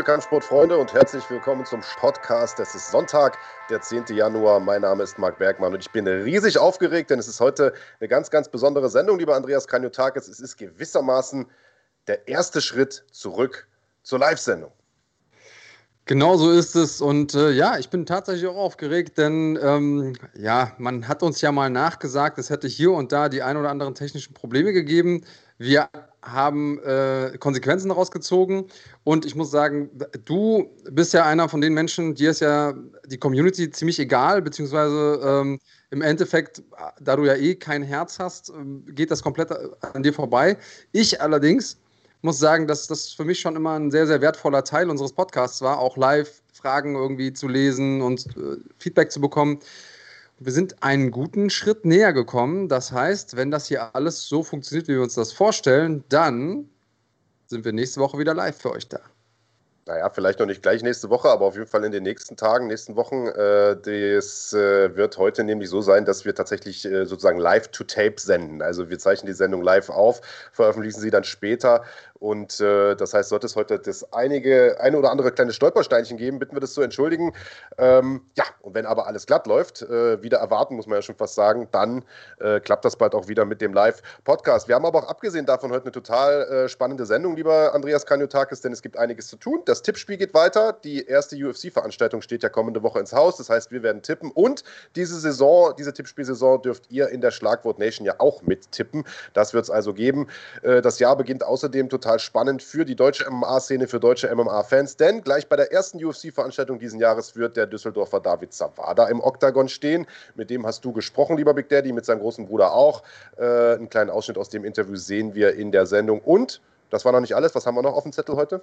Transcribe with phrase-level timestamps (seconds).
[0.00, 2.58] liebe Kampfsportfreunde und herzlich willkommen zum Podcast.
[2.58, 3.36] Es ist Sonntag,
[3.68, 4.06] der 10.
[4.16, 4.58] Januar.
[4.58, 8.08] Mein Name ist Marc Bergmann und ich bin riesig aufgeregt, denn es ist heute eine
[8.08, 10.26] ganz, ganz besondere Sendung, lieber Andreas Kanyotakis.
[10.26, 11.44] Es ist gewissermaßen
[12.06, 13.68] der erste Schritt zurück
[14.02, 14.72] zur Live-Sendung.
[16.06, 17.02] Genau so ist es.
[17.02, 21.52] Und äh, ja, ich bin tatsächlich auch aufgeregt, denn ähm, ja, man hat uns ja
[21.52, 25.26] mal nachgesagt, es hätte hier und da die ein oder anderen technischen Probleme gegeben.
[25.58, 25.90] Wir
[26.22, 28.66] haben äh, Konsequenzen daraus gezogen
[29.04, 29.90] und ich muss sagen,
[30.24, 32.74] du bist ja einer von den Menschen, dir ist ja
[33.06, 35.58] die Community ziemlich egal, beziehungsweise ähm,
[35.90, 36.62] im Endeffekt,
[37.00, 39.50] da du ja eh kein Herz hast, ähm, geht das komplett
[39.94, 40.56] an dir vorbei.
[40.92, 41.78] Ich allerdings
[42.22, 45.62] muss sagen, dass das für mich schon immer ein sehr, sehr wertvoller Teil unseres Podcasts
[45.62, 49.60] war, auch live Fragen irgendwie zu lesen und äh, Feedback zu bekommen
[50.40, 52.68] wir sind einen guten Schritt näher gekommen.
[52.68, 56.68] Das heißt, wenn das hier alles so funktioniert, wie wir uns das vorstellen, dann
[57.46, 59.00] sind wir nächste Woche wieder live für euch da.
[59.86, 62.68] Naja, vielleicht noch nicht gleich nächste Woche, aber auf jeden Fall in den nächsten Tagen,
[62.68, 63.26] nächsten Wochen.
[63.26, 67.84] Äh, das äh, wird heute nämlich so sein, dass wir tatsächlich äh, sozusagen live to
[67.84, 68.62] tape senden.
[68.62, 70.20] Also wir zeichnen die Sendung live auf,
[70.52, 71.84] veröffentlichen sie dann später
[72.20, 76.38] und äh, das heißt, sollte es heute das einige, eine oder andere kleine Stolpersteinchen geben,
[76.38, 77.32] bitten wir das zu entschuldigen.
[77.78, 81.16] Ähm, ja, und wenn aber alles glatt läuft, äh, wieder erwarten, muss man ja schon
[81.16, 82.04] fast sagen, dann
[82.38, 84.68] äh, klappt das bald auch wieder mit dem Live-Podcast.
[84.68, 88.60] Wir haben aber auch abgesehen davon heute eine total äh, spannende Sendung, lieber Andreas Kanyotakis,
[88.60, 89.62] denn es gibt einiges zu tun.
[89.64, 90.74] Das Tippspiel geht weiter.
[90.84, 93.38] Die erste UFC-Veranstaltung steht ja kommende Woche ins Haus.
[93.38, 94.30] Das heißt, wir werden tippen.
[94.30, 94.62] Und
[94.94, 99.04] diese Saison, diese Tippspielsaison dürft ihr in der Schlagwort Nation ja auch mittippen.
[99.32, 100.28] Das wird es also geben.
[100.62, 104.96] Äh, das Jahr beginnt außerdem total total spannend für die deutsche MMA-Szene, für deutsche MMA-Fans,
[104.96, 109.68] denn gleich bei der ersten UFC-Veranstaltung diesen Jahres wird der Düsseldorfer David Zawada im Oktagon
[109.68, 110.08] stehen.
[110.34, 113.04] Mit dem hast du gesprochen, lieber Big Daddy, mit seinem großen Bruder auch.
[113.36, 116.20] Äh, einen kleinen Ausschnitt aus dem Interview sehen wir in der Sendung.
[116.20, 118.60] Und, das war noch nicht alles, was haben wir noch auf dem Zettel heute?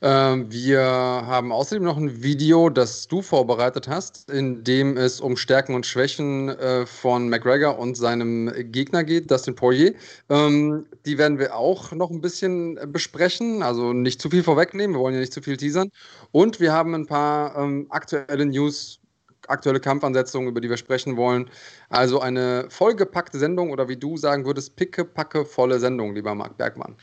[0.00, 5.36] Ähm, wir haben außerdem noch ein Video, das du vorbereitet hast, in dem es um
[5.36, 9.94] Stärken und Schwächen äh, von McGregor und seinem Gegner geht, Dustin Poirier.
[10.28, 15.00] Ähm, die werden wir auch noch ein bisschen besprechen, also nicht zu viel vorwegnehmen, wir
[15.00, 15.90] wollen ja nicht zu viel teasern.
[16.30, 19.00] Und wir haben ein paar ähm, aktuelle News,
[19.48, 21.50] aktuelle Kampfansetzungen, über die wir sprechen wollen.
[21.88, 26.56] Also eine vollgepackte Sendung oder wie du sagen würdest, picke, packe, volle Sendung, lieber Marc
[26.56, 26.96] Bergmann.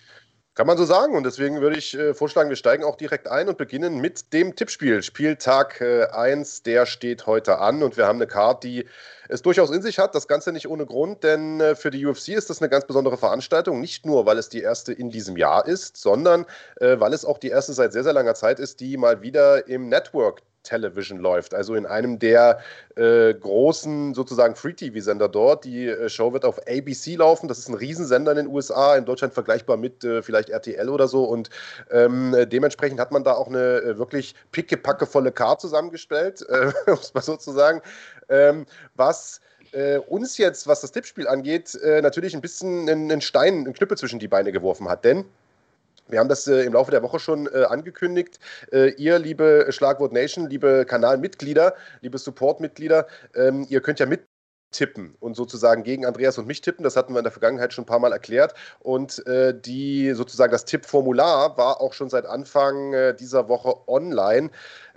[0.55, 1.17] Kann man so sagen.
[1.17, 4.55] Und deswegen würde ich äh, vorschlagen, wir steigen auch direkt ein und beginnen mit dem
[4.55, 5.03] Tippspiel.
[5.03, 7.83] Spieltag 1, äh, der steht heute an.
[7.83, 8.85] Und wir haben eine Karte, die
[9.27, 10.15] es durchaus in sich hat.
[10.15, 13.17] Das Ganze nicht ohne Grund, denn äh, für die UFC ist das eine ganz besondere
[13.17, 13.81] Veranstaltung.
[13.81, 16.45] Nicht nur, weil es die erste in diesem Jahr ist, sondern
[16.79, 19.89] weil es auch die erste seit sehr, sehr langer Zeit ist, die mal wieder im
[19.89, 22.59] Network Television läuft, also in einem der
[22.95, 25.63] äh, großen sozusagen Free-TV-Sender dort.
[25.63, 29.05] Die äh, Show wird auf ABC laufen, das ist ein Riesensender in den USA, in
[29.05, 31.49] Deutschland vergleichbar mit äh, vielleicht RTL oder so und
[31.91, 37.13] ähm, dementsprechend hat man da auch eine äh, wirklich pickepackevolle Card zusammengestellt, äh, um es
[37.13, 37.81] mal so zu sagen,
[38.29, 38.65] ähm,
[38.95, 39.39] was
[39.71, 43.97] äh, uns jetzt, was das Tippspiel angeht, äh, natürlich ein bisschen einen Stein, einen Knüppel
[43.97, 45.03] zwischen die Beine geworfen hat.
[45.03, 45.25] Denn
[46.07, 48.39] wir haben das äh, im Laufe der Woche schon äh, angekündigt.
[48.71, 54.27] Äh, ihr, liebe Schlagwort Nation, liebe Kanalmitglieder, liebe Supportmitglieder, ähm, ihr könnt ja mit
[54.71, 56.83] tippen und sozusagen gegen Andreas und mich tippen.
[56.83, 58.53] Das hatten wir in der Vergangenheit schon ein paar Mal erklärt.
[58.79, 64.49] Und äh, die sozusagen das Tippformular war auch schon seit Anfang äh, dieser Woche online.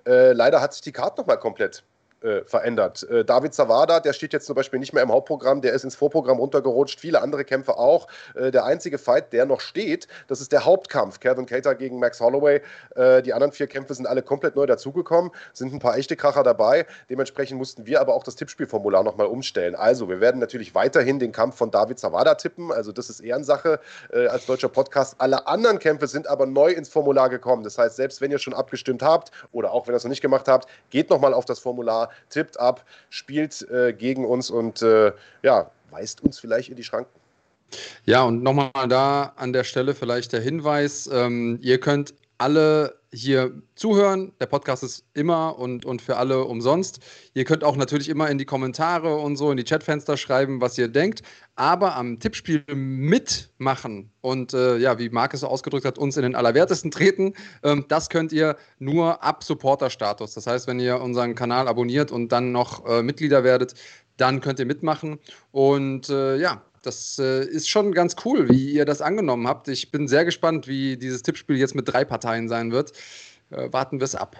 [0.07, 1.85] Äh, leider hat sich die Karte nochmal komplett
[2.23, 3.09] äh, verändert.
[3.09, 5.95] Äh, David Zawada, der steht jetzt zum Beispiel nicht mehr im Hauptprogramm, der ist ins
[5.95, 8.09] Vorprogramm runtergerutscht, viele andere Kämpfe auch.
[8.35, 11.21] Äh, der einzige Fight, der noch steht, das ist der Hauptkampf.
[11.21, 12.61] Kevin Cater gegen Max Holloway.
[12.97, 16.43] Äh, die anderen vier Kämpfe sind alle komplett neu dazugekommen, sind ein paar echte Kracher
[16.43, 16.87] dabei.
[17.09, 19.75] Dementsprechend mussten wir aber auch das Tippspielformular nochmal umstellen.
[19.75, 22.73] Also, wir werden natürlich weiterhin den Kampf von David Zawada tippen.
[22.73, 23.81] Also, das ist Ehrensache
[24.13, 25.17] äh, als deutscher Podcast.
[25.19, 27.63] Alle anderen Kämpfe sind aber neu ins Formular gekommen.
[27.63, 30.23] Das heißt, selbst wenn ihr schon abgestimmt habt oder auch wenn ihr es noch nicht
[30.23, 35.13] gemacht habt, geht nochmal auf das Formular tippt ab, spielt äh, gegen uns und äh,
[35.43, 37.19] ja, weist uns vielleicht in die Schranken.
[38.05, 43.63] Ja, und nochmal da an der Stelle vielleicht der Hinweis, ähm, ihr könnt alle hier
[43.75, 44.33] zuhören.
[44.41, 47.01] Der Podcast ist immer und, und für alle umsonst.
[47.35, 50.79] Ihr könnt auch natürlich immer in die Kommentare und so, in die Chatfenster schreiben, was
[50.79, 51.23] ihr denkt.
[51.57, 56.35] Aber am Tippspiel mitmachen und äh, ja, wie Marc es ausgedrückt hat, uns in den
[56.35, 60.35] Allerwertesten treten, ähm, das könnt ihr nur ab Supporter-Status.
[60.35, 63.75] Das heißt, wenn ihr unseren Kanal abonniert und dann noch äh, Mitglieder werdet,
[64.19, 65.19] dann könnt ihr mitmachen.
[65.51, 69.69] Und äh, ja, das äh, ist schon ganz cool, wie ihr das angenommen habt.
[69.69, 72.93] Ich bin sehr gespannt, wie dieses Tippspiel jetzt mit drei Parteien sein wird.
[73.51, 74.37] Äh, warten wir es ab.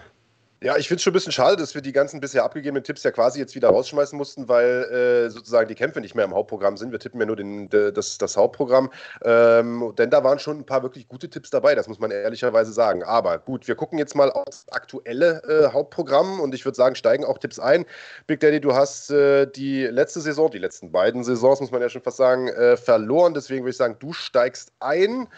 [0.61, 3.03] Ja, ich finde es schon ein bisschen schade, dass wir die ganzen bisher abgegebenen Tipps
[3.03, 6.75] ja quasi jetzt wieder rausschmeißen mussten, weil äh, sozusagen die Kämpfe nicht mehr im Hauptprogramm
[6.75, 6.91] sind.
[6.91, 8.91] Wir tippen ja nur den, das, das Hauptprogramm.
[9.23, 12.73] Ähm, denn da waren schon ein paar wirklich gute Tipps dabei, das muss man ehrlicherweise
[12.73, 13.03] sagen.
[13.03, 17.23] Aber gut, wir gucken jetzt mal aufs aktuelle äh, Hauptprogramm und ich würde sagen, steigen
[17.23, 17.85] auch Tipps ein.
[18.27, 21.87] Big Daddy, du hast äh, die letzte Saison, die letzten beiden Saisons, muss man ja
[21.87, 23.33] schon fast sagen, äh, verloren.
[23.33, 25.29] Deswegen würde ich sagen, du steigst ein,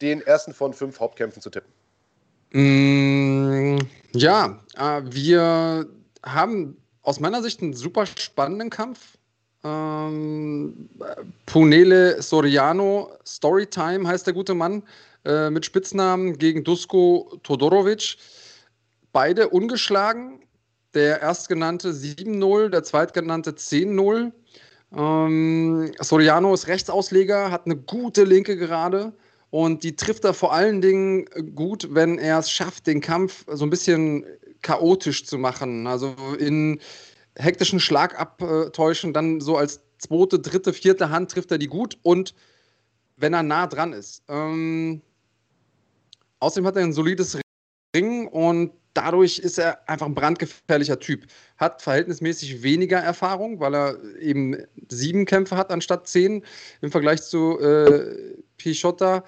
[0.00, 1.70] den ersten von fünf Hauptkämpfen zu tippen.
[2.52, 3.78] Mm,
[4.12, 5.86] ja, äh, wir
[6.24, 9.18] haben aus meiner Sicht einen super spannenden Kampf.
[9.62, 10.88] Ähm,
[11.46, 14.82] Punele Soriano, Storytime heißt der gute Mann,
[15.24, 18.16] äh, mit Spitznamen gegen Dusko Todorovic.
[19.12, 20.40] Beide ungeschlagen.
[20.94, 24.32] Der erstgenannte 7-0, der zweitgenannte 10-0.
[24.96, 29.12] Ähm, Soriano ist Rechtsausleger, hat eine gute linke Gerade.
[29.50, 33.64] Und die trifft er vor allen Dingen gut, wenn er es schafft, den Kampf so
[33.64, 34.24] ein bisschen
[34.62, 35.86] chaotisch zu machen.
[35.86, 36.80] Also in
[37.36, 42.34] hektischen Schlagabtäuschen, dann so als zweite, dritte, vierte Hand trifft er die gut und
[43.16, 44.22] wenn er nah dran ist.
[44.28, 45.02] Ähm,
[46.38, 47.38] außerdem hat er ein solides
[47.94, 51.26] Ring und dadurch ist er einfach ein brandgefährlicher Typ.
[51.56, 54.56] Hat verhältnismäßig weniger Erfahrung, weil er eben
[54.88, 56.44] sieben Kämpfe hat anstatt zehn
[56.80, 59.24] im Vergleich zu äh, Pichotta,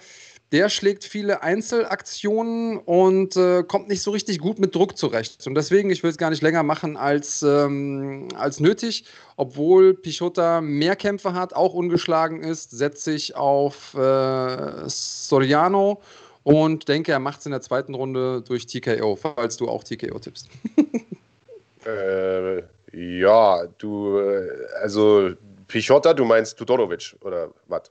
[0.52, 5.46] der schlägt viele Einzelaktionen und äh, kommt nicht so richtig gut mit Druck zurecht.
[5.46, 9.06] Und deswegen, ich will es gar nicht länger machen als, ähm, als nötig.
[9.36, 16.02] Obwohl Pichotta mehr Kämpfe hat, auch ungeschlagen ist, setze ich auf äh, Soriano
[16.42, 20.18] und denke, er macht es in der zweiten Runde durch TKO, falls du auch TKO
[20.18, 20.48] tippst.
[21.86, 22.62] äh,
[22.92, 25.32] ja, du, äh, also
[25.68, 27.90] Pichotta, du meinst Tudorovic oder was?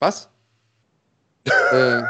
[0.00, 0.28] Was?
[1.72, 2.02] äh,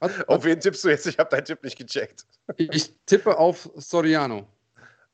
[0.00, 0.28] was?
[0.28, 1.06] Auf wen tippst du jetzt?
[1.06, 2.26] Ich habe deinen Tipp nicht gecheckt.
[2.56, 4.46] Ich tippe auf Soriano.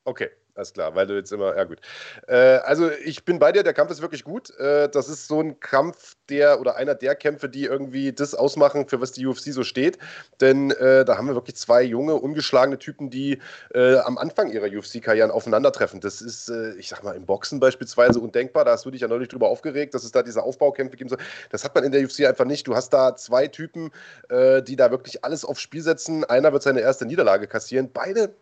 [0.03, 0.29] Okay.
[0.59, 1.79] Alles klar, weil du jetzt immer, ja gut.
[2.27, 4.49] Äh, also ich bin bei dir, der Kampf ist wirklich gut.
[4.59, 8.85] Äh, das ist so ein Kampf, der oder einer der Kämpfe, die irgendwie das ausmachen,
[8.89, 9.97] für was die UFC so steht.
[10.41, 13.39] Denn äh, da haben wir wirklich zwei junge, ungeschlagene Typen, die
[13.73, 16.01] äh, am Anfang ihrer UFC-Karrieren aufeinandertreffen.
[16.01, 18.65] Das ist, äh, ich sag mal, im Boxen beispielsweise undenkbar.
[18.65, 21.19] Da hast du dich ja neulich drüber aufgeregt, dass es da diese Aufbaukämpfe geben soll.
[21.51, 22.67] Das hat man in der UFC einfach nicht.
[22.67, 23.91] Du hast da zwei Typen,
[24.27, 26.25] äh, die da wirklich alles aufs Spiel setzen.
[26.25, 27.89] Einer wird seine erste Niederlage kassieren.
[27.93, 28.33] Beide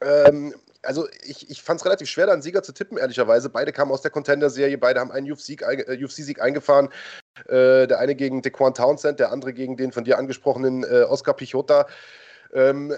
[0.00, 3.48] ähm, also ich, ich fand es relativ schwer, da einen Sieger zu tippen, ehrlicherweise.
[3.48, 6.88] Beide kamen aus der Contender-Serie, beide haben einen UFC-Sieg äh, UFC eingefahren.
[7.48, 11.34] Äh, der eine gegen Dequan Townsend, der andere gegen den von dir angesprochenen äh, Oscar
[11.34, 11.86] Pichota.
[12.52, 12.94] Ähm,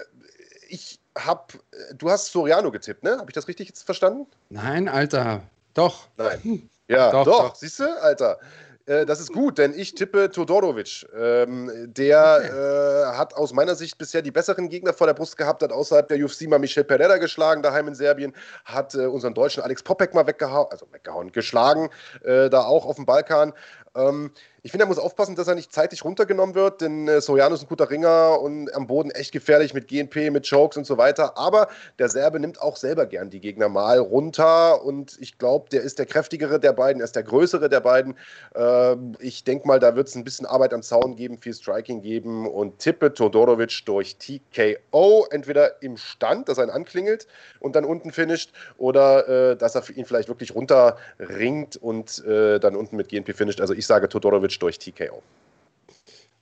[0.69, 1.53] ich hab,
[1.95, 3.17] du hast Soriano getippt, ne?
[3.17, 4.27] Habe ich das richtig jetzt verstanden?
[4.49, 5.41] Nein, Alter.
[5.73, 6.07] Doch.
[6.17, 6.69] Nein.
[6.87, 7.49] Ja, doch, doch.
[7.49, 7.55] doch.
[7.55, 8.39] siehst du, Alter.
[8.87, 11.05] Äh, das ist gut, denn ich tippe Todorovic.
[11.15, 15.61] Ähm, der äh, hat aus meiner Sicht bisher die besseren Gegner vor der Brust gehabt,
[15.61, 18.33] hat außerhalb der UFC mal Michel Pereira geschlagen, daheim in Serbien,
[18.65, 21.89] hat äh, unseren deutschen Alex Popek mal weggehauen, also weggehauen, geschlagen,
[22.23, 23.53] äh, da auch auf dem Balkan.
[23.95, 24.31] Ähm,
[24.63, 27.61] ich finde, er muss aufpassen, dass er nicht zeitig runtergenommen wird, denn äh, Soriano ist
[27.61, 31.37] ein guter Ringer und am Boden echt gefährlich mit GNP, mit Chokes und so weiter.
[31.37, 31.67] Aber
[31.99, 35.99] der Serbe nimmt auch selber gern die Gegner mal runter und ich glaube, der ist
[35.99, 38.15] der kräftigere der beiden, er ist der größere der beiden.
[38.55, 42.01] Ähm, ich denke mal, da wird es ein bisschen Arbeit am Zaun geben, viel Striking
[42.01, 47.27] geben und tippe Todorovic durch TKO, entweder im Stand, dass er ihn anklingelt
[47.59, 52.75] und dann unten finisht, oder äh, dass er ihn vielleicht wirklich runterringt und äh, dann
[52.75, 53.61] unten mit GNP finisht.
[53.61, 55.21] Also ich sage Todorovic durch TKO.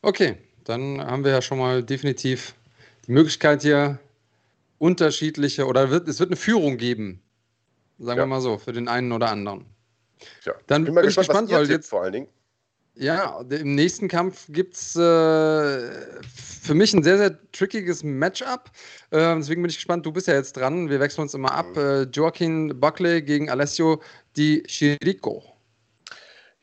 [0.01, 2.53] Okay, dann haben wir ja schon mal definitiv
[3.07, 3.99] die Möglichkeit hier
[4.77, 7.21] unterschiedliche oder wird, es wird eine Führung geben,
[7.97, 8.23] sagen ja.
[8.23, 9.65] wir mal so, für den einen oder anderen.
[10.43, 10.53] Ja.
[10.67, 12.27] Dann bin, bin ich gespannt, weil jetzt vor allen Dingen.
[12.97, 14.99] Ja, im nächsten Kampf gibt es äh,
[16.33, 18.71] für mich ein sehr, sehr trickiges Matchup.
[19.11, 20.05] Äh, deswegen bin ich gespannt.
[20.05, 20.89] Du bist ja jetzt dran.
[20.89, 21.67] Wir wechseln uns immer ab.
[21.75, 21.81] Mhm.
[21.81, 24.01] Äh, Joaquin Buckley gegen Alessio
[24.37, 25.43] Di Chirico.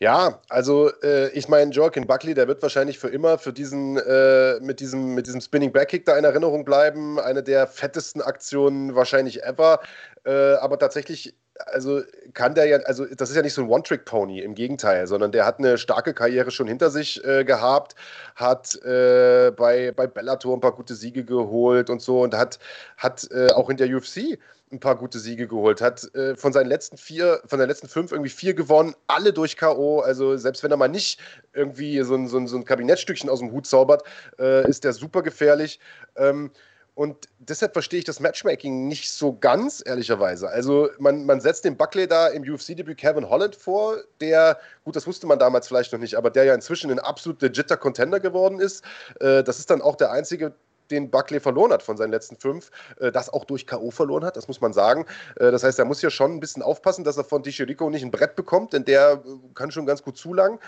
[0.03, 4.59] Ja, also äh, ich meine, Joaquin Buckley, der wird wahrscheinlich für immer für diesen, äh,
[4.59, 7.21] mit, diesem, mit diesem Spinning Backkick da in Erinnerung bleiben.
[7.21, 9.79] Eine der fettesten Aktionen wahrscheinlich ever.
[10.25, 12.03] Äh, aber tatsächlich, also
[12.35, 15.47] kann der ja, also das ist ja nicht so ein One-Trick-Pony, im Gegenteil, sondern der
[15.47, 17.95] hat eine starke Karriere schon hinter sich äh, gehabt,
[18.37, 22.59] hat äh, bei, bei Bellator ein paar gute Siege geholt und so und hat,
[22.97, 24.39] hat äh, auch in der UFC
[24.73, 28.11] ein paar gute Siege geholt, hat äh, von seinen letzten vier, von den letzten fünf
[28.11, 30.01] irgendwie vier gewonnen, alle durch K.O.
[30.01, 31.21] Also selbst wenn er mal nicht
[31.53, 34.03] irgendwie so ein, so ein, so ein Kabinettstückchen aus dem Hut zaubert,
[34.39, 35.79] äh, ist der super gefährlich.
[36.17, 36.51] Ähm,
[36.95, 40.49] und deshalb verstehe ich das Matchmaking nicht so ganz, ehrlicherweise.
[40.49, 45.07] Also man, man setzt den Buckley da im UFC-Debüt Kevin Holland vor, der, gut, das
[45.07, 48.61] wusste man damals vielleicht noch nicht, aber der ja inzwischen ein absolut legitter Contender geworden
[48.61, 48.85] ist.
[49.21, 50.55] Äh, das ist dann auch der einzige
[50.91, 52.71] den Buckley verloren hat von seinen letzten fünf,
[53.01, 53.91] äh, das auch durch K.O.
[53.91, 55.07] verloren hat, das muss man sagen.
[55.37, 58.05] Äh, das heißt, er muss hier schon ein bisschen aufpassen, dass er von Tichirico nicht
[58.05, 60.59] ein Brett bekommt, denn der äh, kann schon ganz gut zulangen.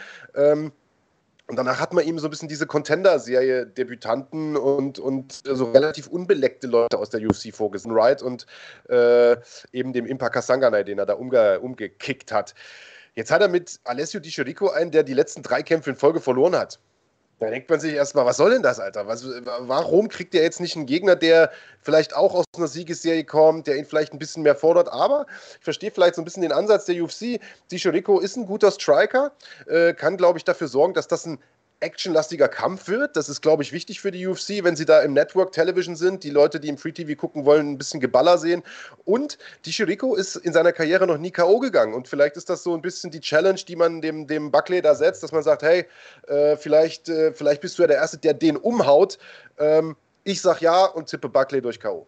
[1.46, 6.06] Und danach hat man ihm so ein bisschen diese Contender-Serie Debütanten und, und so relativ
[6.06, 7.94] unbeleckte Leute aus der UFC vorgesehen.
[7.94, 8.46] Wright und
[8.88, 9.36] äh,
[9.72, 12.54] eben dem Impa Kasanganay, den er da umge umgekickt hat.
[13.14, 16.20] Jetzt hat er mit Alessio Di Chirico einen, der die letzten drei Kämpfe in Folge
[16.20, 16.80] verloren hat.
[17.44, 19.06] Da denkt man sich erstmal, was soll denn das, Alter?
[19.06, 19.26] Was,
[19.60, 23.76] warum kriegt er jetzt nicht einen Gegner, der vielleicht auch aus einer Siegesserie kommt, der
[23.76, 24.90] ihn vielleicht ein bisschen mehr fordert?
[24.90, 25.26] Aber
[25.58, 27.40] ich verstehe vielleicht so ein bisschen den Ansatz der UFC.
[27.70, 29.32] Di Chirico ist ein guter Striker,
[29.66, 31.38] äh, kann, glaube ich, dafür sorgen, dass das ein
[31.84, 33.16] actionlastiger Kampf wird.
[33.16, 36.24] Das ist, glaube ich, wichtig für die UFC, wenn sie da im Network Television sind,
[36.24, 38.62] die Leute, die im Free TV gucken wollen, ein bisschen Geballer sehen.
[39.04, 41.60] Und die Chirico ist in seiner Karriere noch nie K.O.
[41.60, 41.94] gegangen.
[41.94, 44.94] Und vielleicht ist das so ein bisschen die Challenge, die man dem, dem Buckley da
[44.94, 45.84] setzt, dass man sagt, hey,
[46.26, 49.18] äh, vielleicht, äh, vielleicht bist du ja der Erste, der den umhaut.
[49.58, 52.06] Ähm, ich sag ja und tippe Buckley durch K.O.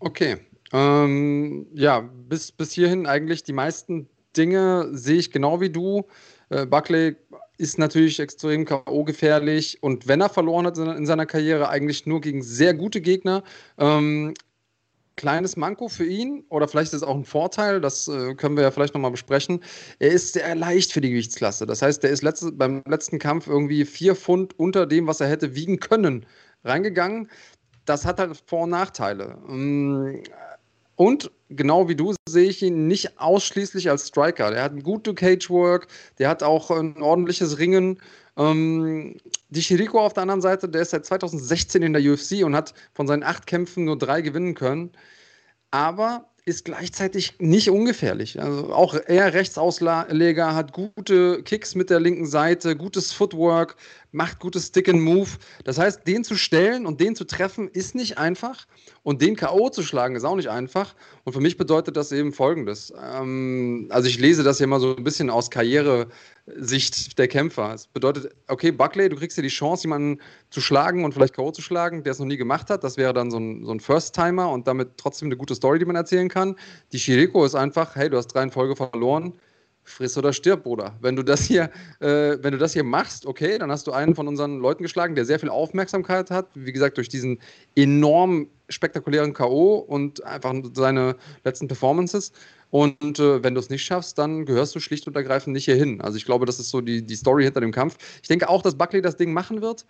[0.00, 0.38] Okay.
[0.72, 6.06] Ähm, ja, bis, bis hierhin eigentlich die meisten Dinge sehe ich genau wie du.
[6.52, 7.16] Äh, Buckley
[7.58, 9.04] ist natürlich extrem K.O.
[9.04, 13.42] gefährlich und wenn er verloren hat in seiner Karriere, eigentlich nur gegen sehr gute Gegner.
[13.78, 14.34] Ähm,
[15.16, 18.64] kleines Manko für ihn oder vielleicht ist es auch ein Vorteil, das äh, können wir
[18.64, 19.60] ja vielleicht nochmal besprechen.
[19.98, 21.66] Er ist sehr leicht für die Gewichtsklasse.
[21.66, 25.28] Das heißt, der ist letzte, beim letzten Kampf irgendwie vier Pfund unter dem, was er
[25.28, 26.26] hätte wiegen können,
[26.64, 27.30] reingegangen.
[27.84, 29.38] Das hat halt Vor- und Nachteile.
[29.48, 30.22] Ähm,
[30.96, 34.50] und genau wie du sehe ich ihn nicht ausschließlich als Striker.
[34.50, 38.00] Der hat ein gute Cagework, der hat auch ein ordentliches Ringen.
[38.36, 39.18] Ähm,
[39.50, 42.74] die Chirico auf der anderen Seite, der ist seit 2016 in der UFC und hat
[42.94, 44.90] von seinen acht Kämpfen nur drei gewinnen können.
[45.70, 48.40] Aber ist gleichzeitig nicht ungefährlich.
[48.40, 53.76] Also auch er Rechtsausleger, hat gute Kicks mit der linken Seite, gutes Footwork,
[54.12, 55.30] macht gutes Stick and Move.
[55.64, 58.66] Das heißt, den zu stellen und den zu treffen ist nicht einfach
[59.02, 59.70] und den K.O.
[59.70, 60.94] zu schlagen ist auch nicht einfach.
[61.24, 62.92] Und für mich bedeutet das eben Folgendes.
[63.02, 67.72] Ähm, also ich lese das hier mal so ein bisschen aus Karrieresicht der Kämpfer.
[67.74, 71.50] Es bedeutet, okay, Buckley, du kriegst dir die Chance, jemanden zu schlagen und vielleicht K.O.
[71.50, 72.84] zu schlagen, der es noch nie gemacht hat.
[72.84, 75.86] Das wäre dann so ein, so ein First-Timer und damit trotzdem eine gute Story, die
[75.86, 76.56] man erzählen kann.
[76.92, 79.32] Die Chirico ist einfach, hey, du hast drei in Folge verloren
[79.84, 80.96] friss oder stirb, Bruder.
[81.00, 81.70] Wenn du das hier,
[82.00, 85.14] äh, wenn du das hier machst, okay, dann hast du einen von unseren Leuten geschlagen,
[85.14, 86.46] der sehr viel Aufmerksamkeit hat.
[86.54, 87.38] Wie gesagt, durch diesen
[87.74, 89.76] enorm spektakulären K.O.
[89.76, 92.32] und einfach seine letzten Performances.
[92.70, 96.00] Und äh, wenn du es nicht schaffst, dann gehörst du schlicht und ergreifend nicht hierhin.
[96.00, 97.96] Also ich glaube, das ist so die, die Story hinter dem Kampf.
[98.22, 99.84] Ich denke auch, dass Buckley das Ding machen wird.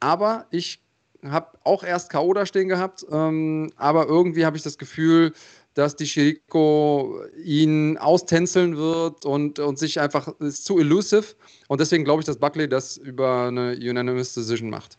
[0.00, 0.80] Aber ich
[1.24, 2.32] habe auch erst K.O.
[2.34, 3.06] da stehen gehabt.
[3.10, 5.32] Ähm, aber irgendwie habe ich das Gefühl,
[5.80, 11.34] dass die Chirico ihn austänzeln wird und, und sich einfach ist zu elusive.
[11.68, 14.98] Und deswegen glaube ich, dass Buckley das über eine Unanimous Decision macht.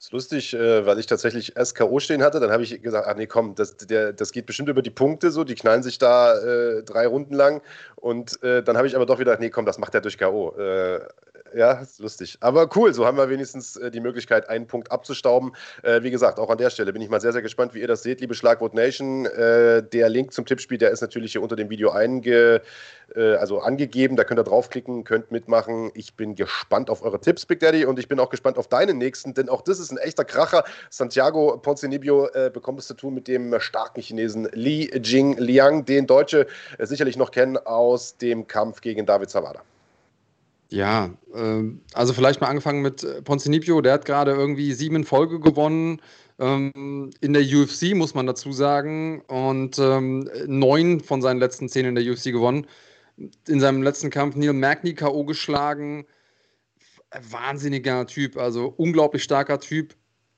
[0.00, 2.38] Ist lustig, äh, weil ich tatsächlich SKO stehen hatte.
[2.38, 5.32] Dann habe ich gesagt, ach nee, komm, das, der, das geht bestimmt über die Punkte
[5.32, 5.42] so.
[5.42, 7.62] Die knallen sich da äh, drei Runden lang.
[7.96, 10.56] Und äh, dann habe ich aber doch wieder, nee, komm, das macht er durch K.O.
[10.56, 11.00] Äh,
[11.54, 12.36] ja, ist lustig.
[12.40, 15.52] Aber cool, so haben wir wenigstens äh, die Möglichkeit, einen Punkt abzustauben.
[15.82, 17.88] Äh, wie gesagt, auch an der Stelle bin ich mal sehr, sehr gespannt, wie ihr
[17.88, 19.24] das seht, liebe Schlagwort Nation.
[19.24, 22.62] Der Link zum Tippspiel, der ist natürlich hier unter dem Video einge,
[23.14, 24.16] also angegeben.
[24.16, 25.90] Da könnt ihr draufklicken, könnt mitmachen.
[25.94, 28.98] Ich bin gespannt auf eure Tipps, Big Daddy, und ich bin auch gespannt auf deinen
[28.98, 30.64] nächsten, denn auch das ist ein echter Kracher.
[30.90, 36.06] Santiago Ponzinibbio äh, bekommt es zu tun mit dem starken Chinesen Li Jing Liang, den
[36.06, 36.46] Deutsche
[36.78, 39.62] äh, sicherlich noch kennen aus dem Kampf gegen David Zawada.
[40.70, 41.62] Ja, äh,
[41.94, 46.00] also vielleicht mal angefangen mit äh, Ponzinibio, der hat gerade irgendwie sieben in Folge gewonnen.
[46.38, 49.22] Ähm, in der UFC muss man dazu sagen.
[49.22, 52.66] Und ähm, neun von seinen letzten zehn in der UFC gewonnen.
[53.48, 55.24] In seinem letzten Kampf Neil Magny K.O.
[55.24, 56.06] geschlagen.
[57.30, 59.94] Wahnsinniger Typ, also unglaublich starker Typ.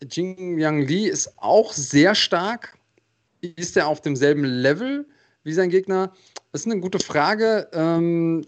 [0.09, 2.77] Jing Yang Li ist auch sehr stark.
[3.41, 5.07] Ist er auf demselben Level
[5.43, 6.13] wie sein Gegner?
[6.53, 7.69] Das ist eine gute Frage.
[7.73, 8.45] Ähm,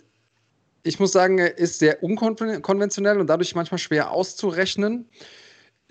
[0.83, 5.09] ich muss sagen, er ist sehr unkonventionell und dadurch manchmal schwer auszurechnen.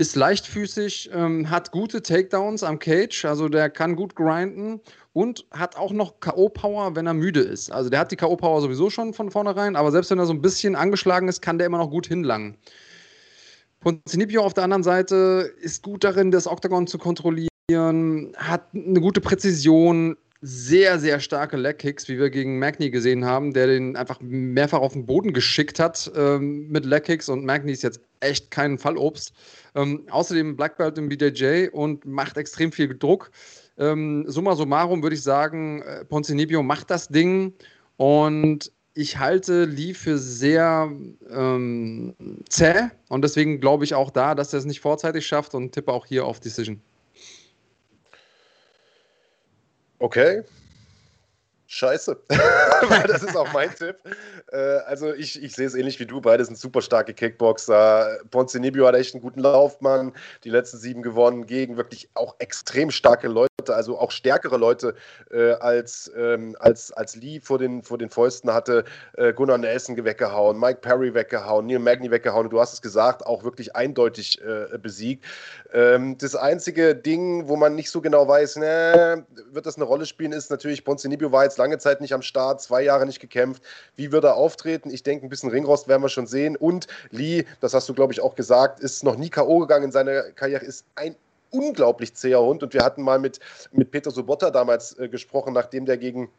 [0.02, 4.82] Ist leichtfüßig, ähm, hat gute Takedowns am Cage, also der kann gut grinden
[5.14, 7.72] und hat auch noch K.O.-Power, wenn er müde ist.
[7.72, 10.42] Also der hat die K.O.-Power sowieso schon von vornherein, aber selbst wenn er so ein
[10.42, 12.58] bisschen angeschlagen ist, kann der immer noch gut hinlangen.
[13.80, 19.22] Ponzinibio auf der anderen Seite ist gut darin, das Oktagon zu kontrollieren, hat eine gute
[19.22, 24.80] Präzision, sehr, sehr starke Leg-Kicks, wie wir gegen Magny gesehen haben, der den einfach mehrfach
[24.80, 29.34] auf den Boden geschickt hat ähm, mit Leg-Kicks und Magny ist jetzt echt kein Fallobst.
[29.76, 33.30] Ähm, außerdem Black Belt im BJJ und macht extrem viel Druck.
[33.78, 37.54] Ähm, summa summarum würde ich sagen, äh, Ponzinibio macht das Ding
[37.98, 40.92] und ich halte Lee für sehr
[41.30, 42.16] ähm,
[42.50, 45.92] zäh und deswegen glaube ich auch da, dass er es nicht vorzeitig schafft und tippe
[45.94, 46.82] auch hier auf Decision.
[50.02, 50.42] Okay,
[51.74, 52.18] Scheiße.
[53.08, 53.96] das ist auch mein Tipp.
[54.52, 56.20] Äh, also ich, ich sehe es ähnlich wie du.
[56.20, 58.20] Beide sind super starke Kickboxer.
[58.30, 60.12] Ponce Nibio hat echt einen guten Laufmann.
[60.44, 64.96] Die letzten sieben gewonnen gegen wirklich auch extrem starke Leute, also auch stärkere Leute
[65.32, 68.84] äh, als, ähm, als, als Lee vor den, vor den Fäusten hatte.
[69.14, 72.50] Äh, Gunnar Nelson weggehauen, Mike Perry weggehauen, Neil Magny weggehauen.
[72.50, 75.24] Du hast es gesagt, auch wirklich eindeutig äh, besiegt.
[75.72, 80.06] Ähm, das einzige Ding, wo man nicht so genau weiß, ne, wird das eine Rolle
[80.06, 83.20] spielen, ist natürlich, Ponce Nibio war jetzt lange Zeit nicht am Start, zwei Jahre nicht
[83.20, 83.64] gekämpft.
[83.96, 84.90] Wie wird er auftreten?
[84.90, 86.56] Ich denke, ein bisschen Ringrost werden wir schon sehen.
[86.56, 89.60] Und Lee, das hast du, glaube ich, auch gesagt, ist noch nie K.O.
[89.60, 91.16] gegangen in seiner Karriere, ist ein
[91.52, 92.64] unglaublich zäher Hund.
[92.64, 93.40] Und wir hatten mal mit,
[93.72, 96.30] mit Peter Sobotta damals äh, gesprochen, nachdem der gegen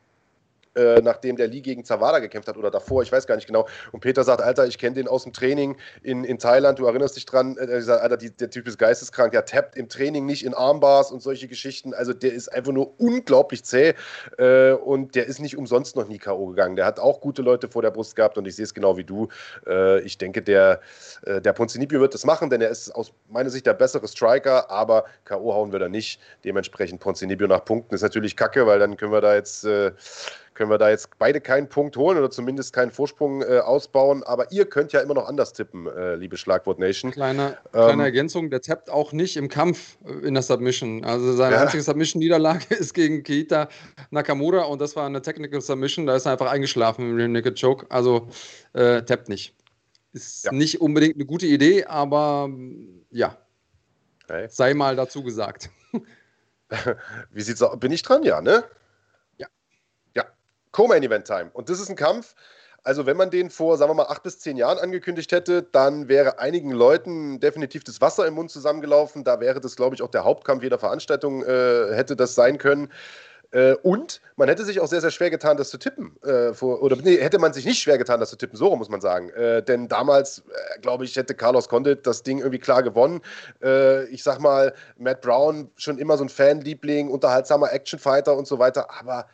[0.75, 3.67] äh, nachdem der Lee gegen Zawada gekämpft hat oder davor, ich weiß gar nicht genau.
[3.93, 7.17] Und Peter sagt, Alter, ich kenne den aus dem Training in, in Thailand, du erinnerst
[7.17, 10.45] dich dran, äh, sagt, Alter, die, der Typ ist geisteskrank, der tappt im Training nicht
[10.45, 11.95] in Armbars und solche Geschichten.
[11.95, 13.95] Also der ist einfach nur unglaublich zäh
[14.39, 16.47] äh, und der ist nicht umsonst noch nie K.O.
[16.47, 16.77] gegangen.
[16.77, 19.05] Der hat auch gute Leute vor der Brust gehabt und ich sehe es genau wie
[19.05, 19.29] du.
[19.67, 20.81] Äh, ich denke, der,
[21.27, 24.71] äh, der Ponzinibio wird das machen, denn er ist aus meiner Sicht der bessere Striker,
[24.71, 25.53] aber K.O.
[25.53, 26.21] hauen wir da nicht.
[26.45, 29.67] Dementsprechend Ponzinibio nach Punkten ist natürlich kacke, weil dann können wir da jetzt
[30.55, 34.23] können wir da jetzt beide keinen Punkt holen oder zumindest keinen Vorsprung äh, ausbauen.
[34.23, 37.11] Aber ihr könnt ja immer noch anders tippen, äh, liebe Schlagwort Nation.
[37.11, 41.05] Kleine, ähm, kleine Ergänzung: der tappt auch nicht im Kampf äh, in der Submission.
[41.05, 41.63] Also seine ja.
[41.63, 43.69] einzige Submission-Niederlage ist gegen Keita
[44.11, 46.07] Nakamura und das war eine Technical Submission.
[46.07, 47.87] Da ist er einfach eingeschlafen mit dem Naked Choke.
[47.89, 48.29] Also
[48.73, 49.55] äh, tappt nicht.
[50.13, 50.53] Ist ja.
[50.53, 52.51] nicht unbedingt eine gute Idee, aber
[53.11, 53.39] ja.
[54.25, 54.47] Okay.
[54.51, 55.71] Sei mal dazu gesagt.
[57.31, 57.79] Wie sieht's aus?
[57.79, 58.23] Bin ich dran?
[58.23, 58.65] Ja, ne?
[60.73, 61.51] Co-Main Event Time.
[61.53, 62.35] Und das ist ein Kampf,
[62.85, 66.09] also wenn man den vor, sagen wir mal, acht bis zehn Jahren angekündigt hätte, dann
[66.09, 69.23] wäre einigen Leuten definitiv das Wasser im Mund zusammengelaufen.
[69.23, 72.91] Da wäre das, glaube ich, auch der Hauptkampf jeder Veranstaltung äh, hätte das sein können.
[73.53, 76.17] Äh, und man hätte sich auch sehr, sehr schwer getan, das zu tippen.
[76.23, 78.89] Äh, vor, oder nee, hätte man sich nicht schwer getan, das zu tippen, so muss
[78.89, 79.31] man sagen.
[79.31, 83.21] Äh, denn damals, äh, glaube ich, hätte Carlos Condit das Ding irgendwie klar gewonnen.
[83.63, 88.59] Äh, ich sag mal, Matt Brown schon immer so ein Fanliebling, unterhaltsamer Actionfighter und so
[88.59, 88.89] weiter.
[88.99, 89.27] Aber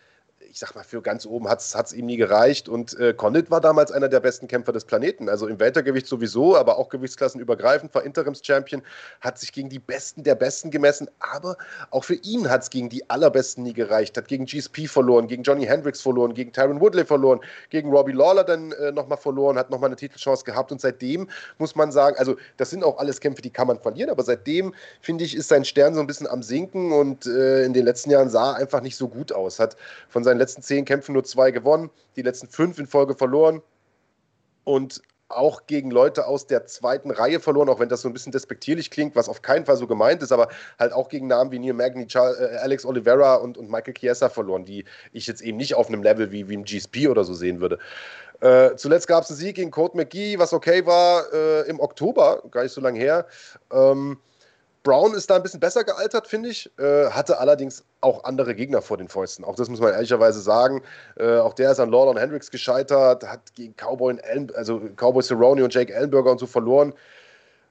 [0.59, 2.69] ich sag mal, für ganz oben hat es ihm nie gereicht.
[2.69, 5.29] Und äh, Condit war damals einer der besten Kämpfer des Planeten.
[5.29, 8.83] Also im Weltergewicht sowieso, aber auch gewichtsklassenübergreifend, war Interims-Champion,
[9.21, 11.09] hat sich gegen die Besten der Besten gemessen.
[11.21, 11.57] Aber
[11.93, 14.17] auch für ihn hat es gegen die Allerbesten nie gereicht.
[14.17, 17.39] Hat gegen GSP verloren, gegen Johnny Hendricks verloren, gegen Tyron Woodley verloren,
[17.71, 20.73] gegen Robbie Lawler dann äh, nochmal verloren, hat nochmal eine Titelchance gehabt.
[20.73, 24.11] Und seitdem muss man sagen, also das sind auch alles Kämpfe, die kann man verlieren,
[24.11, 27.75] aber seitdem, finde ich, ist sein Stern so ein bisschen am Sinken und äh, in
[27.75, 29.61] den letzten Jahren sah er einfach nicht so gut aus.
[29.61, 29.77] Hat
[30.09, 33.63] von seinen letzten zehn Kämpfen nur zwei gewonnen, die letzten fünf in Folge verloren
[34.65, 38.33] und auch gegen Leute aus der zweiten Reihe verloren, auch wenn das so ein bisschen
[38.33, 41.59] despektierlich klingt, was auf keinen Fall so gemeint ist, aber halt auch gegen Namen wie
[41.59, 45.59] Neil Magny, Charles, äh, Alex Oliveira und, und Michael Chiesa verloren, die ich jetzt eben
[45.59, 47.79] nicht auf einem Level wie, wie im GSP oder so sehen würde.
[48.41, 52.43] Äh, zuletzt gab es einen Sieg gegen Code McGee, was okay war, äh, im Oktober,
[52.51, 53.27] gar nicht so lange her.
[53.71, 54.19] Ähm,
[54.83, 56.71] Brown ist da ein bisschen besser gealtert, finde ich.
[56.79, 59.45] Äh, hatte allerdings auch andere Gegner vor den Fäusten.
[59.45, 60.83] Auch das muss man ehrlicherweise sagen.
[61.17, 65.23] Äh, auch der ist an Lawler und Hendricks gescheitert, hat gegen Cowboy, Ellen, also Cowboy
[65.23, 66.95] Cerrone und Jake Ellenberger und so verloren.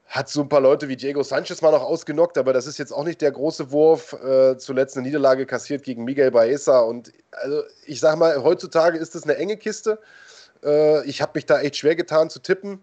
[0.07, 2.93] Hat so ein paar Leute wie Diego Sanchez mal noch ausgenockt, aber das ist jetzt
[2.93, 4.13] auch nicht der große Wurf.
[4.13, 6.79] Äh, zuletzt eine Niederlage kassiert gegen Miguel Baeza.
[6.79, 9.99] Und also ich sage mal, heutzutage ist das eine enge Kiste.
[10.63, 12.81] Äh, ich habe mich da echt schwer getan zu tippen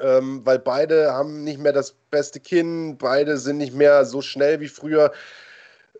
[0.00, 4.60] ähm, weil beide haben nicht mehr das beste Kinn, beide sind nicht mehr so schnell
[4.60, 5.12] wie früher.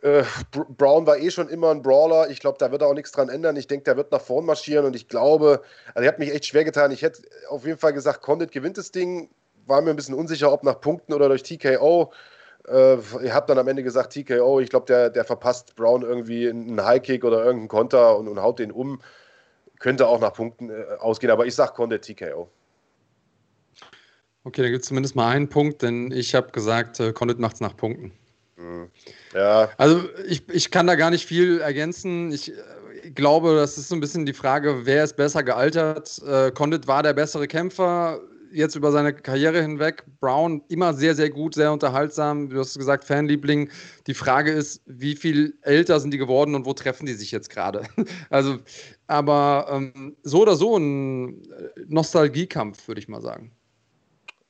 [0.02, 2.28] Äh, Brown war eh schon immer ein Brawler.
[2.30, 3.56] Ich glaube, da wird er auch nichts dran ändern.
[3.56, 5.62] Ich denke, der wird nach vorn marschieren und ich glaube,
[5.94, 6.90] also ich habe mich echt schwer getan.
[6.90, 9.30] Ich hätte auf jeden Fall gesagt, Condit gewinnt das Ding.
[9.66, 12.12] War mir ein bisschen unsicher, ob nach Punkten oder durch TKO.
[12.68, 14.60] Äh, ich habe dann am Ende gesagt TKO.
[14.60, 18.58] Ich glaube, der, der verpasst Brown irgendwie einen Highkick oder irgendeinen Konter und, und haut
[18.58, 19.00] den um.
[19.78, 22.48] Könnte auch nach Punkten äh, ausgehen, aber ich sage Condit TKO.
[24.46, 27.56] Okay, da gibt es zumindest mal einen Punkt, denn ich habe gesagt, äh, Condit macht
[27.56, 28.12] es nach Punkten.
[28.56, 28.86] Mhm.
[29.34, 29.68] Ja.
[29.76, 32.30] Also ich, ich kann da gar nicht viel ergänzen.
[32.30, 36.22] Ich äh, glaube, das ist so ein bisschen die Frage, wer ist besser gealtert.
[36.24, 38.20] Äh, Condit war der bessere Kämpfer,
[38.52, 40.04] jetzt über seine Karriere hinweg.
[40.20, 42.48] Brown immer sehr, sehr gut, sehr unterhaltsam.
[42.48, 43.68] Du hast gesagt, Fanliebling.
[44.06, 47.50] Die Frage ist, wie viel älter sind die geworden und wo treffen die sich jetzt
[47.50, 47.82] gerade?
[48.30, 48.60] also,
[49.08, 53.50] aber ähm, so oder so ein äh, Nostalgiekampf, würde ich mal sagen.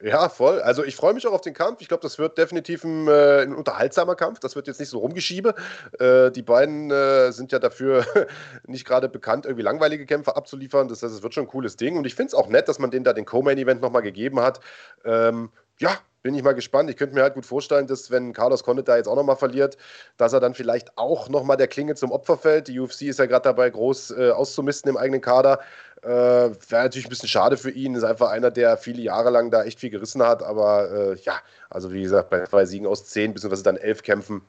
[0.02, 0.60] Ja, voll.
[0.60, 1.80] Also ich freue mich auch auf den Kampf.
[1.80, 4.40] Ich glaube, das wird definitiv ein, äh, ein, unterhaltsamer Kampf.
[4.40, 5.54] Das wird jetzt nicht so rumgeschiebe.
[5.98, 8.04] Äh, die beiden äh, sind ja dafür
[8.66, 10.88] nicht gerade bekannt, irgendwie langweilige Kämpfe abzuliefern.
[10.88, 11.96] Das heißt, es wird schon ein cooles Ding.
[11.96, 14.60] Und ich finde es auch nett, dass man denen da den Co-Main-Event nochmal gegeben hat.
[15.06, 16.90] Ähm, ja, bin ich mal gespannt.
[16.90, 19.76] Ich könnte mir halt gut vorstellen, dass wenn Carlos Condit da jetzt auch nochmal verliert,
[20.16, 22.66] dass er dann vielleicht auch nochmal der Klinge zum Opfer fällt.
[22.66, 25.60] Die UFC ist ja gerade dabei, groß äh, auszumisten im eigenen Kader.
[26.02, 27.94] Äh, Wäre natürlich ein bisschen schade für ihn.
[27.94, 30.42] Ist einfach einer, der viele Jahre lang da echt viel gerissen hat.
[30.42, 31.38] Aber äh, ja,
[31.70, 34.42] also wie gesagt, bei zwei Siegen aus zehn, beziehungsweise dann elf Kämpfen,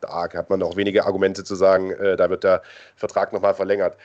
[0.00, 2.62] da hat man noch wenige Argumente zu sagen, äh, da wird der
[2.96, 3.96] Vertrag nochmal verlängert.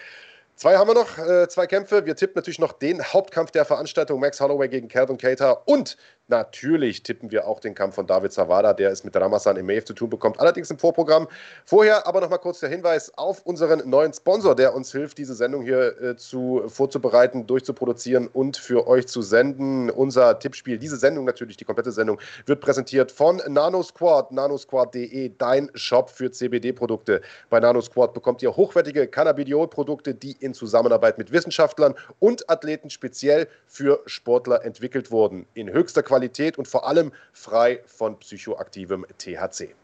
[0.56, 2.06] Zwei haben wir noch, äh, zwei Kämpfe.
[2.06, 5.66] Wir tippen natürlich noch den Hauptkampf der Veranstaltung, Max Holloway gegen Calvin Cater.
[5.68, 5.96] Und
[6.30, 9.86] natürlich tippen wir auch den Kampf von David Zawada, der es mit Ramazan im Maeve
[9.86, 11.28] zu tun bekommt, allerdings im Vorprogramm.
[11.66, 15.34] Vorher aber noch mal kurz der Hinweis auf unseren neuen Sponsor, der uns hilft, diese
[15.34, 19.90] Sendung hier äh, zu, vorzubereiten, durchzuproduzieren und für euch zu senden.
[19.90, 26.10] Unser Tippspiel, diese Sendung natürlich, die komplette Sendung, wird präsentiert von NanoSquad, nanosquad.de, dein Shop
[26.10, 27.22] für CBD-Produkte.
[27.50, 34.02] Bei NanoSquad bekommt ihr hochwertige Cannabidiol-Produkte, die in Zusammenarbeit mit Wissenschaftlern und Athleten speziell für
[34.06, 35.46] Sportler entwickelt wurden.
[35.54, 36.19] In höchster Qualität
[36.58, 39.76] und vor allem frei von psychoaktivem THC.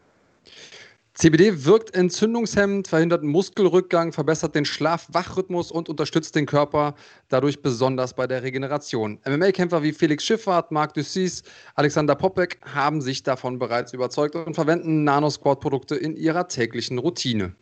[1.14, 6.94] CBD wirkt entzündungshemmend, verhindert Muskelrückgang, verbessert den Schlaf-Wach-Rhythmus und unterstützt den Körper
[7.30, 9.18] dadurch besonders bei der Regeneration.
[9.24, 11.42] MMA-Kämpfer wie Felix Schifffahrt, Marc Dussis,
[11.74, 17.54] Alexander Popek haben sich davon bereits überzeugt und verwenden Nanosquad-Produkte in ihrer täglichen Routine.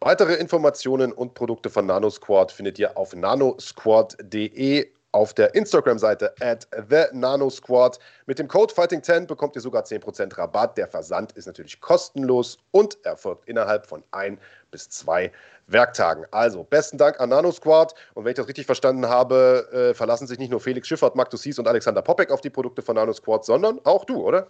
[0.00, 7.98] Weitere Informationen und Produkte von NanoSquad findet ihr auf nanosquad.de auf der Instagram-Seite at TheNanoSquad.
[8.26, 10.76] Mit dem Code Fighting10 bekommt ihr sogar 10% Rabatt.
[10.76, 14.38] Der Versand ist natürlich kostenlos und erfolgt innerhalb von ein
[14.70, 15.32] bis zwei
[15.66, 16.24] Werktagen.
[16.30, 17.94] Also, besten Dank an NanoSquad.
[18.14, 21.30] Und wenn ich das richtig verstanden habe, äh, verlassen sich nicht nur Felix Schiffert, Marc
[21.30, 24.48] Dussis und Alexander Popek auf die Produkte von NanoSquad, sondern auch du, oder?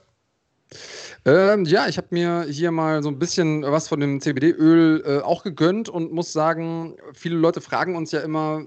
[1.25, 5.21] Ähm, ja, ich habe mir hier mal so ein bisschen was von dem CBD-Öl äh,
[5.21, 8.67] auch gegönnt und muss sagen, viele Leute fragen uns ja immer,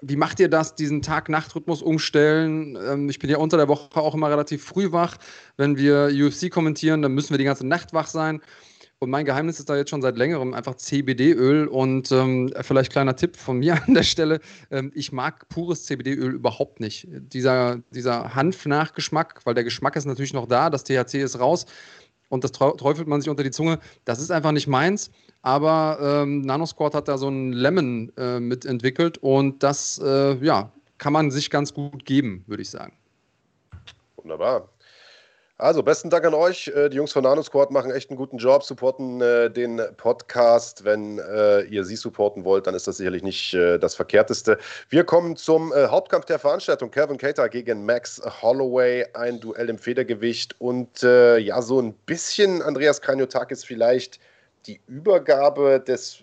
[0.00, 2.76] wie macht ihr das, diesen Tag-Nacht-Rhythmus umstellen?
[2.76, 5.16] Ähm, ich bin ja unter der Woche auch immer relativ früh wach.
[5.56, 8.40] Wenn wir UFC kommentieren, dann müssen wir die ganze Nacht wach sein.
[9.00, 11.66] Und mein Geheimnis ist da jetzt schon seit längerem einfach CBD-Öl.
[11.66, 16.32] Und ähm, vielleicht kleiner Tipp von mir an der Stelle: ähm, Ich mag pures CBD-Öl
[16.34, 17.06] überhaupt nicht.
[17.10, 21.66] Dieser, dieser Hanf-Nachgeschmack, weil der Geschmack ist natürlich noch da, das THC ist raus
[22.28, 23.78] und das träufelt man sich unter die Zunge.
[24.04, 25.10] Das ist einfach nicht meins.
[25.44, 31.12] Aber ähm, Nanosquad hat da so einen Lemon äh, mitentwickelt und das äh, ja, kann
[31.12, 32.96] man sich ganz gut geben, würde ich sagen.
[34.16, 34.70] Wunderbar.
[35.58, 36.68] Also, besten Dank an euch.
[36.68, 40.82] Äh, die Jungs von Nano Squad machen echt einen guten Job, supporten äh, den Podcast.
[40.82, 44.56] Wenn äh, ihr sie supporten wollt, dann ist das sicherlich nicht äh, das Verkehrteste.
[44.88, 46.90] Wir kommen zum äh, Hauptkampf der Veranstaltung.
[46.90, 49.04] Kevin Cater gegen Max Holloway.
[49.12, 50.58] Ein Duell im Federgewicht.
[50.58, 54.18] Und äh, ja, so ein bisschen Andreas Kranjotakis vielleicht
[54.66, 56.22] die Übergabe des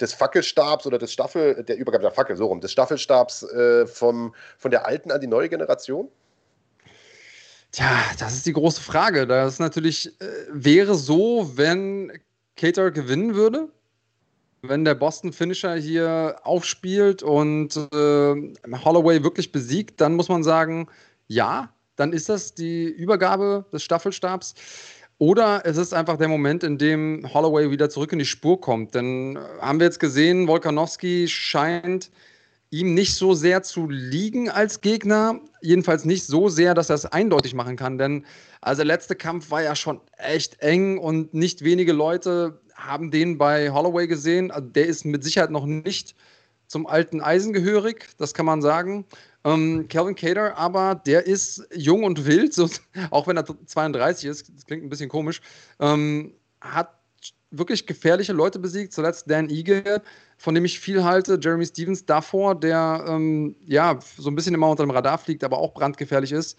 [0.00, 4.34] des Fackelstabs oder des Staffel, der Übergabe der Fackel, so rum, des Staffelstabs äh, vom,
[4.58, 6.08] von der alten an die neue Generation?
[7.72, 9.26] Tja, das ist die große Frage.
[9.26, 12.12] Das natürlich äh, wäre so, wenn
[12.56, 13.68] Cater gewinnen würde,
[14.62, 20.88] wenn der Boston Finisher hier aufspielt und äh, Holloway wirklich besiegt, dann muss man sagen,
[21.28, 24.54] ja, dann ist das die Übergabe des Staffelstabs.
[25.18, 28.94] Oder es ist einfach der Moment, in dem Holloway wieder zurück in die Spur kommt.
[28.94, 32.10] Denn äh, haben wir jetzt gesehen, Volkanowski scheint
[32.70, 35.40] ihm nicht so sehr zu liegen als Gegner.
[35.62, 37.96] Jedenfalls nicht so sehr, dass er es eindeutig machen kann.
[37.96, 38.26] Denn
[38.60, 43.38] also der letzte Kampf war ja schon echt eng und nicht wenige Leute haben den
[43.38, 44.50] bei Holloway gesehen.
[44.50, 46.14] Also der ist mit Sicherheit noch nicht
[46.66, 49.06] zum alten Eisen gehörig, das kann man sagen.
[49.46, 52.68] Ähm, Calvin Cater, aber der ist jung und wild, so,
[53.10, 55.40] auch wenn er 32 ist, das klingt ein bisschen komisch,
[55.78, 56.90] ähm, hat
[57.52, 58.92] wirklich gefährliche Leute besiegt.
[58.92, 60.02] Zuletzt Dan Ige,
[60.36, 61.38] von dem ich viel halte.
[61.40, 65.58] Jeremy Stevens davor, der ähm, ja so ein bisschen immer unter dem Radar fliegt, aber
[65.58, 66.58] auch brandgefährlich ist.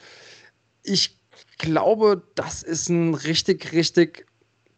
[0.83, 1.19] Ich
[1.57, 4.25] glaube, das ist ein richtig, richtig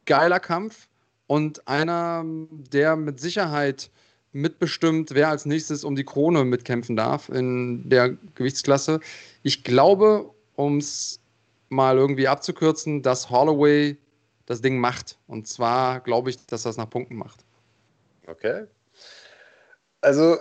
[0.06, 0.88] geiler Kampf
[1.28, 3.92] und einer, der mit Sicherheit
[4.32, 9.00] mitbestimmt, wer als nächstes um die Krone mitkämpfen darf in der Gewichtsklasse.
[9.44, 11.20] Ich glaube, um es
[11.70, 13.98] mal irgendwie abzukürzen, dass Holloway
[14.46, 15.18] das Ding macht.
[15.28, 17.46] Und zwar glaube ich, dass das nach Punkten macht.
[18.28, 18.66] Okay.
[20.02, 20.38] Also,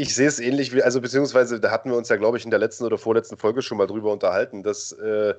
[0.00, 2.50] ich sehe es ähnlich wie, also beziehungsweise da hatten wir uns ja, glaube ich, in
[2.50, 5.34] der letzten oder vorletzten Folge schon mal drüber unterhalten, dass äh,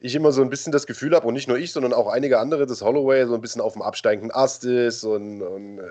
[0.00, 2.38] ich immer so ein bisschen das Gefühl habe, und nicht nur ich, sondern auch einige
[2.38, 5.82] andere, dass Holloway so ein bisschen auf dem absteigenden Ast ist und, und äh,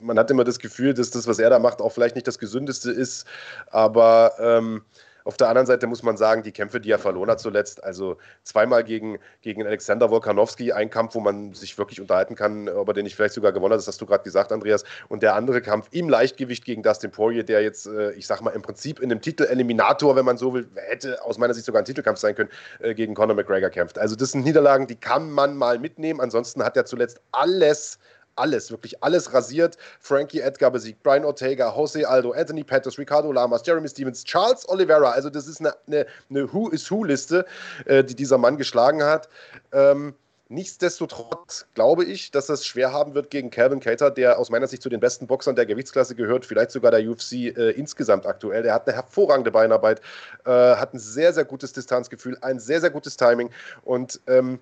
[0.00, 2.38] man hat immer das Gefühl, dass das, was er da macht, auch vielleicht nicht das
[2.38, 3.26] Gesündeste ist.
[3.70, 4.82] Aber ähm,
[5.24, 8.18] Auf der anderen Seite muss man sagen, die Kämpfe, die er verloren hat zuletzt, also
[8.42, 13.04] zweimal gegen, gegen Alexander Volkanovski, ein Kampf, wo man sich wirklich unterhalten kann, ob den
[13.04, 14.84] nicht vielleicht sogar gewonnen hat, das hast du gerade gesagt, Andreas.
[15.08, 18.50] Und der andere Kampf im Leichtgewicht gegen Dustin Poirier, der jetzt, äh, ich sag mal,
[18.50, 21.86] im Prinzip in einem Titel-Eliminator, wenn man so will, hätte aus meiner Sicht sogar ein
[21.86, 23.98] Titelkampf sein können, äh, gegen Conor McGregor kämpft.
[23.98, 26.20] Also das sind Niederlagen, die kann man mal mitnehmen.
[26.20, 27.98] Ansonsten hat er zuletzt alles
[28.36, 29.76] alles, wirklich alles rasiert.
[30.00, 35.10] Frankie Edgar besiegt, Brian Ortega, Jose Aldo, Anthony Pettis, Ricardo Lamas, Jeremy Stevens, Charles Oliveira.
[35.10, 37.44] Also das ist eine, eine, eine Who-is-Who-Liste,
[37.86, 39.28] äh, die dieser Mann geschlagen hat.
[39.72, 40.14] Ähm,
[40.50, 44.82] Nichtsdestotrotz glaube ich, dass es schwer haben wird gegen Calvin Cater, der aus meiner Sicht
[44.82, 48.62] zu den besten Boxern der Gewichtsklasse gehört, vielleicht sogar der UFC äh, insgesamt aktuell.
[48.62, 50.02] Der hat eine hervorragende Beinarbeit,
[50.44, 53.48] äh, hat ein sehr, sehr gutes Distanzgefühl, ein sehr, sehr gutes Timing.
[53.84, 54.58] Und ähm,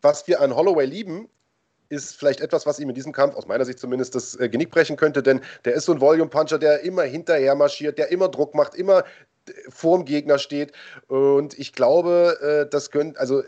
[0.00, 1.28] was wir an Holloway lieben,
[1.88, 4.70] ist vielleicht etwas, was ihm in diesem Kampf, aus meiner Sicht zumindest, das äh, Genick
[4.70, 8.54] brechen könnte, denn der ist so ein Volume-Puncher, der immer hinterher marschiert, der immer Druck
[8.54, 10.72] macht, immer äh, vorm Gegner steht.
[11.08, 13.42] Und ich glaube, äh, das könnte, also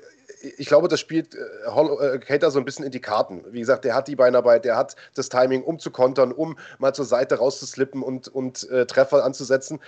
[0.57, 3.45] ich glaube, das spielt äh, Cater so ein bisschen in die Karten.
[3.51, 6.95] Wie gesagt, der hat die Beinarbeit, der hat das Timing, um zu kontern, um mal
[6.95, 9.81] zur Seite rauszuslippen und, und äh, Treffer anzusetzen.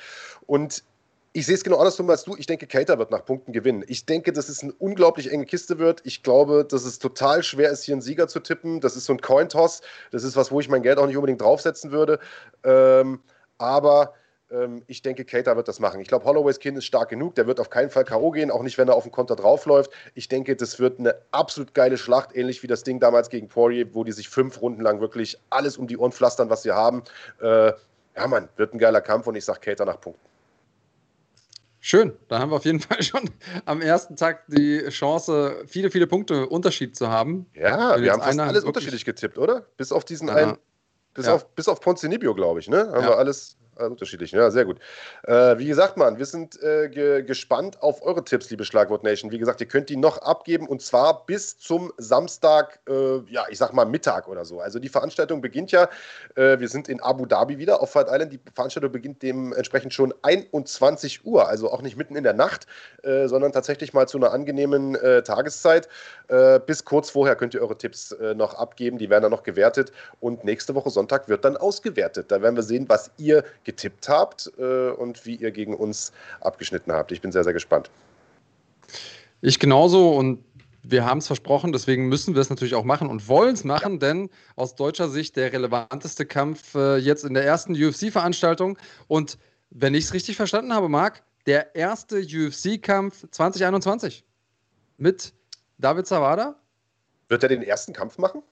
[0.46, 0.82] Und
[1.32, 2.34] ich sehe es genau andersrum als du.
[2.36, 3.84] Ich denke, Cater wird nach Punkten gewinnen.
[3.86, 6.00] Ich denke, dass es eine unglaublich enge Kiste wird.
[6.04, 8.80] Ich glaube, dass es total schwer ist, hier einen Sieger zu tippen.
[8.80, 9.80] Das ist so ein Cointoss.
[10.10, 12.18] Das ist was, wo ich mein Geld auch nicht unbedingt draufsetzen würde.
[12.64, 13.20] Ähm,
[13.58, 14.14] aber
[14.50, 16.00] ähm, ich denke, Cater wird das machen.
[16.00, 17.36] Ich glaube, Holloways Kind ist stark genug.
[17.36, 18.32] Der wird auf keinen Fall K.O.
[18.32, 19.92] gehen, auch nicht, wenn er auf den Konter draufläuft.
[20.14, 23.94] Ich denke, das wird eine absolut geile Schlacht, ähnlich wie das Ding damals gegen Poirier,
[23.94, 27.04] wo die sich fünf Runden lang wirklich alles um die Ohren pflastern, was sie haben.
[27.40, 27.72] Äh,
[28.16, 30.29] ja, Mann, wird ein geiler Kampf und ich sage Cater nach Punkten.
[31.82, 33.28] Schön, da haben wir auf jeden Fall schon
[33.64, 37.46] am ersten Tag die Chance, viele, viele Punkte Unterschied zu haben.
[37.54, 39.66] Ja, wir haben fast alles unterschiedlich getippt, oder?
[39.76, 40.34] Bis auf diesen ja.
[40.34, 40.58] einen,
[41.14, 41.34] bis, ja.
[41.34, 42.90] auf, bis auf Ponzinibio, glaube ich, ne?
[42.92, 43.08] Haben ja.
[43.08, 44.78] wir alles äh, unterschiedlich, ja, sehr gut.
[45.24, 49.30] Äh, wie gesagt, Mann, wir sind äh, ge gespannt auf eure Tipps, liebe Schlagwort Nation.
[49.30, 53.58] Wie gesagt, ihr könnt die noch abgeben und zwar bis zum Samstag, äh, ja, ich
[53.58, 54.60] sag mal Mittag oder so.
[54.60, 55.88] Also die Veranstaltung beginnt ja,
[56.36, 58.32] äh, wir sind in Abu Dhabi wieder auf Fight Island.
[58.32, 62.66] Die Veranstaltung beginnt dementsprechend schon 21 Uhr, also auch nicht mitten in der Nacht,
[63.02, 65.88] äh, sondern tatsächlich mal zu einer angenehmen Tageszeit.
[66.66, 70.44] bis kurz vorher könnt ihr eure Tipps noch abgeben, die werden dann noch gewertet und
[70.44, 72.30] nächste Woche Sonntag wird dann ausgewertet.
[72.30, 76.92] Da werden wir sehen, was ihr getippt habt äh, und wie ihr gegen uns abgeschnitten
[76.92, 77.12] habt.
[77.12, 77.90] Ich bin sehr, sehr gespannt.
[79.40, 80.44] Ich genauso und
[80.82, 84.00] wir haben es versprochen, deswegen müssen wir es natürlich auch machen und wollen es machen,
[84.00, 88.78] denn aus deutscher Sicht der relevanteste Kampf äh, jetzt in der ersten UFC-Veranstaltung.
[89.06, 89.38] Und
[89.70, 94.24] wenn ich es richtig verstanden habe, Marc, der erste UFC-Kampf 2021
[94.96, 95.32] mit
[95.78, 96.56] David Zawada.
[97.28, 98.42] Wird er den ersten Kampf machen?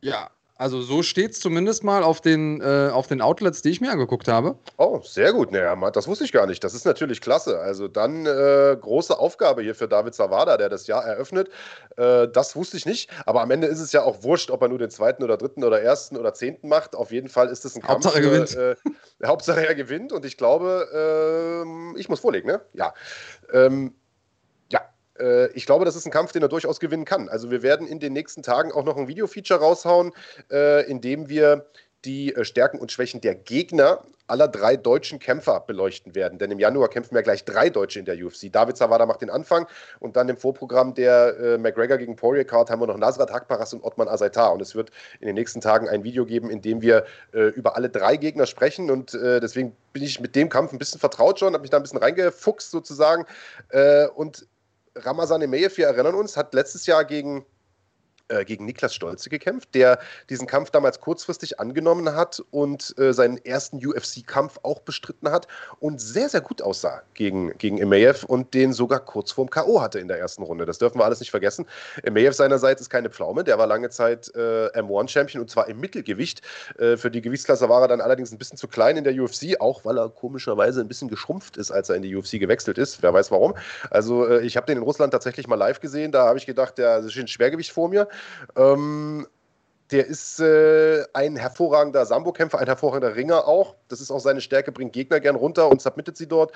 [0.00, 3.80] Ja, also so steht es zumindest mal auf den, äh, auf den Outlets, die ich
[3.80, 4.56] mir angeguckt habe.
[4.76, 5.52] Oh, sehr gut.
[5.52, 6.64] Naja, das wusste ich gar nicht.
[6.64, 7.60] Das ist natürlich klasse.
[7.60, 11.48] Also dann äh, große Aufgabe hier für David Zawada, der das Jahr eröffnet.
[11.96, 13.08] Äh, das wusste ich nicht.
[13.24, 15.62] Aber am Ende ist es ja auch wurscht, ob er nur den zweiten oder dritten
[15.62, 16.96] oder ersten oder zehnten macht.
[16.96, 18.04] Auf jeden Fall ist es ein Kampf.
[18.06, 18.56] Hauptsache er gewinnt.
[18.56, 18.74] Äh,
[19.24, 20.12] Hauptsache er gewinnt.
[20.12, 20.88] Und ich glaube,
[21.64, 22.60] ähm, ich muss vorlegen, ne?
[22.72, 22.94] Ja.
[23.52, 24.07] Ähm, äh,
[25.54, 27.28] ich glaube, das ist ein Kampf, den er durchaus gewinnen kann.
[27.28, 30.12] Also wir werden in den nächsten Tagen auch noch ein Video-Feature raushauen,
[30.50, 31.66] äh, in dem wir
[32.04, 36.38] die äh, Stärken und Schwächen der Gegner aller drei deutschen Kämpfer beleuchten werden.
[36.38, 38.52] Denn im Januar kämpfen ja gleich drei Deutsche in der UFC.
[38.52, 39.66] David Zawada macht den Anfang
[40.00, 43.72] und dann im Vorprogramm der äh, McGregor gegen Poirier Card haben wir noch Nasrat Hakparas
[43.72, 44.52] und Ottman Azaitar.
[44.52, 47.74] Und es wird in den nächsten Tagen ein Video geben, in dem wir äh, über
[47.74, 48.90] alle drei Gegner sprechen.
[48.90, 51.78] Und äh, deswegen bin ich mit dem Kampf ein bisschen vertraut schon, habe mich da
[51.78, 53.24] ein bisschen reingefuchst sozusagen.
[53.70, 54.46] Äh, und
[55.04, 57.44] Ramazan Emeyev, wir erinnern uns, hat letztes Jahr gegen
[58.28, 59.98] äh, gegen Niklas Stolze gekämpft, der
[60.30, 65.48] diesen Kampf damals kurzfristig angenommen hat und äh, seinen ersten UFC-Kampf auch bestritten hat
[65.80, 69.80] und sehr, sehr gut aussah gegen, gegen Emaev und den sogar kurz vorm K.O.
[69.80, 70.66] hatte in der ersten Runde.
[70.66, 71.66] Das dürfen wir alles nicht vergessen.
[72.02, 76.42] Emaev seinerseits ist keine Pflaume, der war lange Zeit äh, M1-Champion und zwar im Mittelgewicht.
[76.78, 79.60] Äh, für die Gewichtsklasse war er dann allerdings ein bisschen zu klein in der UFC,
[79.60, 83.02] auch weil er komischerweise ein bisschen geschrumpft ist, als er in die UFC gewechselt ist.
[83.02, 83.54] Wer weiß warum.
[83.90, 86.78] Also äh, ich habe den in Russland tatsächlich mal live gesehen, da habe ich gedacht,
[86.78, 88.08] der ist ein Schwergewicht vor mir.
[88.56, 89.26] Ähm,
[89.90, 93.76] der ist äh, ein hervorragender Sambo-Kämpfer, ein hervorragender Ringer auch.
[93.88, 96.52] Das ist auch seine Stärke, bringt Gegner gern runter und submittet sie dort.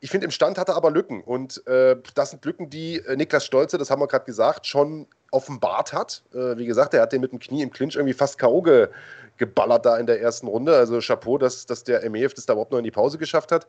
[0.00, 1.22] Ich finde, im Stand hat er aber Lücken.
[1.22, 5.06] Und äh, das sind Lücken, die äh, Niklas Stolze, das haben wir gerade gesagt, schon
[5.30, 6.22] offenbart hat.
[6.32, 8.62] Äh, wie gesagt, er hat den mit dem Knie im Clinch irgendwie fast K.O.
[8.62, 8.88] Ge
[9.36, 10.76] geballert da in der ersten Runde.
[10.76, 13.66] Also Chapeau, dass, dass der MEF das da überhaupt noch in die Pause geschafft hat.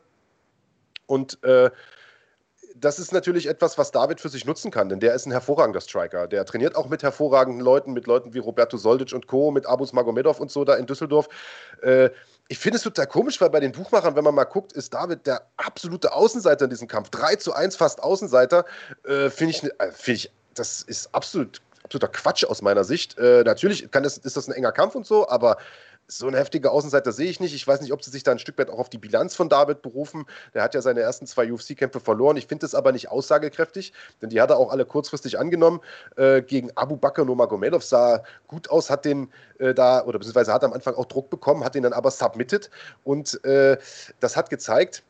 [1.06, 1.70] Und äh,
[2.80, 5.80] das ist natürlich etwas, was David für sich nutzen kann, denn der ist ein hervorragender
[5.80, 6.26] Striker.
[6.26, 9.92] Der trainiert auch mit hervorragenden Leuten, mit Leuten wie Roberto Soldic und Co., mit Abus
[9.92, 11.28] Magomedov und so da in Düsseldorf.
[11.82, 12.10] Äh,
[12.48, 15.26] ich finde es total komisch, weil bei den Buchmachern, wenn man mal guckt, ist David
[15.26, 17.10] der absolute Außenseiter in diesem Kampf.
[17.10, 18.64] 3 zu 1 fast Außenseiter.
[19.04, 23.16] Äh, finde ich, äh, find ich, das ist absolut, absoluter Quatsch aus meiner Sicht.
[23.18, 25.58] Natürlich kann das, ist das ein enger Kampf und so, aber
[26.08, 27.54] so eine heftige Außenseiter sehe ich nicht.
[27.54, 29.48] Ich weiß nicht, ob sie sich da ein Stück weit auch auf die Bilanz von
[29.48, 30.26] David berufen.
[30.54, 32.36] Der hat ja seine ersten zwei UFC-Kämpfe verloren.
[32.36, 33.92] Ich finde das aber nicht aussagekräftig,
[34.22, 35.80] denn die hat er auch alle kurzfristig angenommen.
[36.16, 40.64] Äh, gegen Abu Bakr Nurmagomedov sah gut aus, hat den äh, da, oder beziehungsweise hat
[40.64, 42.70] am Anfang auch Druck bekommen, hat den dann aber submitted.
[43.04, 43.76] Und äh,
[44.20, 45.02] das hat gezeigt,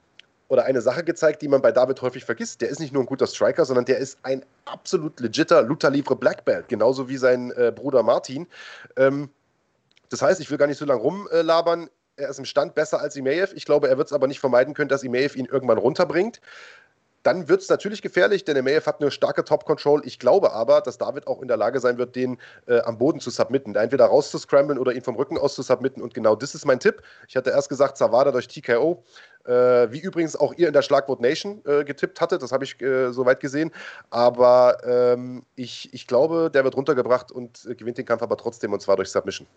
[0.49, 2.61] oder eine Sache gezeigt, die man bei David häufig vergisst.
[2.61, 6.15] Der ist nicht nur ein guter Striker, sondern der ist ein absolut legitter Luther Livre
[6.15, 8.47] Black Belt, genauso wie sein äh, Bruder Martin.
[8.97, 9.29] Ähm,
[10.11, 11.91] das heißt, ich will gar nicht so lange rumlabern.
[12.17, 13.53] Er ist im Stand besser als Imeev.
[13.55, 16.41] Ich glaube, er wird es aber nicht vermeiden können, dass Imeev ihn irgendwann runterbringt.
[17.27, 20.03] Dann wird es natürlich gefährlich, denn Imeev hat eine starke Top-Control.
[20.05, 23.19] Ich glaube aber, dass David auch in der Lage sein wird, den äh, am Boden
[23.19, 23.75] zu submitten.
[23.75, 26.01] Entweder rauszuscramblen oder ihn vom Rücken aus zu submitten.
[26.01, 27.03] Und genau das ist mein Tipp.
[27.27, 29.03] Ich hatte erst gesagt, Zawada durch TKO.
[29.45, 32.43] Äh, wie übrigens auch ihr in der Schlagwort Nation äh, getippt hattet.
[32.43, 33.73] Das habe ich äh, soweit gesehen.
[34.11, 38.73] Aber ähm, ich, ich glaube, der wird runtergebracht und äh, gewinnt den Kampf aber trotzdem
[38.73, 39.49] und zwar durch Submission.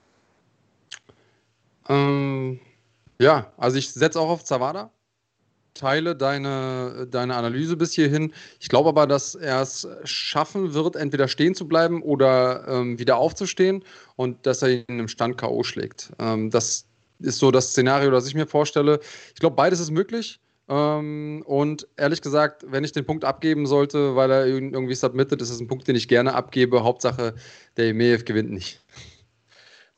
[1.90, 2.60] Ähm,
[3.20, 4.92] ja, also ich setze auch auf Zawada.
[5.74, 8.34] Teile deine, deine Analyse bis hierhin.
[8.60, 13.18] Ich glaube aber, dass er es schaffen wird, entweder stehen zu bleiben oder ähm, wieder
[13.18, 13.84] aufzustehen
[14.16, 15.64] und dass er ihn im Stand K.O.
[15.64, 16.12] schlägt.
[16.20, 16.86] Ähm, das
[17.20, 19.00] ist so das Szenario, das ich mir vorstelle.
[19.34, 20.40] Ich glaube, beides ist möglich.
[20.70, 25.50] Ähm, und ehrlich gesagt, wenn ich den Punkt abgeben sollte, weil er irgendwie submittet, ist
[25.50, 26.84] es ein Punkt, den ich gerne abgebe.
[26.84, 27.36] Hauptsache,
[27.78, 28.82] der Emeev gewinnt nicht.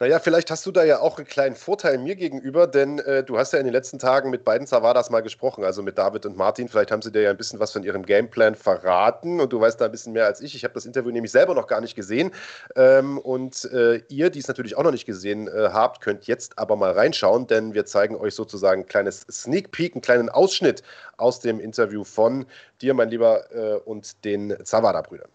[0.02, 3.38] Naja, vielleicht hast du da ja auch einen kleinen Vorteil mir gegenüber, denn äh, du
[3.38, 6.36] hast ja in den letzten Tagen mit beiden Zavadas mal gesprochen, also mit David und
[6.36, 6.68] Martin.
[6.70, 9.80] Vielleicht haben sie dir ja ein bisschen was von ihrem Gameplan verraten und du weißt
[9.80, 10.56] da ein bisschen mehr als ich.
[10.56, 12.32] Ich habe das Interview nämlich selber noch gar nicht gesehen.
[12.76, 16.58] Ähm, und äh, ihr, die es natürlich auch noch nicht gesehen äh, habt, könnt jetzt
[16.58, 20.82] aber mal reinschauen, denn wir zeigen euch sozusagen ein kleines Sneak Peek, einen kleinen Ausschnitt
[21.18, 22.48] aus dem Interview von
[22.82, 25.30] dir, mein Lieber, äh, und den Zavada-Brüdern.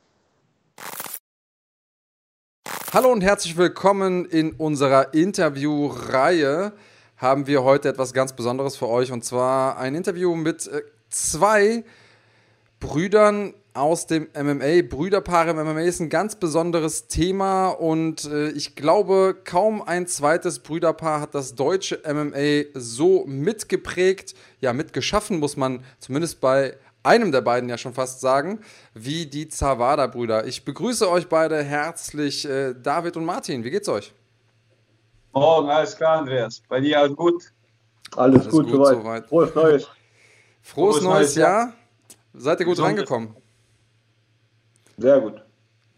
[2.97, 6.73] Hallo und herzlich willkommen in unserer Interviewreihe.
[7.19, 10.81] Haben wir heute etwas ganz Besonderes für euch und zwar ein Interview mit äh,
[11.11, 11.85] zwei
[12.81, 14.81] Brüdern aus dem MMA.
[14.89, 20.61] Brüderpaare im MMA ist ein ganz besonderes Thema und äh, ich glaube, kaum ein zweites
[20.61, 26.75] Brüderpaar hat das deutsche MMA so mitgeprägt, ja, mitgeschaffen, muss man zumindest bei
[27.07, 28.61] einem der beiden ja schon fast sagen,
[28.95, 30.47] wie die Zawada-Brüder.
[30.47, 33.64] Ich begrüße euch beide herzlich, äh, David und Martin.
[33.64, 34.12] Wie geht's euch?
[35.33, 36.62] Morgen, alles klar, Andreas.
[36.69, 37.53] Bei dir alles gut?
[38.16, 39.27] Alles, alles gut, gut, soweit.
[39.29, 39.83] Frohes Neues.
[40.62, 41.73] Frohes, Frohes neues Jahr.
[42.35, 42.88] Seid ihr gut Gesund.
[42.88, 43.37] reingekommen?
[44.99, 45.42] Sehr gut.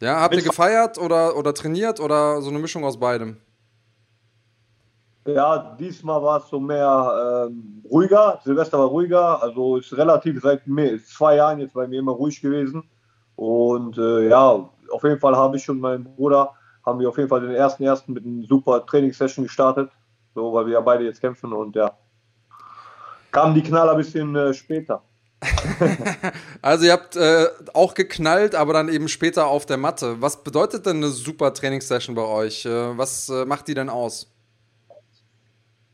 [0.00, 3.38] Ja, habt ihr gefeiert oder, oder trainiert oder so eine Mischung aus beidem?
[5.34, 8.40] Ja, diesmal war es so mehr ähm, ruhiger.
[8.44, 9.42] Silvester war ruhiger.
[9.42, 12.88] Also ist relativ seit mehr, zwei Jahren jetzt bei mir immer ruhig gewesen.
[13.36, 17.28] Und äh, ja, auf jeden Fall habe ich schon meinen Bruder, haben wir auf jeden
[17.28, 19.90] Fall den ersten ersten mit einer super Trainingssession gestartet.
[20.34, 21.92] So, weil wir ja beide jetzt kämpfen und ja.
[23.30, 25.02] Kamen die Knaller ein bisschen äh, später.
[26.62, 30.22] also ihr habt äh, auch geknallt, aber dann eben später auf der Matte.
[30.22, 32.64] Was bedeutet denn eine super Trainingssession bei euch?
[32.64, 34.26] Äh, was äh, macht die denn aus?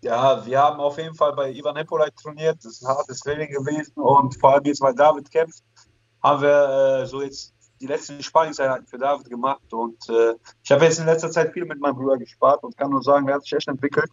[0.04, 2.58] Ja, wir haben auf jeden Fall bei Ivan Hippolyte trainiert.
[2.58, 3.94] Das ist ein hartes Training gewesen.
[3.94, 5.64] Und vor allem jetzt, weil David kämpft,
[6.22, 9.72] haben wir äh, so jetzt die letzten Sparringseinheiten für David gemacht.
[9.72, 12.90] Und äh, ich habe jetzt in letzter Zeit viel mit meinem Bruder gespart und kann
[12.90, 14.10] nur sagen, er hat sich echt entwickelt.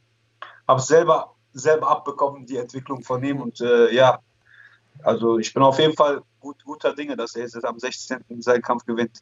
[0.66, 3.42] Habe selber, selber abbekommen, die Entwicklung von ihm.
[3.42, 4.20] Und äh, ja,
[5.04, 8.24] also ich bin auf jeden Fall gut, guter Dinge, dass er jetzt am 16.
[8.40, 9.20] seinen Kampf gewinnt.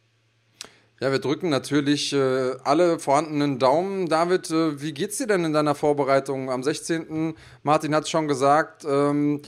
[1.01, 4.09] Ja, wir drücken natürlich äh, alle vorhandenen Daumen.
[4.09, 7.35] David, äh, wie geht's dir denn in deiner Vorbereitung am 16.?
[7.63, 9.41] Martin hat es schon gesagt, ähm,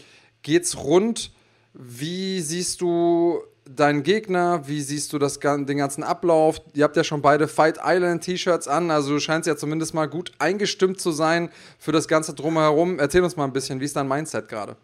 [0.44, 1.32] geht's rund?
[1.74, 4.62] Wie siehst du deinen Gegner?
[4.66, 6.62] Wie siehst du das, den ganzen Ablauf?
[6.74, 10.08] Ihr habt ja schon beide Fight Island T-Shirts an, also du scheinst ja zumindest mal
[10.08, 12.98] gut eingestimmt zu sein für das Ganze drumherum.
[12.98, 14.78] Erzähl uns mal ein bisschen, wie ist dein Mindset gerade?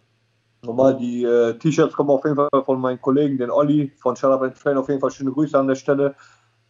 [0.64, 4.32] Nochmal, die äh, T-Shirts kommen auf jeden Fall von meinen Kollegen, den Olli von Shut
[4.32, 4.76] Up and Train.
[4.76, 6.16] Auf jeden Fall schöne Grüße an der Stelle.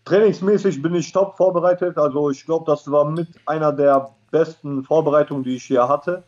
[0.07, 1.97] Trainingsmäßig bin ich top vorbereitet.
[1.97, 6.23] Also ich glaube, das war mit einer der besten Vorbereitungen, die ich hier hatte.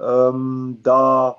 [0.00, 1.36] Ähm, da,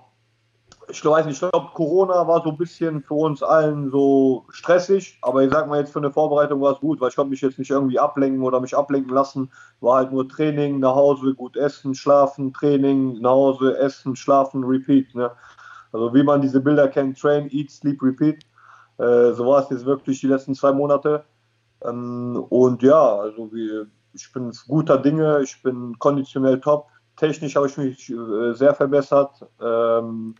[0.89, 5.43] ich weiß ich glaube, Corona war so ein bisschen für uns allen so stressig, aber
[5.43, 7.57] ich sag mal jetzt für eine Vorbereitung war es gut, weil ich konnte mich jetzt
[7.57, 9.49] nicht irgendwie ablenken oder mich ablenken lassen.
[9.79, 15.15] War halt nur Training, nach Hause, gut essen, schlafen, Training, nach Hause, essen, schlafen, repeat.
[15.15, 15.31] Ne?
[15.93, 18.43] Also wie man diese Bilder kennt, train, eat, sleep, repeat.
[18.97, 21.23] Äh, so war es jetzt wirklich die letzten zwei Monate.
[21.83, 27.67] Ähm, und ja, also wie, ich bin guter Dinge, ich bin konditionell top, technisch habe
[27.67, 29.45] ich mich äh, sehr verbessert.
[29.61, 30.35] Ähm,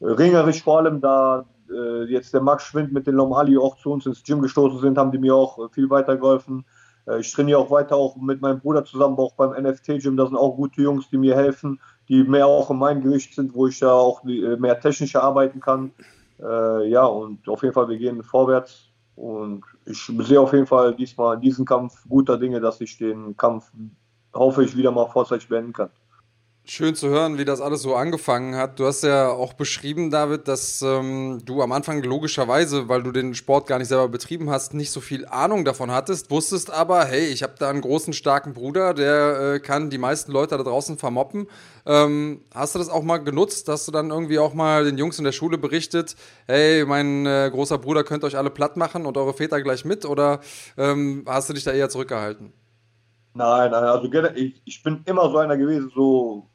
[0.00, 4.06] ringerisch vor allem, da äh, jetzt der Max Schwind mit den Lomali auch zu uns
[4.06, 6.64] ins Gym gestoßen sind, haben die mir auch viel weitergeholfen.
[7.06, 10.16] Äh, ich trainiere auch weiter auch mit meinem Bruder zusammen, auch beim NFT-Gym.
[10.16, 13.54] Da sind auch gute Jungs, die mir helfen, die mehr auch in meinem Gewicht sind,
[13.54, 15.92] wo ich da auch äh, mehr technisch arbeiten kann.
[16.40, 18.88] Äh, ja, und auf jeden Fall, wir gehen vorwärts.
[19.14, 23.36] Und ich sehe auf jeden Fall diesmal in diesem Kampf guter Dinge, dass ich den
[23.36, 23.70] Kampf,
[24.32, 25.90] hoffe ich, wieder mal vorzeitig beenden kann.
[26.64, 28.78] Schön zu hören, wie das alles so angefangen hat.
[28.78, 33.34] Du hast ja auch beschrieben, David, dass ähm, du am Anfang logischerweise, weil du den
[33.34, 37.26] Sport gar nicht selber betrieben hast, nicht so viel Ahnung davon hattest, wusstest aber, hey,
[37.26, 40.98] ich habe da einen großen, starken Bruder, der äh, kann die meisten Leute da draußen
[40.98, 41.48] vermoppen.
[41.84, 43.68] Ähm, hast du das auch mal genutzt?
[43.68, 46.14] Hast du dann irgendwie auch mal den Jungs in der Schule berichtet,
[46.46, 50.04] hey, mein äh, großer Bruder könnte euch alle platt machen und eure Väter gleich mit?
[50.04, 50.38] Oder
[50.78, 52.52] ähm, hast du dich da eher zurückgehalten?
[53.34, 56.51] Nein, nein, also ich, ich bin immer so einer gewesen, so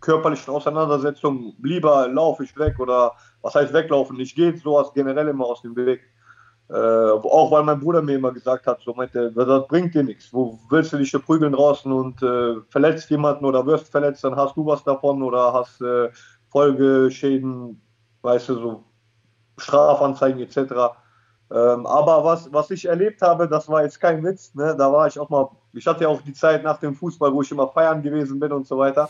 [0.00, 4.18] körperlichen Auseinandersetzungen, lieber laufe ich weg oder was heißt weglaufen?
[4.20, 6.00] Ich gehe sowas generell immer aus dem Weg.
[6.70, 10.32] Äh, auch weil mein Bruder mir immer gesagt hat, so meinte, das bringt dir nichts.
[10.32, 14.36] Wo willst du dich hier prügeln draußen und äh, verletzt jemanden oder wirst verletzt, dann
[14.36, 16.10] hast du was davon oder hast äh,
[16.50, 17.80] Folgeschäden,
[18.20, 18.84] weißt du, so
[19.56, 20.58] Strafanzeigen etc.
[21.50, 24.54] Ähm, aber was, was ich erlebt habe, das war jetzt kein Witz.
[24.54, 24.74] Ne?
[24.76, 27.40] Da war ich auch mal, ich hatte ja auch die Zeit nach dem Fußball, wo
[27.40, 29.08] ich immer feiern gewesen bin und so weiter.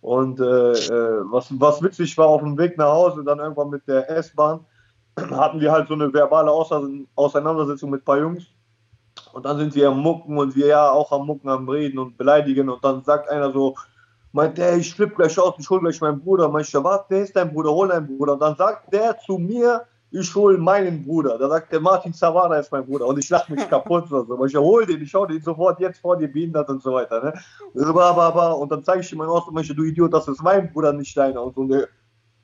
[0.00, 3.86] Und äh, äh, was, was witzig war, auf dem Weg nach Hause, dann irgendwann mit
[3.88, 4.64] der S-Bahn,
[5.30, 8.46] hatten wir halt so eine verbale Auseinandersetzung mit ein paar Jungs.
[9.32, 12.16] Und dann sind sie am Mucken und wir ja auch am Mucken, am Reden und
[12.16, 12.68] beleidigen.
[12.68, 13.74] Und dann sagt einer so,
[14.32, 16.48] meint der, ich flippe gleich aus, ich hol gleich meinen Bruder.
[16.48, 18.34] Meint ich, warte, der ist dein Bruder, hol deinen Bruder.
[18.34, 21.38] Und dann sagt der zu mir, ich hole meinen Bruder.
[21.38, 23.06] Da sagt der Martin Zavada ist mein Bruder.
[23.06, 24.44] Und ich lache mich kaputt oder so.
[24.44, 27.22] Ich hole den, ich schaue den sofort jetzt vor dir behindert und so weiter.
[27.22, 28.54] Ne?
[28.54, 31.42] Und dann zeige ich ihm aus und du Idiot, das ist mein Bruder, nicht deiner.
[31.42, 31.88] Und so, und der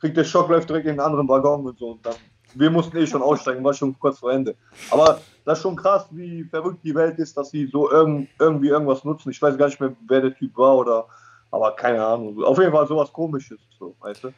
[0.00, 1.92] kriegt der Schock, läuft direkt in den anderen Waggon und so.
[1.92, 2.14] Und dann,
[2.54, 4.54] wir mussten eh schon aussteigen, war schon kurz vor Ende.
[4.90, 8.68] Aber das ist schon krass, wie verrückt die Welt ist, dass sie so irgend, irgendwie
[8.68, 9.30] irgendwas nutzen.
[9.30, 11.06] Ich weiß gar nicht mehr, wer der Typ war oder,
[11.50, 12.42] aber keine Ahnung.
[12.44, 14.28] Auf jeden Fall sowas komisches, so, weißt du?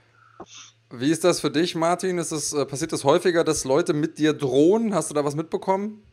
[0.90, 2.18] Wie ist das für dich, Martin?
[2.18, 4.94] Ist es, äh, passiert das häufiger, dass Leute mit dir drohen?
[4.94, 6.06] Hast du da was mitbekommen?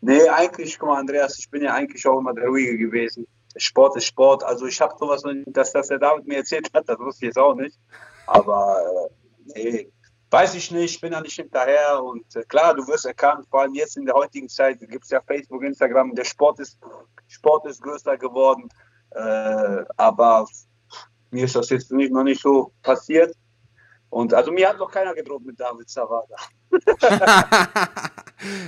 [0.00, 3.26] Nee, eigentlich, guck mal, Andreas, ich bin ja eigentlich auch immer der Ruhige gewesen.
[3.56, 4.44] Sport ist Sport.
[4.44, 7.38] Also ich habe sowas, dass das der David mir erzählt hat, das wusste ich jetzt
[7.38, 7.78] auch nicht.
[8.26, 9.10] Aber
[9.56, 9.92] äh, nee,
[10.30, 12.02] weiß ich nicht, ich bin da nicht hinterher.
[12.02, 15.10] Und äh, klar, du wirst erkannt, vor allem jetzt in der heutigen Zeit gibt es
[15.10, 16.78] ja Facebook, Instagram, der Sport ist,
[17.26, 18.68] Sport ist größer geworden.
[19.10, 20.46] Äh, aber
[21.34, 23.34] mir ist das jetzt nicht, noch nicht so passiert.
[24.08, 26.36] Und also mir hat noch keiner gedroht mit David Zavada.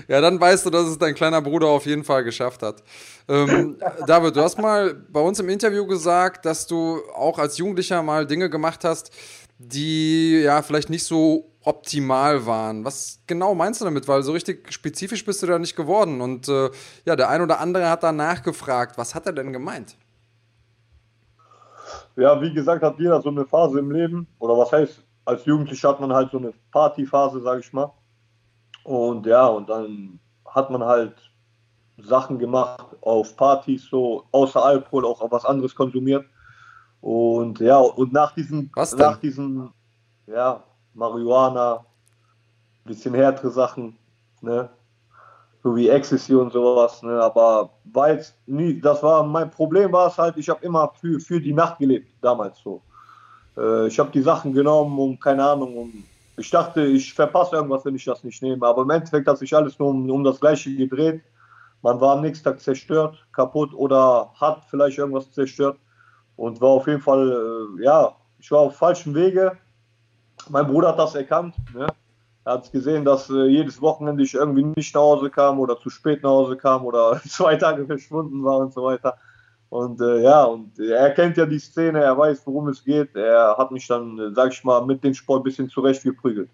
[0.08, 2.82] ja, dann weißt du, dass es dein kleiner Bruder auf jeden Fall geschafft hat.
[3.28, 8.02] Ähm, David, du hast mal bei uns im Interview gesagt, dass du auch als Jugendlicher
[8.02, 9.12] mal Dinge gemacht hast,
[9.58, 12.84] die ja vielleicht nicht so optimal waren.
[12.84, 14.08] Was genau meinst du damit?
[14.08, 16.20] Weil so richtig spezifisch bist du da nicht geworden.
[16.20, 16.70] Und äh,
[17.04, 18.98] ja, der ein oder andere hat da nachgefragt.
[18.98, 19.96] Was hat er denn gemeint?
[22.16, 24.26] Ja, wie gesagt, hat jeder so eine Phase im Leben.
[24.38, 27.92] Oder was heißt, als Jugendlicher hat man halt so eine Partyphase, sage ich mal.
[28.84, 31.14] Und ja, und dann hat man halt
[31.98, 36.24] Sachen gemacht auf Partys, so außer Alkohol auch was anderes konsumiert.
[37.00, 39.70] Und ja, und nach diesen, nach diesen,
[40.26, 40.62] ja,
[40.94, 41.84] Marihuana,
[42.84, 43.96] bisschen härtere Sachen,
[44.40, 44.68] ne?
[45.66, 47.02] So wie Ecstasy und sowas.
[47.02, 47.20] Ne?
[47.20, 51.40] Aber weil nie, das war mein Problem war es halt, ich habe immer für, für
[51.40, 52.82] die Nacht gelebt, damals so.
[53.56, 56.04] Äh, ich habe die Sachen genommen und keine Ahnung, um,
[56.36, 58.64] ich dachte, ich verpasse irgendwas, wenn ich das nicht nehme.
[58.64, 61.22] Aber im Endeffekt hat sich alles nur um, um das Gleiche gedreht.
[61.82, 65.78] Man war am nächsten Tag zerstört, kaputt oder hat vielleicht irgendwas zerstört
[66.36, 67.32] und war auf jeden Fall,
[67.80, 69.58] äh, ja, ich war auf falschem Wege.
[70.48, 71.56] Mein Bruder hat das erkannt.
[71.74, 71.88] Ne?
[72.46, 75.90] Er hat gesehen, dass äh, jedes Wochenende ich irgendwie nicht nach Hause kam oder zu
[75.90, 79.18] spät nach Hause kam oder zwei Tage verschwunden war und so weiter.
[79.68, 83.16] Und äh, ja, und er kennt ja die Szene, er weiß, worum es geht.
[83.16, 86.48] Er hat mich dann, äh, sag ich mal, mit dem Sport ein bisschen zurechtgeprügelt.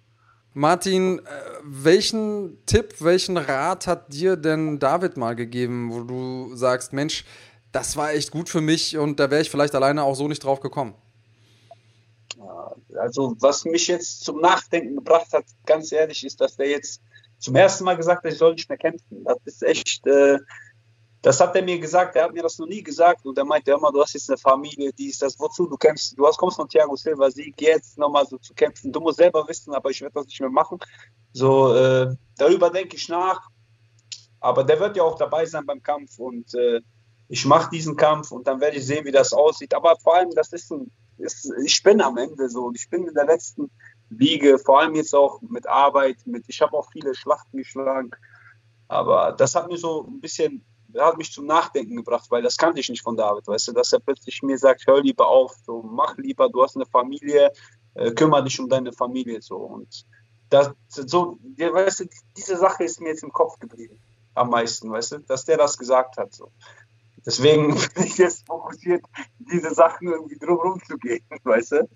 [0.55, 1.23] Martin, äh,
[1.63, 7.27] welchen Tipp, welchen Rat hat dir denn David mal gegeben, wo du sagst, Mensch,
[7.71, 10.43] das war echt gut für mich und da wäre ich vielleicht alleine auch so nicht
[10.43, 10.95] drauf gekommen?
[12.99, 17.01] Also was mich jetzt zum Nachdenken gebracht hat, ganz ehrlich, ist, dass der jetzt
[17.39, 19.25] zum ersten Mal gesagt hat, ich soll nicht mehr kämpfen.
[19.25, 20.39] Das ist echt, äh,
[21.23, 23.73] das hat er mir gesagt, er hat mir das noch nie gesagt und er meinte
[23.73, 26.57] immer, du hast jetzt eine Familie, die ist das, wozu du kämpfst, du hast, kommst
[26.57, 30.01] von Thiago Silva Sieg, jetzt nochmal so zu kämpfen, du musst selber wissen, aber ich
[30.01, 30.79] werde das nicht mehr machen.
[31.33, 33.49] So, äh, darüber denke ich nach,
[34.41, 36.81] aber der wird ja auch dabei sein beim Kampf und äh,
[37.29, 39.75] ich mache diesen Kampf und dann werde ich sehen, wie das aussieht.
[39.75, 43.07] Aber vor allem, das ist ein, ist, ich bin am Ende so und ich bin
[43.07, 43.71] in der letzten
[44.11, 48.11] Liege, vor allem jetzt auch mit Arbeit, mit, ich habe auch viele Schlachten geschlagen.
[48.89, 50.65] Aber das hat mir so ein bisschen,
[50.99, 53.93] hat mich zum Nachdenken gebracht, weil das kannte ich nicht von David, weißt du, dass
[53.93, 57.53] er plötzlich mir sagt, hör lieber auf, so mach lieber, du hast eine Familie,
[57.95, 60.05] äh, kümmere dich um deine Familie so und
[60.51, 62.05] das, so, weißt du,
[62.37, 63.99] diese Sache ist mir jetzt im Kopf geblieben
[64.35, 66.51] am meisten, weißt du, dass der das gesagt hat so.
[67.25, 69.05] Deswegen bin ich jetzt fokussiert,
[69.39, 71.89] diese Sachen irgendwie drumherum zu gehen, weißt du?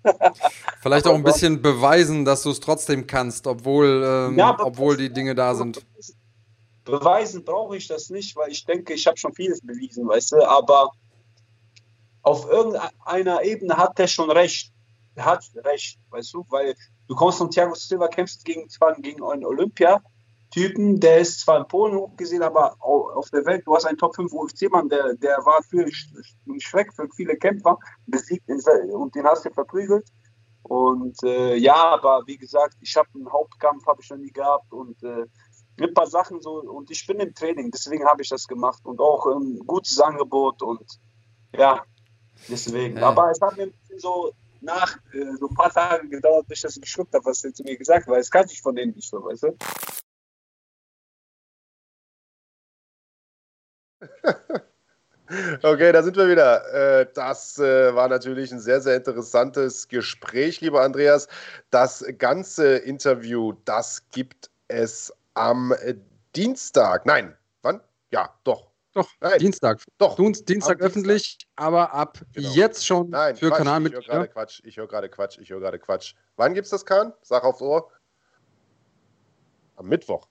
[0.81, 5.11] Vielleicht auch ein bisschen beweisen, dass du es trotzdem kannst, obwohl, ähm, ja, obwohl die
[5.11, 5.85] Dinge da sind.
[6.85, 10.47] Beweisen brauche ich das nicht, weil ich denke, ich habe schon vieles bewiesen, weißt du,
[10.47, 10.91] aber
[12.21, 14.71] auf irgendeiner Ebene hat er schon recht.
[15.15, 16.75] Er hat recht, weißt du, weil
[17.07, 18.67] du kommst von Thiago Silva, kämpfst gegen,
[19.01, 20.01] gegen einen Olympia,
[20.51, 24.15] Typen, der ist zwar in Polen hochgesehen, aber auf der Welt, du hast einen Top
[24.15, 29.45] 5 UFC-Mann, der, der war für ein Schreck für viele Kämpfer besiegt und den hast
[29.45, 30.07] du verprügelt.
[30.63, 34.71] Und äh, ja, aber wie gesagt, ich habe einen Hauptkampf, habe ich noch nie gehabt
[34.73, 35.25] und äh,
[35.79, 38.99] ein paar Sachen so und ich bin im Training, deswegen habe ich das gemacht und
[38.99, 40.99] auch ein gutes Angebot und
[41.55, 41.83] ja,
[42.49, 42.97] deswegen.
[42.97, 43.09] Ja.
[43.09, 44.31] Aber es hat mir so
[44.61, 47.63] nach äh, so ein paar Tagen gedauert, bis ich das geschluckt habe, was er zu
[47.63, 49.57] mir gesagt hat, weil es kannte ich von denen nicht so, weißt du?
[55.61, 57.01] Okay, da sind wir wieder.
[57.01, 61.27] Äh, das äh, war natürlich ein sehr, sehr interessantes Gespräch, lieber Andreas.
[61.69, 65.73] Das ganze Interview, das gibt es am
[66.35, 67.05] Dienstag.
[67.05, 67.81] Nein, wann?
[68.11, 68.71] Ja, doch.
[68.93, 69.37] Doch, Nein.
[69.37, 69.83] Dienstag.
[69.97, 70.15] Doch.
[70.15, 72.49] Dienstag, Dienstag öffentlich, aber ab genau.
[72.53, 73.93] jetzt schon Nein, für Quatsch, Kanal mit.
[73.93, 76.15] Ich höre gerade Quatsch, ich höre gerade Quatsch, ich höre gerade Quatsch.
[76.35, 77.13] Wann gibt es das, Kahn?
[77.21, 77.91] Sag aufs Ohr.
[79.75, 80.27] Am Mittwoch.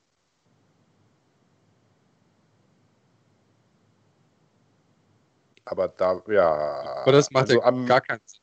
[5.66, 7.02] Aber da, ja.
[7.02, 8.40] Aber das macht also ja am, gar keinen Sinn.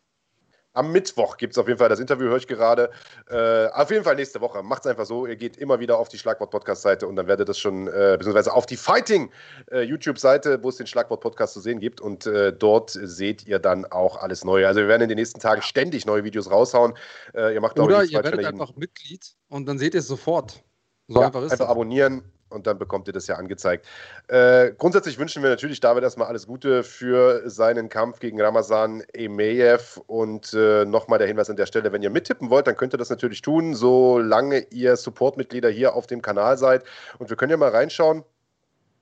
[0.76, 2.90] Am Mittwoch gibt es auf jeden Fall das Interview, höre ich gerade.
[3.30, 4.64] Äh, auf jeden Fall nächste Woche.
[4.64, 5.28] Macht es einfach so.
[5.28, 8.52] Ihr geht immer wieder auf die Schlagwort-Podcast-Seite und dann werdet ihr das schon, äh, beziehungsweise
[8.54, 12.02] auf die Fighting-YouTube-Seite, äh, wo es den Schlagwort-Podcast zu sehen gibt.
[12.02, 14.68] Und äh, dort seht ihr dann auch alles Neue.
[14.68, 16.96] Also wir werden in den nächsten Tagen ständig neue Videos raushauen.
[17.36, 20.64] Äh, ihr macht, Oder ich, ihr werdet einfach Mitglied und dann seht ihr es sofort.
[21.08, 21.72] So ja, einfach ist Einfach das.
[21.72, 22.24] abonnieren,
[22.54, 23.86] und dann bekommt ihr das ja angezeigt.
[24.28, 30.00] Äh, grundsätzlich wünschen wir natürlich David erstmal alles Gute für seinen Kampf gegen Ramazan Emeyev
[30.08, 32.98] und äh, nochmal der Hinweis an der Stelle, wenn ihr mittippen wollt, dann könnt ihr
[32.98, 36.84] das natürlich tun, solange ihr Supportmitglieder hier auf dem Kanal seid
[37.20, 38.24] und wir können ja mal reinschauen,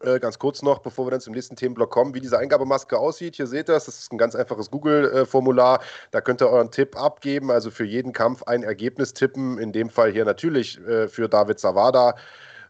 [0.04, 3.36] äh, ganz kurz noch, bevor wir dann zum nächsten Themenblock kommen, wie diese Eingabemaske aussieht.
[3.36, 5.82] Hier seht ihr es, das ist ein ganz einfaches Google-Formular.
[6.12, 9.60] Da könnt ihr euren Tipp abgeben, also für jeden Kampf ein Ergebnis tippen.
[9.60, 12.16] In dem Fall hier natürlich äh, für David Zawada.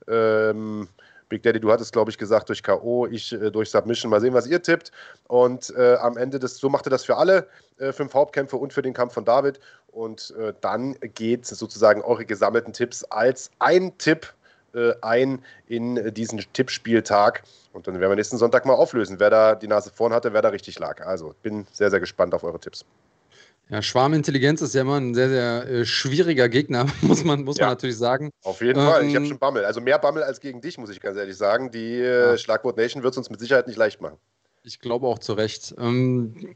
[0.07, 0.87] Ähm,
[1.31, 4.11] Big Daddy, du hattest, glaube ich, gesagt, durch K.O., ich äh, durch Submission.
[4.11, 4.91] Mal sehen, was ihr tippt.
[5.27, 7.47] Und äh, am Ende des, so macht er das für alle
[7.77, 9.59] äh, fünf Hauptkämpfe und für den Kampf von David.
[9.87, 14.33] Und äh, dann geht sozusagen eure gesammelten Tipps als ein Tipp
[14.73, 17.43] äh, ein in diesen Tippspieltag.
[17.71, 20.41] Und dann werden wir nächsten Sonntag mal auflösen, wer da die Nase vorn hatte, wer
[20.41, 21.05] da richtig lag.
[21.05, 22.85] Also bin sehr, sehr gespannt auf eure Tipps.
[23.71, 27.67] Ja, Schwarmintelligenz ist ja immer ein sehr, sehr äh, schwieriger Gegner, muss man, muss ja,
[27.67, 28.29] man natürlich sagen.
[28.43, 29.05] Auf jeden ähm, Fall.
[29.05, 29.63] Ich habe ähm, schon Bammel.
[29.63, 31.71] Also mehr Bammel als gegen dich, muss ich ganz ehrlich sagen.
[31.71, 32.37] Die äh, ja.
[32.37, 34.17] Schlagwort Nation wird es uns mit Sicherheit nicht leicht machen.
[34.63, 35.73] Ich glaube auch zu Recht.
[35.77, 36.53] Ähm,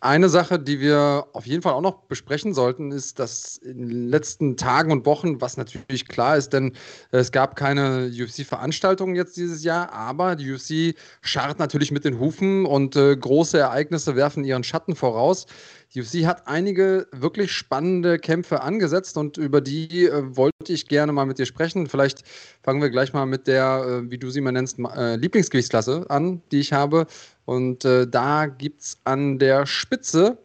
[0.00, 4.08] eine Sache, die wir auf jeden Fall auch noch besprechen sollten, ist, dass in den
[4.08, 6.76] letzten Tagen und Wochen, was natürlich klar ist, denn
[7.12, 12.66] es gab keine UFC-Veranstaltungen jetzt dieses Jahr, aber die UFC scharrt natürlich mit den Hufen
[12.66, 15.46] und äh, große Ereignisse werfen ihren Schatten voraus.
[15.94, 21.12] Die UFC hat einige wirklich spannende Kämpfe angesetzt und über die äh, wollte ich gerne
[21.12, 21.86] mal mit dir sprechen.
[21.86, 22.22] Vielleicht
[22.62, 26.42] fangen wir gleich mal mit der, äh, wie du sie mal nennst, äh, Lieblingsgewichtsklasse an,
[26.50, 27.06] die ich habe.
[27.44, 30.38] Und äh, da gibt es an der Spitze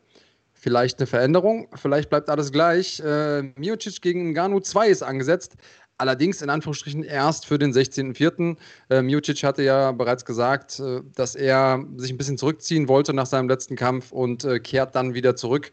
[0.53, 2.99] vielleicht eine Veränderung, vielleicht bleibt alles gleich.
[2.99, 5.55] Äh, Miocic gegen Ngannou 2 ist angesetzt.
[6.01, 8.57] Allerdings in Anführungsstrichen erst für den 16.04.
[8.89, 13.27] Äh, Miocic hatte ja bereits gesagt, äh, dass er sich ein bisschen zurückziehen wollte nach
[13.27, 15.71] seinem letzten Kampf und äh, kehrt dann wieder zurück.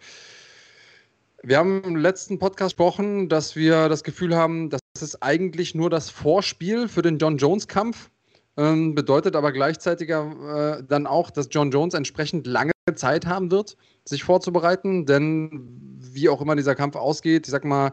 [1.42, 5.88] Wir haben im letzten Podcast gesprochen, dass wir das Gefühl haben, dass es eigentlich nur
[5.88, 8.10] das Vorspiel für den John Jones-Kampf
[8.58, 13.78] ähm, bedeutet aber gleichzeitig äh, dann auch, dass John Jones entsprechend lange Zeit haben wird,
[14.04, 17.92] sich vorzubereiten, denn wie auch immer dieser Kampf ausgeht, ich sag mal,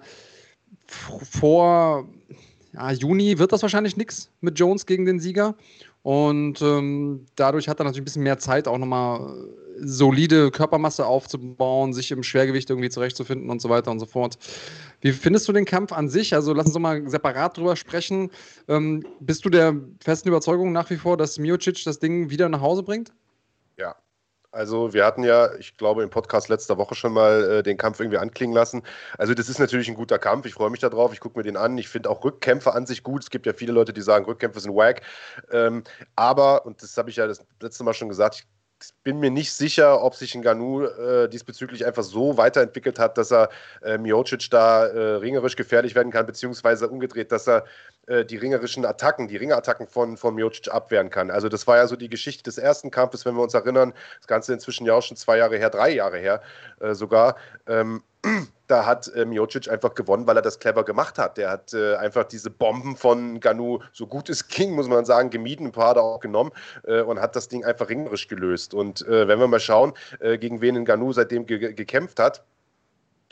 [0.87, 2.07] vor
[2.73, 5.55] ja, Juni wird das wahrscheinlich nichts mit Jones gegen den Sieger.
[6.03, 11.93] Und ähm, dadurch hat er natürlich ein bisschen mehr Zeit, auch nochmal solide Körpermasse aufzubauen,
[11.93, 14.37] sich im Schwergewicht irgendwie zurechtzufinden und so weiter und so fort.
[15.01, 16.33] Wie findest du den Kampf an sich?
[16.33, 18.29] Also lass uns mal separat drüber sprechen.
[18.67, 22.61] Ähm, bist du der festen Überzeugung nach wie vor, dass Miocic das Ding wieder nach
[22.61, 23.11] Hause bringt?
[23.77, 23.95] Ja,
[24.55, 27.99] also wir hatten ja, ich glaube, im Podcast letzter Woche schon mal äh, den Kampf
[27.99, 28.83] irgendwie anklingen lassen.
[29.17, 30.45] Also das ist natürlich ein guter Kampf.
[30.45, 31.13] Ich freue mich darauf.
[31.13, 31.77] Ich gucke mir den an.
[31.77, 33.23] Ich finde auch Rückkämpfe an sich gut.
[33.23, 35.01] Es gibt ja viele Leute, die sagen, Rückkämpfe sind wack.
[35.51, 35.83] Ähm,
[36.15, 38.45] aber, und das habe ich ja das letzte Mal schon gesagt, ich
[39.03, 43.31] bin mir nicht sicher, ob sich ein Ganu äh, diesbezüglich einfach so weiterentwickelt hat, dass
[43.31, 43.49] er
[43.81, 47.65] äh, Miocic da äh, ringerisch gefährlich werden kann, beziehungsweise umgedreht, dass er
[48.07, 51.31] die ringerischen Attacken, die Ringerattacken von, von Miocic abwehren kann.
[51.31, 53.93] Also das war ja so die Geschichte des ersten Kampfes, wenn wir uns erinnern.
[54.19, 56.41] Das Ganze inzwischen ja auch schon zwei Jahre her, drei Jahre her
[56.79, 57.35] äh, sogar.
[57.67, 58.03] Ähm,
[58.67, 61.37] da hat äh, Miocic einfach gewonnen, weil er das clever gemacht hat.
[61.37, 65.29] Der hat äh, einfach diese Bomben von Ganu, so gut es ging, muss man sagen,
[65.29, 66.51] gemieden, ein paar da auch genommen
[66.83, 68.73] äh, und hat das Ding einfach ringerisch gelöst.
[68.73, 72.43] Und äh, wenn wir mal schauen, äh, gegen wen in Ganu seitdem ge gekämpft hat,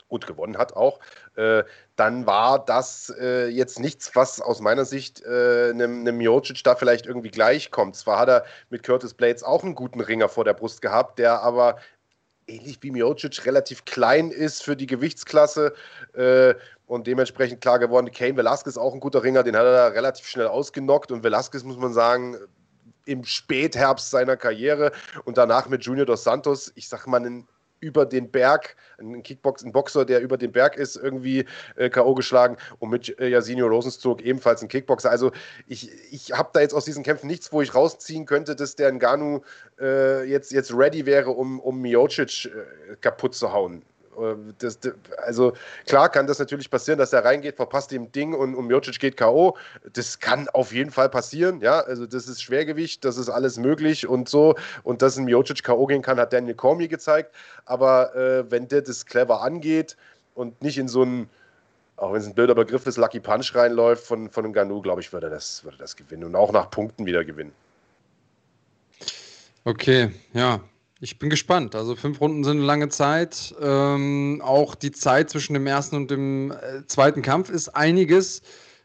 [0.08, 1.00] und gewonnen hat auch,
[1.36, 1.64] äh,
[1.96, 6.76] dann war das äh, jetzt nichts, was aus meiner Sicht äh, einem, einem Miocic da
[6.76, 7.96] vielleicht irgendwie gleichkommt.
[7.96, 11.42] Zwar hat er mit Curtis Blades auch einen guten Ringer vor der Brust gehabt, der
[11.42, 11.76] aber
[12.46, 15.74] ähnlich wie Miocic relativ klein ist für die Gewichtsklasse
[16.14, 16.54] äh,
[16.86, 18.10] und dementsprechend klar geworden.
[18.12, 21.64] Kane Velasquez auch ein guter Ringer, den hat er da relativ schnell ausgenockt und Velasquez
[21.64, 22.36] muss man sagen,
[23.06, 24.92] im Spätherbst seiner Karriere
[25.24, 27.48] und danach mit Junior dos Santos, ich sag mal, einen
[27.80, 31.44] über den Berg, ein Kickbox, ein Boxer, der über den Berg ist, irgendwie
[31.76, 32.14] äh, K.O.
[32.14, 35.10] geschlagen und mit äh, Jasinho Rosenstruck ebenfalls ein Kickboxer.
[35.10, 35.32] Also
[35.66, 38.92] ich, ich habe da jetzt aus diesen Kämpfen nichts, wo ich rausziehen könnte, dass der
[38.92, 39.42] Ngannou
[39.80, 43.82] äh, jetzt, jetzt ready wäre, um, um Miocic äh, kaputt zu hauen.
[44.18, 44.78] Äh, das,
[45.18, 45.52] also
[45.86, 49.16] klar kann das natürlich passieren, dass er reingeht, verpasst ihm Ding und, und Miocic geht
[49.16, 49.56] K.O.
[49.92, 51.80] Das kann auf jeden Fall passieren, ja.
[51.80, 54.54] Also das ist Schwergewicht, das ist alles möglich und so.
[54.82, 55.86] Und dass ein Miocic K.O.
[55.86, 57.34] gehen kann, hat Daniel Cormier gezeigt.
[57.64, 59.96] Aber äh, wenn der das clever angeht
[60.34, 61.30] und nicht in so einen
[61.96, 65.00] auch wenn es ein blöder Begriff ist, Lucky Punch reinläuft von, von einem Ganu, glaube
[65.00, 67.52] ich, würde das, würde das gewinnen und auch nach Punkten wieder gewinnen.
[69.64, 70.60] Okay, ja,
[71.04, 71.74] ich bin gespannt.
[71.74, 73.54] Also fünf Runden sind eine lange Zeit.
[73.60, 78.40] Ähm, auch die Zeit zwischen dem ersten und dem äh, zweiten Kampf ist einiges.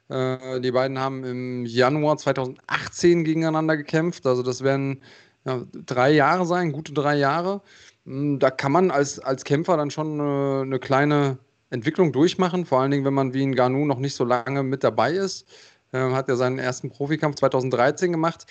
[0.10, 4.28] Äh, die beiden haben im Januar 2018 gegeneinander gekämpft.
[4.28, 5.02] Also das werden
[5.46, 7.62] ja, drei Jahre sein, gute drei Jahre.
[8.06, 11.38] Hm, da kann man als, als Kämpfer dann schon eine, eine kleine
[11.70, 12.66] Entwicklung durchmachen.
[12.66, 15.48] Vor allen Dingen, wenn man wie ein Ganu noch nicht so lange mit dabei ist.
[15.94, 18.46] Äh, hat ja seinen ersten Profikampf 2013 gemacht.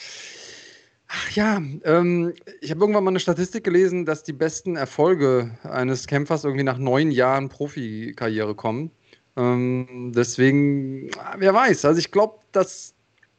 [1.08, 6.06] Ach ja, ähm, ich habe irgendwann mal eine Statistik gelesen, dass die besten Erfolge eines
[6.06, 8.90] Kämpfers irgendwie nach neun Jahren Profikarriere kommen.
[9.36, 11.86] Ähm, deswegen, wer weiß.
[11.86, 12.94] Also ich glaube, dass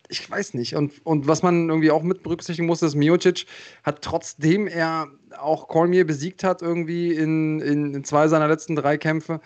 [0.09, 0.75] ich weiß nicht.
[0.75, 3.45] Und, und was man irgendwie auch mit berücksichtigen muss, ist, Miocic
[3.83, 5.07] hat trotzdem er
[5.37, 9.39] auch Cormier besiegt hat, irgendwie in, in, in, zwei seiner letzten drei Kämpfe,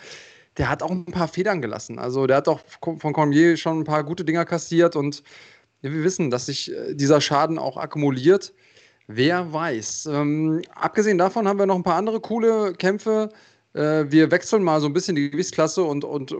[0.57, 1.99] der hat auch ein paar Federn gelassen.
[1.99, 5.23] Also der hat auch von Cormier schon ein paar gute Dinger kassiert und
[5.83, 8.53] ja, wir wissen, dass sich äh, dieser Schaden auch akkumuliert.
[9.07, 10.07] Wer weiß.
[10.07, 13.29] Ähm, abgesehen davon haben wir noch ein paar andere coole Kämpfe.
[13.73, 16.35] Äh, wir wechseln mal so ein bisschen die Gewichtsklasse und, und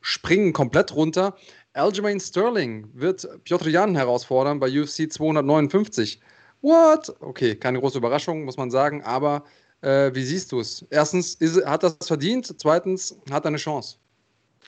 [0.00, 1.36] springen komplett runter.
[1.74, 6.20] Aljamain Sterling wird Piotr Jan herausfordern bei UFC 259.
[6.62, 7.14] What?
[7.20, 9.02] Okay, keine große Überraschung, muss man sagen.
[9.02, 9.44] Aber
[9.82, 10.86] äh, wie siehst du es?
[10.88, 12.54] Erstens, ist, hat das verdient?
[12.58, 13.99] Zweitens, hat er eine Chance?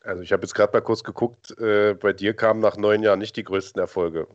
[0.05, 3.19] Also ich habe jetzt gerade mal kurz geguckt, äh, bei dir kamen nach neun Jahren
[3.19, 4.27] nicht die größten Erfolge.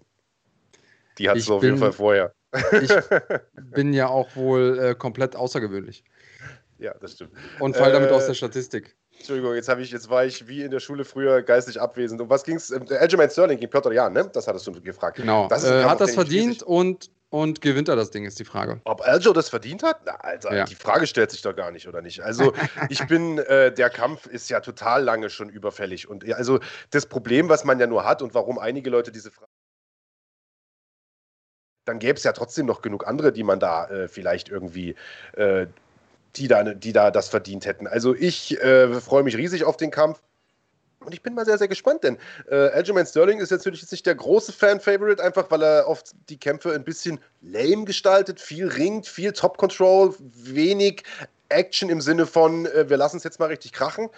[1.17, 2.33] Die hattest du auf jeden Fall vorher.
[2.81, 2.91] Ich
[3.71, 6.03] bin ja auch wohl äh, komplett außergewöhnlich.
[6.79, 7.31] Ja, das stimmt.
[7.59, 8.95] Und fall damit aus äh, der Statistik.
[9.17, 12.21] Entschuldigung, jetzt ich, jetzt war ich wie in der Schule früher geistig abwesend.
[12.21, 12.69] Um was ging es?
[12.69, 14.29] Äh, Aljamain Sterling gegen Piotr Jan, ne?
[14.31, 15.17] Das hattest du gefragt.
[15.17, 15.47] Genau.
[15.47, 18.81] Das äh, hat das verdient und und gewinnt er das Ding, ist die Frage.
[18.85, 20.01] Ob Aljo das verdient hat?
[20.05, 20.63] Na, Alter, ja.
[20.65, 22.21] die Frage stellt sich doch gar nicht, oder nicht?
[22.21, 22.53] Also,
[22.89, 26.07] ich bin, äh, der Kampf ist ja total lange schon überfällig.
[26.07, 26.59] Und also
[26.91, 29.51] das Problem, was man ja nur hat und warum einige Leute diese Frage
[31.87, 34.95] dann gäbe es ja trotzdem noch genug andere, die man da äh, vielleicht irgendwie,
[35.33, 35.67] äh,
[36.35, 37.87] die, da, die da das verdient hätten.
[37.87, 40.21] Also ich äh, freue mich riesig auf den Kampf.
[41.07, 42.17] Und ich bin mal sehr, sehr gespannt, denn
[42.49, 46.37] äh, Aljamain Sterling ist natürlich jetzt nicht der große Fan-Favorite, einfach weil er oft die
[46.37, 51.03] Kämpfe ein bisschen lame gestaltet, viel ringt, viel Top-Control, wenig
[51.47, 54.09] Action im Sinne von, äh, wir lassen es jetzt mal richtig krachen.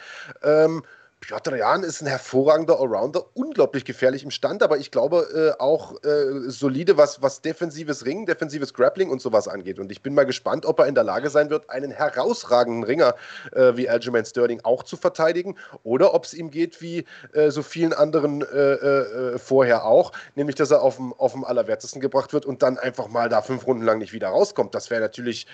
[0.42, 0.82] Ähm,
[1.22, 6.02] Piotr Jan ist ein hervorragender Allrounder, unglaublich gefährlich im Stand, aber ich glaube äh, auch
[6.04, 9.80] äh, solide, was, was defensives Ringen, defensives Grappling und sowas angeht.
[9.80, 13.16] Und ich bin mal gespannt, ob er in der Lage sein wird, einen herausragenden Ringer
[13.52, 17.64] äh, wie Aljamain Sterling auch zu verteidigen oder ob es ihm geht wie äh, so
[17.64, 21.14] vielen anderen äh, äh, vorher auch, nämlich dass er auf dem,
[21.44, 24.76] Allerwertesten gebracht wird und dann einfach mal da fünf Runden lang nicht wieder rauskommt.
[24.76, 25.48] Das wäre natürlich,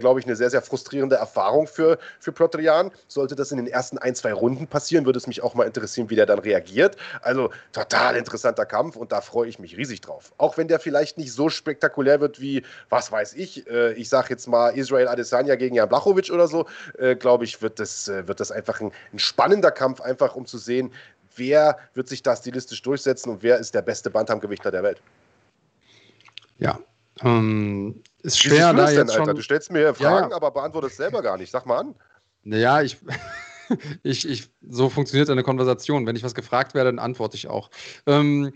[0.00, 2.90] glaube ich, eine sehr, sehr frustrierende Erfahrung für, für Piotr Jan.
[3.06, 6.10] Sollte das in den ersten ein, zwei Runden passieren, würde es mich auch mal interessieren,
[6.10, 6.96] wie der dann reagiert.
[7.22, 10.32] Also total interessanter Kampf und da freue ich mich riesig drauf.
[10.36, 14.28] Auch wenn der vielleicht nicht so spektakulär wird wie, was weiß ich, äh, ich sage
[14.30, 16.66] jetzt mal Israel Adesanya gegen Jan Blachowicz oder so,
[16.98, 20.46] äh, glaube ich, wird das, äh, wird das einfach ein, ein spannender Kampf, einfach um
[20.46, 20.92] zu sehen,
[21.36, 25.00] wer wird sich da stilistisch durchsetzen und wer ist der beste Bantamgewichtler der Welt.
[26.58, 26.78] Ja,
[27.22, 29.20] ähm, ist schwer da jetzt denn, schon...
[29.20, 29.34] Alter?
[29.34, 30.36] Du stellst mir Fragen, ja.
[30.36, 31.50] aber beantwortest selber gar nicht.
[31.50, 31.94] Sag mal an.
[32.44, 32.98] Naja, ich,
[34.02, 36.06] ich, ich, so funktioniert eine Konversation.
[36.06, 37.70] Wenn ich was gefragt werde, dann antworte ich auch.
[38.06, 38.52] Ähm,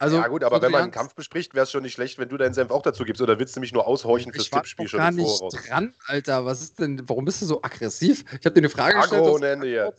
[0.00, 2.28] also, ja gut, aber wenn man einen Kampf bespricht, wäre es schon nicht schlecht, wenn
[2.28, 3.20] du deinen Senf auch dazu gibst.
[3.20, 6.44] Oder willst du mich nur aushorchen fürs Tippspiel schon gar nicht dran, Alter.
[6.44, 8.24] Was ist denn, warum bist du so aggressiv?
[8.38, 9.58] Ich habe dir eine Frage Agro gestellt.
[9.58, 9.92] Nenne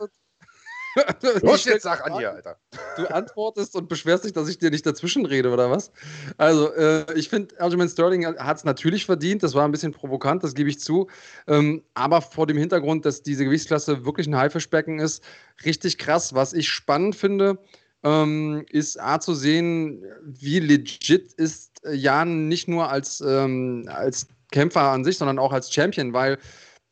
[1.42, 2.58] Los, jetzt sag an hier, Alter.
[2.98, 5.92] Du antwortest und beschwerst dich, dass ich dir nicht dazwischen rede, oder was?
[6.38, 9.44] Also, äh, ich finde, Aljamain Sterling hat es natürlich verdient.
[9.44, 11.08] Das war ein bisschen provokant, das gebe ich zu.
[11.48, 15.24] Ähm, aber vor dem Hintergrund, dass diese Gewichtsklasse wirklich ein Haifischbecken ist,
[15.66, 16.34] richtig krass.
[16.34, 17.60] Was ich spannend finde,
[18.04, 24.82] ähm, ist A zu sehen, wie legit ist Jan nicht nur als, ähm, als Kämpfer
[24.82, 26.38] an sich, sondern auch als Champion, weil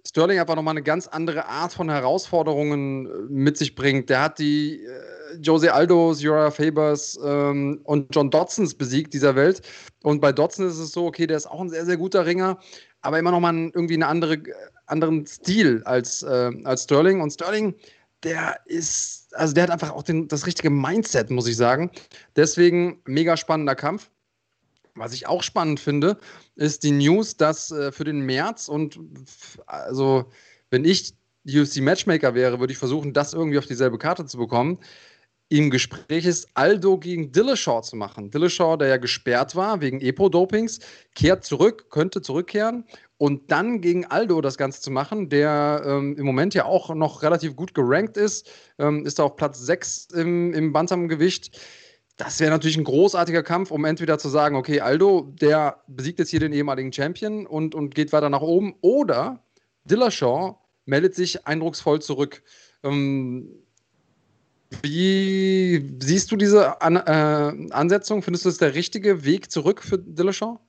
[0.08, 4.10] Sterling einfach nochmal eine ganz andere Art von Herausforderungen äh, mit sich bringt.
[4.10, 9.62] Der hat die äh, Jose Aldos, Uriah Fabers ähm, und John Dodsons besiegt dieser Welt.
[10.04, 12.58] Und bei Dodson ist es so, okay, der ist auch ein sehr, sehr guter Ringer,
[13.02, 14.54] aber immer nochmal irgendwie einen andere, äh,
[14.86, 17.20] anderen Stil als, äh, als Sterling.
[17.20, 17.76] Und Sterling,
[18.24, 21.92] der ist, also der hat einfach auch den, das richtige Mindset, muss ich sagen.
[22.38, 24.10] Deswegen mega spannender Kampf.
[24.98, 26.18] Was ich auch spannend finde,
[26.56, 29.00] ist die News, dass äh, für den März und
[29.66, 30.26] also
[30.70, 31.14] wenn ich
[31.48, 34.80] UFC Matchmaker wäre, würde ich versuchen, das irgendwie auf dieselbe Karte zu bekommen.
[35.50, 38.30] Im Gespräch ist, Aldo gegen Dillashaw zu machen.
[38.32, 40.80] Dillashaw, der ja gesperrt war wegen Epo-Dopings,
[41.16, 42.84] kehrt zurück, könnte zurückkehren
[43.18, 47.24] und dann gegen Aldo das Ganze zu machen, der ähm, im Moment ja auch noch
[47.24, 51.58] relativ gut gerankt ist, ähm, ist auf Platz 6 im, im Bantamgewicht
[52.18, 56.30] das wäre natürlich ein großartiger Kampf, um entweder zu sagen, okay, Aldo, der besiegt jetzt
[56.30, 59.44] hier den ehemaligen Champion und, und geht weiter nach oben, oder
[59.86, 62.42] Dillashaw meldet sich eindrucksvoll zurück.
[62.84, 63.50] Ähm,
[64.82, 68.24] wie siehst du diese An äh, Ansetzung?
[68.24, 70.60] Findest du das der richtige Weg zurück für Dillashaw?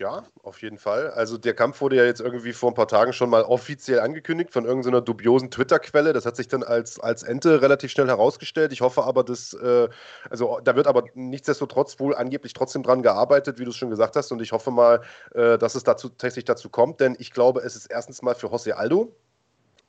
[0.00, 1.10] Ja, auf jeden Fall.
[1.10, 4.50] Also der Kampf wurde ja jetzt irgendwie vor ein paar Tagen schon mal offiziell angekündigt
[4.50, 6.14] von irgendeiner dubiosen Twitter-Quelle.
[6.14, 8.72] Das hat sich dann als, als Ente relativ schnell herausgestellt.
[8.72, 9.90] Ich hoffe aber, dass, äh,
[10.30, 14.16] also da wird aber nichtsdestotrotz wohl angeblich trotzdem dran gearbeitet, wie du es schon gesagt
[14.16, 14.32] hast.
[14.32, 15.02] Und ich hoffe mal,
[15.34, 18.46] äh, dass es dazu tatsächlich dazu kommt, denn ich glaube, es ist erstens mal für
[18.46, 19.14] José Aldo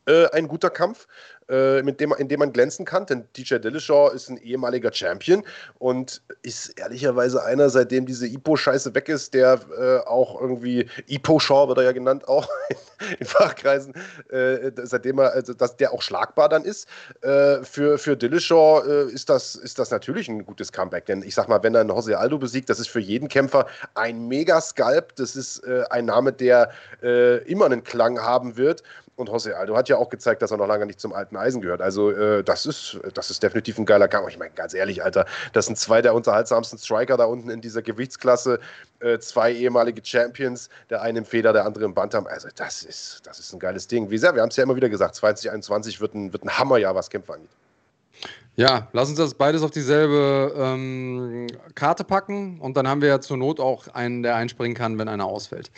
[0.06, 1.08] äh, ein guter Kampf,
[1.52, 5.44] äh, mit dem, in dem man glänzen kann, denn DJ Dillashaw ist ein ehemaliger Champion
[5.80, 11.80] und ist ehrlicherweise einer, seitdem diese Ipo-Scheiße weg ist, der äh, auch irgendwie, Ipo-Shaw wird
[11.80, 13.94] er ja genannt, auch in, in Fachkreisen,
[14.30, 16.88] äh, seitdem er, also dass der auch schlagbar dann ist.
[17.20, 21.36] Äh, für, für Dillashaw äh, ist, das, ist das natürlich ein gutes Comeback, denn ich
[21.36, 25.18] sag mal, wenn er einen Jose Aldo besiegt, das ist für jeden Kämpfer ein Mega-Scalp,
[25.18, 26.72] das ist ein Name, der
[27.46, 28.84] immer einen Klang haben wird
[29.16, 31.62] und José Aldo hat ja auch gezeigt, dass er noch lange nicht zum alten Eisen
[31.62, 31.82] gehört.
[31.82, 34.30] Also äh, das, ist, das ist definitiv ein geiler Kampf.
[34.30, 37.82] Ich meine, ganz ehrlich, Alter, das sind zwei der unterhaltsamsten Striker da unten in dieser
[37.82, 38.60] Gewichtsklasse.
[39.00, 42.26] Äh, zwei ehemalige Champions, der eine im Feder, der andere im Bantam.
[42.28, 44.10] Also das ist, das ist ein geiles Ding.
[44.10, 46.96] Wie sehr, wir haben es ja immer wieder gesagt, 2021 wird ein, wird ein Hammerjahr,
[46.96, 47.50] was Kämpfe angeht.
[48.56, 53.22] Ja, lass uns das beides auf dieselbe ähm, Karte packen und dann haben wir ja
[53.22, 55.72] zur Not auch einen, der einspringen kann, wenn einer ausfällt.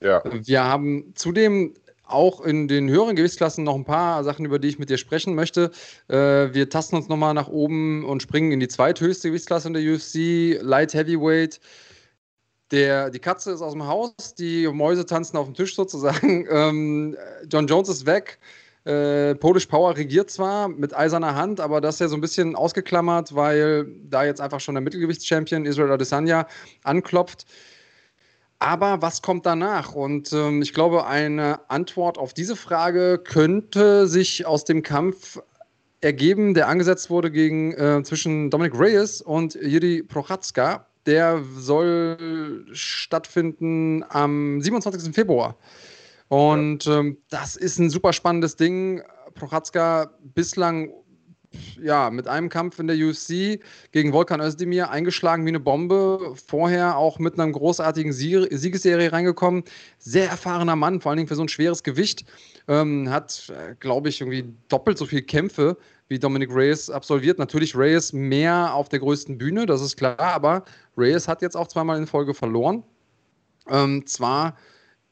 [0.00, 0.22] Ja.
[0.24, 1.74] Wir haben zudem
[2.08, 5.34] auch in den höheren Gewichtsklassen noch ein paar Sachen, über die ich mit dir sprechen
[5.34, 5.70] möchte.
[6.08, 6.14] Äh,
[6.52, 10.60] wir tasten uns nochmal nach oben und springen in die zweithöchste Gewichtsklasse in der UFC,
[10.62, 11.60] Light Heavyweight.
[12.70, 16.46] Der, die Katze ist aus dem Haus, die Mäuse tanzen auf dem Tisch sozusagen.
[16.50, 17.16] Ähm,
[17.50, 18.38] John Jones ist weg.
[18.84, 22.56] Äh, Polish Power regiert zwar mit eiserner Hand, aber das ist ja so ein bisschen
[22.56, 26.46] ausgeklammert, weil da jetzt einfach schon der Mittelgewichtschampion Israel Adesanya
[26.84, 27.44] anklopft.
[28.60, 29.94] Aber was kommt danach?
[29.94, 35.40] Und ähm, ich glaube, eine Antwort auf diese Frage könnte sich aus dem Kampf
[36.00, 40.86] ergeben, der angesetzt wurde gegen, äh, zwischen Dominic Reyes und Jiri Prochatzka.
[41.06, 45.14] Der soll stattfinden am 27.
[45.14, 45.56] Februar.
[46.28, 46.98] Und ja.
[46.98, 49.02] ähm, das ist ein super spannendes Ding.
[49.34, 50.90] Prochatzka bislang
[51.80, 53.60] ja, mit einem Kampf in der UFC
[53.92, 56.34] gegen Volkan Özdemir eingeschlagen wie eine Bombe.
[56.46, 59.64] Vorher auch mit einer großartigen Siegesserie reingekommen.
[59.98, 62.24] Sehr erfahrener Mann, vor allen Dingen für so ein schweres Gewicht.
[62.68, 65.76] Ähm, hat, äh, glaube ich, irgendwie doppelt so viele Kämpfe
[66.08, 67.38] wie Dominic Reyes absolviert.
[67.38, 70.64] Natürlich Reyes mehr auf der größten Bühne, das ist klar, aber
[70.96, 72.82] Reyes hat jetzt auch zweimal in Folge verloren.
[73.68, 74.56] Ähm, zwar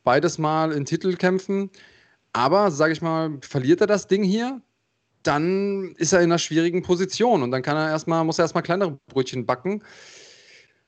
[0.04, 1.70] beides mal in Titelkämpfen,
[2.32, 4.60] aber, sage ich mal, verliert er das Ding hier,
[5.26, 8.62] dann ist er in einer schwierigen Position und dann kann er erstmal, muss er erstmal
[8.62, 9.82] kleinere Brötchen backen.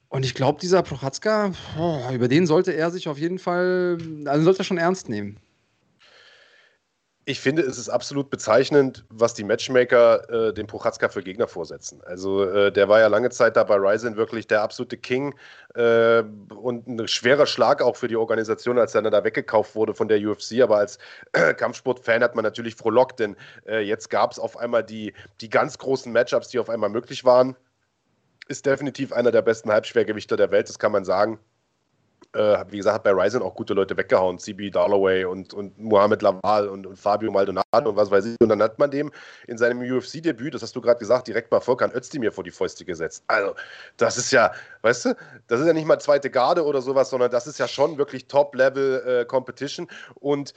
[0.09, 4.45] Und ich glaube, dieser Prochatzka, oh, über den sollte er sich auf jeden Fall, also
[4.45, 5.39] sollte er schon ernst nehmen
[7.29, 12.01] ich finde, es ist absolut bezeichnend, was die Matchmaker äh, dem Prochatzka für Gegner vorsetzen.
[12.07, 15.35] Also äh, der war ja lange Zeit da bei Ryzen wirklich der absolute King
[15.75, 19.93] äh, und ein schwerer Schlag auch für die Organisation, als er dann da weggekauft wurde
[19.93, 20.63] von der UFC.
[20.63, 20.99] Aber als
[21.33, 25.13] Kampfsportfan hat man natürlich frohlockt, denn äh, jetzt gab es auf einmal die,
[25.43, 27.57] die ganz großen Matchups, die auf einmal möglich waren.
[28.49, 31.39] Ist definitiv einer der besten Halbschwergewichter der Welt, das kann man sagen
[32.39, 34.39] äh, wie gesagt, hat bei Ryzen auch gute Leute weggehauen.
[34.39, 38.37] CB Dalloway und, und Mohamed Laval und, und Fabio Maldonado und was weiß ich.
[38.41, 39.11] Und dann hat man dem
[39.49, 42.85] in seinem UFC-Debüt, das hast du gerade gesagt, direkt mal Volkan Özdemir vor die Fäuste
[42.85, 43.25] gesetzt.
[43.27, 43.55] Also,
[43.97, 45.17] das ist ja, weißt du,
[45.49, 48.29] das ist ja nicht mal zweite Garde oder sowas, sondern das ist ja schon wirklich
[48.29, 49.87] Top-Level-Competition.
[49.87, 50.55] Äh, und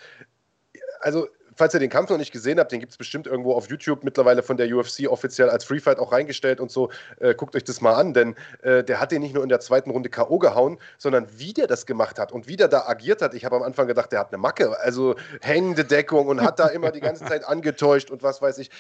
[1.01, 1.27] also
[1.61, 4.03] falls ihr den Kampf noch nicht gesehen habt, den gibt es bestimmt irgendwo auf YouTube
[4.03, 6.89] mittlerweile von der UFC offiziell als Free Fight auch reingestellt und so.
[7.19, 8.33] Äh, guckt euch das mal an, denn
[8.63, 10.39] äh, der hat den nicht nur in der zweiten Runde K.O.
[10.39, 13.35] gehauen, sondern wie der das gemacht hat und wie der da agiert hat.
[13.35, 16.65] Ich habe am Anfang gedacht, der hat eine Macke, also hängende Deckung und hat da
[16.65, 18.71] immer die ganze Zeit angetäuscht und was weiß ich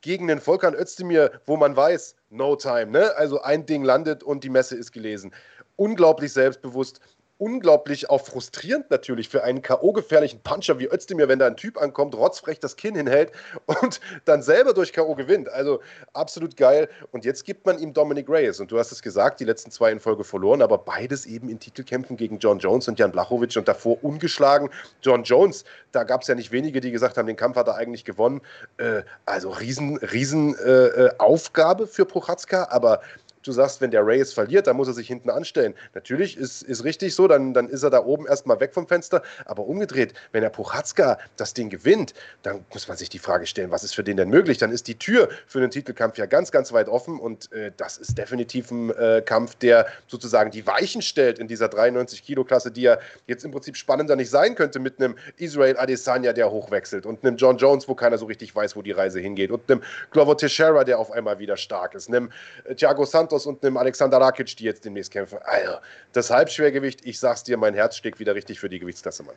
[0.00, 3.14] gegen den Volkan Özdemir, wo man weiß, no time, ne?
[3.16, 5.34] Also ein Ding landet und die Messe ist gelesen.
[5.76, 7.00] Unglaublich selbstbewusst,
[7.40, 12.14] unglaublich auch frustrierend natürlich für einen K.O.-gefährlichen Puncher wie Özdemir, wenn da ein Typ ankommt,
[12.14, 13.32] rotzfrech das Kinn hinhält
[13.66, 15.14] und dann selber durch K.O.
[15.14, 15.48] gewinnt.
[15.48, 15.80] Also
[16.12, 16.88] absolut geil.
[17.12, 18.60] Und jetzt gibt man ihm Dominic Reyes.
[18.60, 21.58] Und du hast es gesagt, die letzten zwei in Folge verloren, aber beides eben in
[21.58, 24.68] Titelkämpfen gegen John Jones und Jan Blachowicz und davor ungeschlagen.
[25.02, 27.76] John Jones, da gab es ja nicht wenige, die gesagt haben, den Kampf hat er
[27.76, 28.42] eigentlich gewonnen.
[28.76, 33.00] Äh, also riesen, riesen äh, äh für Prochatzka, aber
[33.42, 35.74] du sagst, wenn der Reyes verliert, dann muss er sich hinten anstellen.
[35.94, 39.22] Natürlich ist, ist richtig so, dann, dann ist er da oben erstmal weg vom Fenster.
[39.44, 43.70] Aber umgedreht, wenn der Puchatzka das Ding gewinnt, dann muss man sich die Frage stellen,
[43.70, 44.58] was ist für den denn möglich?
[44.58, 47.98] Dann ist die Tür für den Titelkampf ja ganz, ganz weit offen und äh, das
[47.98, 52.98] ist definitiv ein äh, Kampf, der sozusagen die Weichen stellt in dieser 93-Kilo-Klasse, die ja
[53.26, 57.36] jetzt im Prinzip spannender nicht sein könnte mit einem Israel Adesanya, der hochwechselt und einem
[57.36, 60.84] John Jones, wo keiner so richtig weiß, wo die Reise hingeht und einem Glover Teixeira,
[60.84, 62.30] der auf einmal wieder stark ist, einem
[62.64, 65.38] äh, Thiago Santos, Santos und einem Alexander Rakic, die jetzt demnächst kämpfen.
[65.42, 65.74] Also,
[66.12, 69.36] das Halbschwergewicht, ich sag's dir, mein Herz steckt wieder richtig für die Gewichtsklasse, Mann.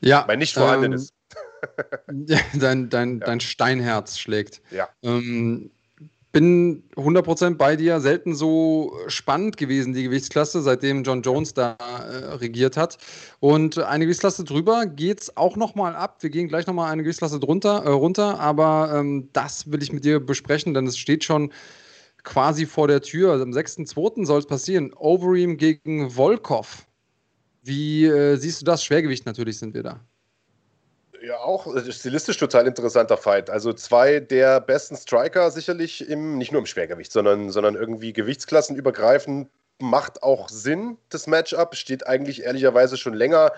[0.00, 0.24] Ja.
[0.26, 1.12] Mein nicht vorhandenes.
[2.08, 2.26] Ähm,
[2.60, 3.26] dein, dein, ja.
[3.26, 4.62] dein Steinherz schlägt.
[4.70, 4.88] Ja.
[5.02, 5.70] Ähm,
[6.32, 8.00] bin 100% bei dir.
[8.00, 12.98] Selten so spannend gewesen, die Gewichtsklasse, seitdem John Jones da äh, regiert hat.
[13.40, 16.18] Und eine Gewichtsklasse drüber geht es auch nochmal ab.
[16.20, 20.04] Wir gehen gleich nochmal eine Gewichtsklasse drunter, äh, runter, aber ähm, das will ich mit
[20.04, 21.52] dir besprechen, denn es steht schon
[22.26, 23.32] quasi vor der Tür.
[23.32, 24.26] Also am 6.2.
[24.26, 24.92] soll es passieren.
[24.94, 26.86] Overeem gegen Volkov.
[27.62, 28.84] Wie äh, siehst du das?
[28.84, 30.00] Schwergewicht natürlich sind wir da.
[31.22, 33.48] Ja, auch äh, stilistisch total interessanter Fight.
[33.48, 39.48] Also zwei der besten Striker sicherlich im, nicht nur im Schwergewicht, sondern, sondern irgendwie gewichtsklassenübergreifend.
[39.78, 41.74] Macht auch Sinn, das Matchup.
[41.74, 43.52] Steht eigentlich ehrlicherweise schon länger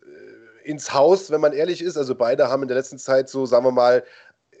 [0.00, 1.96] äh, ins Haus, wenn man ehrlich ist.
[1.96, 4.04] Also beide haben in der letzten Zeit so, sagen wir mal,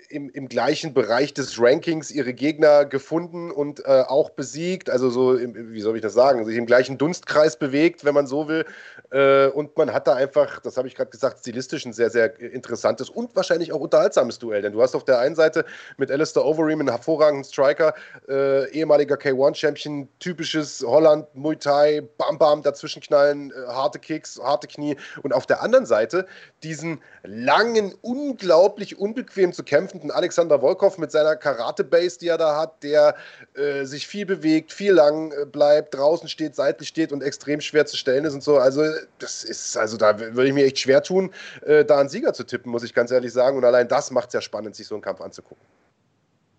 [0.08, 4.90] im, im gleichen Bereich des Rankings ihre Gegner gefunden und äh, auch besiegt.
[4.90, 8.26] Also so, im, wie soll ich das sagen, sich im gleichen Dunstkreis bewegt, wenn man
[8.26, 8.64] so will.
[9.10, 12.38] Äh, und man hat da einfach, das habe ich gerade gesagt, stilistisch ein sehr, sehr
[12.40, 14.62] interessantes und wahrscheinlich auch unterhaltsames Duell.
[14.62, 15.64] Denn du hast auf der einen Seite
[15.96, 17.94] mit Alistair Overeem einen hervorragenden Striker,
[18.28, 24.66] äh, ehemaliger K1-Champion, typisches Holland, Muay Thai, Bam Bam, dazwischen knallen, äh, harte Kicks, harte
[24.66, 24.96] Knie.
[25.22, 26.26] Und auf der anderen Seite
[26.62, 32.56] diesen langen, unglaublich unbequem zu kämpfen einen Alexander Volkov mit seiner Karate-Base, die er da
[32.56, 33.14] hat, der
[33.54, 37.86] äh, sich viel bewegt, viel lang äh, bleibt, draußen steht, seitlich steht und extrem schwer
[37.86, 38.58] zu stellen ist und so.
[38.58, 38.82] Also,
[39.18, 41.30] das ist, also da würde ich mir echt schwer tun,
[41.64, 43.56] äh, da einen Sieger zu tippen, muss ich ganz ehrlich sagen.
[43.56, 45.64] Und allein das macht es ja spannend, sich so einen Kampf anzugucken.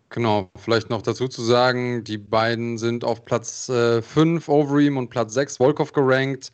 [0.09, 5.09] Genau, vielleicht noch dazu zu sagen, die beiden sind auf Platz 5 äh, Overeem und
[5.09, 6.51] Platz 6 Volkov gerankt.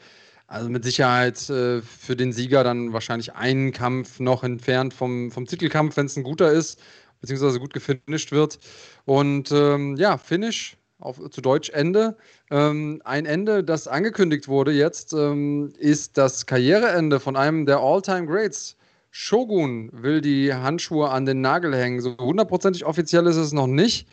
[0.52, 5.46] Also mit Sicherheit äh, für den Sieger dann wahrscheinlich einen Kampf noch entfernt vom, vom
[5.46, 6.78] Titelkampf, wenn es ein guter ist,
[7.22, 8.60] beziehungsweise gut gefinisht wird.
[9.06, 12.18] Und ähm, ja, Finish auf, zu Deutsch Ende.
[12.50, 18.28] Ähm, ein Ende, das angekündigt wurde jetzt, ähm, ist das Karriereende von einem der All-Time
[18.28, 18.76] Greats.
[19.10, 22.02] Shogun will die Handschuhe an den Nagel hängen.
[22.02, 24.06] So hundertprozentig offiziell ist es noch nicht.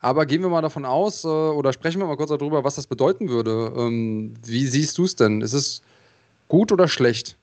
[0.00, 2.86] Aber gehen wir mal davon aus äh, oder sprechen wir mal kurz darüber, was das
[2.86, 3.72] bedeuten würde.
[3.76, 5.40] Ähm, wie siehst du es denn?
[5.40, 5.82] Ist es
[6.48, 7.36] gut oder schlecht?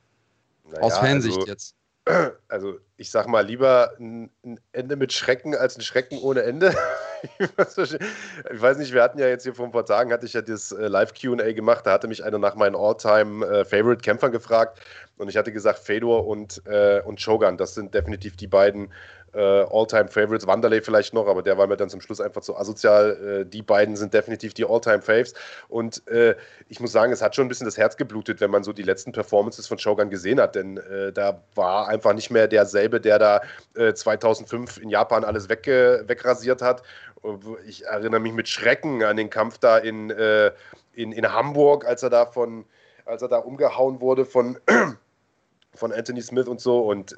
[0.72, 1.76] Naja, Aus Fansicht also, jetzt.
[2.50, 6.76] Also, ich sag mal, lieber ein, ein Ende mit Schrecken als ein Schrecken ohne Ende.
[7.40, 10.42] ich weiß nicht, wir hatten ja jetzt hier vor ein paar Tagen, hatte ich ja
[10.42, 14.80] das äh, Live-QA gemacht, da hatte mich einer nach meinen All-Time-Favorite-Kämpfern äh, gefragt
[15.18, 18.92] und ich hatte gesagt, Fedor und, äh, und Shogun, das sind definitiv die beiden
[19.34, 23.42] äh, All-Time-Favorites, Wanderlei vielleicht noch, aber der war mir dann zum Schluss einfach zu asozial.
[23.42, 25.34] Äh, die beiden sind definitiv die All-Time-Faves.
[25.70, 26.36] Und äh,
[26.70, 28.84] ich muss sagen, es hat schon ein bisschen das Herz geblutet, wenn man so die
[28.84, 33.20] letzten Performances von Shogun gesehen hat, denn äh, da war einfach nicht mehr derselbe, der
[33.20, 33.42] da
[33.94, 36.84] 2005 äh, in Japan alles weg, wegrasiert hat.
[37.66, 40.52] Ich erinnere mich mit Schrecken an den Kampf da in, äh,
[40.94, 42.66] in, in Hamburg, als er da von,
[43.06, 44.60] als er da umgehauen wurde von,
[45.74, 46.82] von Anthony Smith und so.
[46.82, 47.16] Und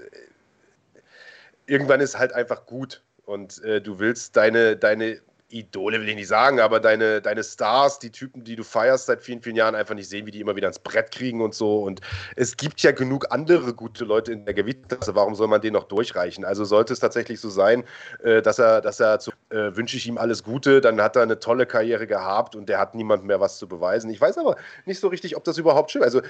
[1.67, 6.27] irgendwann ist halt einfach gut und äh, du willst deine, deine Idole will ich nicht
[6.27, 9.93] sagen, aber deine, deine Stars, die Typen, die du feierst seit vielen, vielen Jahren, einfach
[9.93, 11.83] nicht sehen, wie die immer wieder ins Brett kriegen und so.
[11.83, 12.01] Und
[12.35, 15.13] es gibt ja genug andere gute Leute in der Gewichtsklasse.
[15.13, 16.45] Warum soll man den noch durchreichen?
[16.45, 17.83] Also sollte es tatsächlich so sein,
[18.23, 21.21] äh, dass er, dass er zu, äh, wünsche ich ihm alles Gute, dann hat er
[21.21, 24.09] eine tolle Karriere gehabt und der hat niemand mehr was zu beweisen.
[24.09, 24.55] Ich weiß aber
[24.85, 26.05] nicht so richtig, ob das überhaupt stimmt.
[26.05, 26.21] Also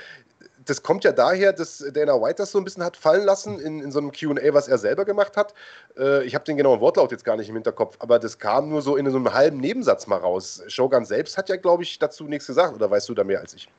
[0.66, 3.80] das kommt ja daher, dass Dana White das so ein bisschen hat fallen lassen in,
[3.80, 5.54] in so einem QA, was er selber gemacht hat.
[5.98, 8.82] Äh, ich habe den genauen Wortlaut jetzt gar nicht im Hinterkopf, aber das kam nur
[8.82, 10.62] so in so einem halben Nebensatz mal raus.
[10.68, 13.54] Shogun selbst hat ja, glaube ich, dazu nichts gesagt, oder weißt du da mehr als
[13.54, 13.70] ich?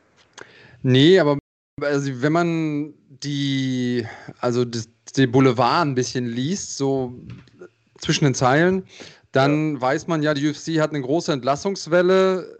[0.82, 1.38] Nee, aber
[1.82, 4.06] also wenn man die,
[4.40, 7.12] also das, den Boulevard ein bisschen liest, so
[7.98, 8.86] zwischen den Zeilen,
[9.32, 9.80] dann ja.
[9.80, 12.56] weiß man ja, die UFC hat eine große Entlassungswelle.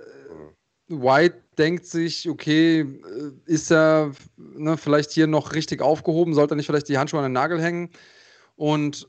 [0.89, 1.03] Mhm.
[1.03, 6.57] White denkt sich, okay, äh, ist er ne, vielleicht hier noch richtig aufgehoben, sollte er
[6.57, 7.90] nicht vielleicht die Handschuhe an den Nagel hängen?
[8.57, 9.09] Und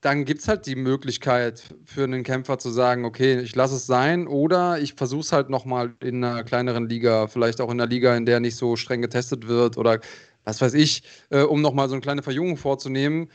[0.00, 3.86] dann gibt es halt die Möglichkeit für einen Kämpfer zu sagen, okay, ich lasse es
[3.86, 7.90] sein oder ich versuche es halt nochmal in einer kleineren Liga, vielleicht auch in einer
[7.90, 9.98] Liga, in der nicht so streng getestet wird oder
[10.44, 13.28] was weiß ich, äh, um nochmal so eine kleine Verjüngung vorzunehmen.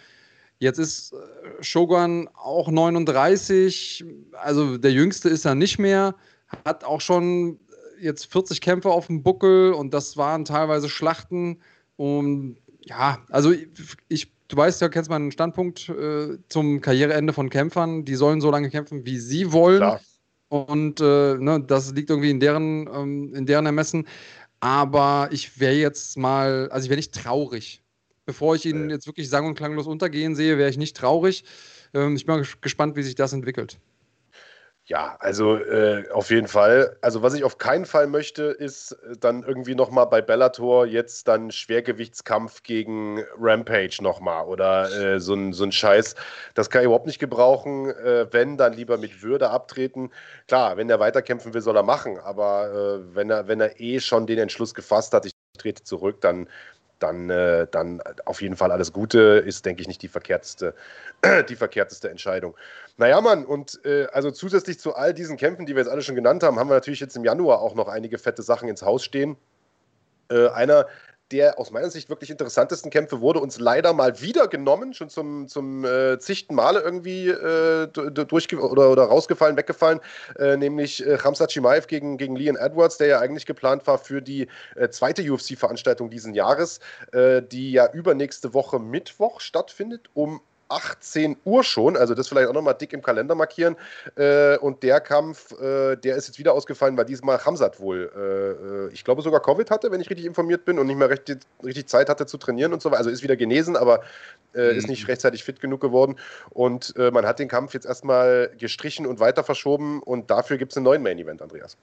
[0.60, 6.16] Jetzt ist äh, Shogun auch 39, also der Jüngste ist er nicht mehr,
[6.64, 7.60] hat auch schon
[8.00, 11.62] jetzt 40 Kämpfe auf dem Buckel und das waren teilweise Schlachten.
[11.96, 13.54] Und ja, also
[14.10, 18.06] ich, du weißt ja, kennst meinen Standpunkt äh, zum Karriereende von Kämpfern.
[18.06, 19.78] Die sollen so lange kämpfen, wie sie wollen.
[19.78, 20.02] Klar.
[20.50, 24.08] Und äh, ne, das liegt irgendwie in deren, ähm, in deren Ermessen.
[24.60, 27.82] Aber ich wäre jetzt mal, also ich wäre nicht traurig.
[28.26, 31.44] Bevor ich ihn jetzt wirklich sang- und klanglos untergehen sehe, wäre ich nicht traurig.
[31.94, 33.80] Ähm, ich bin gespannt, wie sich das entwickelt.
[34.86, 36.98] Ja, also äh, auf jeden Fall.
[37.02, 41.30] Also was ich auf keinen Fall möchte, ist äh, dann irgendwie nochmal bei Bellator jetzt
[41.30, 46.16] dann Schwergewichtskampf gegen Rampage nochmal oder äh, so, ein, so ein Scheiß.
[46.54, 47.92] Das kann ich überhaupt nicht gebrauchen.
[47.92, 50.12] Äh, wenn, dann lieber mit Würde abtreten.
[50.50, 52.18] Klar, wenn er weiterkämpfen will, soll er machen.
[52.20, 56.20] Aber äh, wenn, er, wenn er eh schon den Entschluss gefasst hat, ich trete zurück,
[56.20, 56.50] dann
[57.04, 60.74] dann, äh, dann auf jeden Fall alles Gute, ist, denke ich, nicht die verkehrteste,
[61.50, 62.56] die verkehrteste Entscheidung.
[62.98, 66.16] Naja, Mann, und äh, also zusätzlich zu all diesen Kämpfen, die wir jetzt alle schon
[66.16, 69.04] genannt haben, haben wir natürlich jetzt im Januar auch noch einige fette Sachen ins Haus
[69.04, 69.36] stehen.
[70.30, 70.88] Äh, einer
[71.32, 75.48] der aus meiner Sicht wirklich interessantesten Kämpfe wurde uns leider mal wieder genommen, schon zum,
[75.48, 80.00] zum äh, zigten Male irgendwie äh, durch oder, oder rausgefallen, weggefallen,
[80.38, 84.22] äh, nämlich äh, Hamza Chimaev gegen, gegen Leon Edwards, der ja eigentlich geplant war für
[84.22, 86.80] die äh, zweite UFC-Veranstaltung diesen Jahres,
[87.12, 90.42] äh, die ja übernächste Woche Mittwoch stattfindet, um
[90.74, 93.76] 18 Uhr schon, also das vielleicht auch nochmal dick im Kalender markieren.
[94.16, 98.88] Äh, und der Kampf, äh, der ist jetzt wieder ausgefallen, weil diesmal Hamzat wohl, äh,
[98.88, 101.40] äh, ich glaube sogar Covid hatte, wenn ich richtig informiert bin und nicht mehr richtig,
[101.64, 103.00] richtig Zeit hatte zu trainieren und so weiter.
[103.00, 104.02] Also ist wieder genesen, aber
[104.54, 104.78] äh, mhm.
[104.78, 106.16] ist nicht rechtzeitig fit genug geworden.
[106.50, 110.72] Und äh, man hat den Kampf jetzt erstmal gestrichen und weiter verschoben und dafür gibt
[110.72, 111.78] es einen neuen Main Event, Andreas.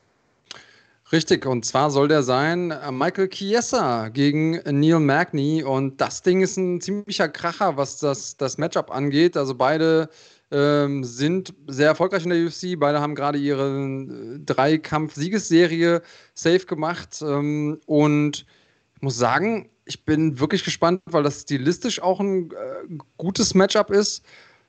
[1.13, 5.65] Richtig, und zwar soll der sein äh, Michael Chiesa gegen Neil Magny.
[5.65, 9.37] Und das Ding ist ein ziemlicher Kracher, was das, das Matchup angeht.
[9.37, 10.09] Also beide
[10.53, 12.79] ähm, sind sehr erfolgreich in der UFC.
[12.79, 16.01] Beide haben gerade ihre äh, Dreikampf-Siegesserie
[16.35, 17.21] safe gemacht.
[17.23, 18.47] Ähm, und
[18.95, 23.91] ich muss sagen, ich bin wirklich gespannt, weil das stilistisch auch ein äh, gutes Matchup
[23.91, 24.25] ist.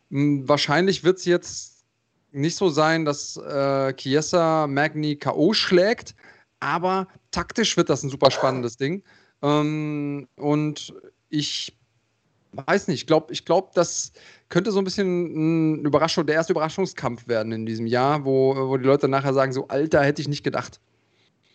[0.09, 1.85] Hm, wahrscheinlich wird es jetzt
[2.31, 5.53] nicht so sein, dass äh, Chiesa Magni K.O.
[5.53, 6.15] schlägt,
[6.61, 9.03] aber taktisch wird das ein super spannendes Ding.
[9.41, 10.93] Ähm, und
[11.29, 11.77] ich
[12.53, 14.13] weiß nicht, ich glaube, ich glaub, das
[14.49, 18.77] könnte so ein bisschen ein Überraschung, der erste Überraschungskampf werden in diesem Jahr, wo, wo
[18.77, 20.79] die Leute nachher sagen: so, Alter, hätte ich nicht gedacht.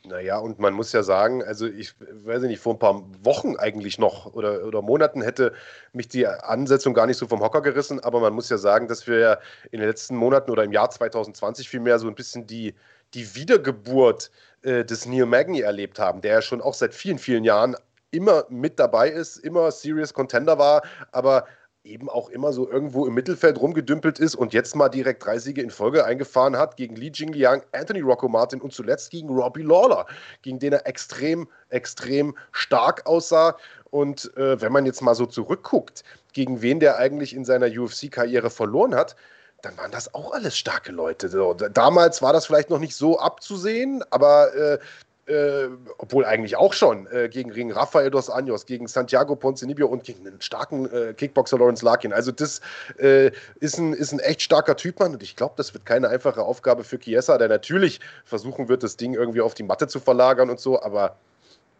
[0.07, 3.99] Naja, und man muss ja sagen, also ich weiß nicht, vor ein paar Wochen eigentlich
[3.99, 5.53] noch oder, oder Monaten hätte
[5.93, 9.09] mich die Ansetzung gar nicht so vom Hocker gerissen, aber man muss ja sagen, dass
[9.09, 9.39] wir ja
[9.73, 12.75] in den letzten Monaten oder im Jahr 2020 vielmehr so ein bisschen die,
[13.17, 14.31] die Wiedergeburt
[14.63, 17.75] äh, des Neil Magny erlebt haben, der ja schon auch seit vielen, vielen Jahren
[18.11, 21.47] immer mit dabei ist, immer Serious Contender war, aber
[21.83, 25.63] eben auch immer so irgendwo im Mittelfeld rumgedümpelt ist und jetzt mal direkt drei Siege
[25.63, 30.07] in Folge eingefahren hat gegen Li Jingliang, Anthony Rocco Martin und zuletzt gegen Robbie Lawler,
[30.43, 33.57] gegen den er extrem, extrem stark aussah.
[33.91, 36.03] Und äh, wenn man jetzt mal so zurückguckt,
[36.33, 39.17] gegen wen der eigentlich in seiner UFC-Karriere verloren hat,
[39.63, 41.29] dann waren das auch alles starke Leute.
[41.29, 44.79] So, damals war das vielleicht noch nicht so abzusehen, aber äh,
[45.27, 50.05] äh, obwohl eigentlich auch schon, äh, gegen, gegen Rafael dos Anjos, gegen Santiago Ponzinibbio und
[50.05, 52.13] gegen einen starken äh, Kickboxer Lawrence Larkin.
[52.13, 52.61] Also das
[52.99, 55.15] äh, ist, ein, ist ein echt starker Typ, Mann.
[55.15, 58.97] Und ich glaube, das wird keine einfache Aufgabe für Chiesa, der natürlich versuchen wird, das
[58.97, 60.81] Ding irgendwie auf die Matte zu verlagern und so.
[60.81, 61.17] Aber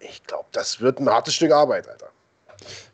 [0.01, 2.09] ich glaube, das wird ein hartes Stück Arbeit, Alter.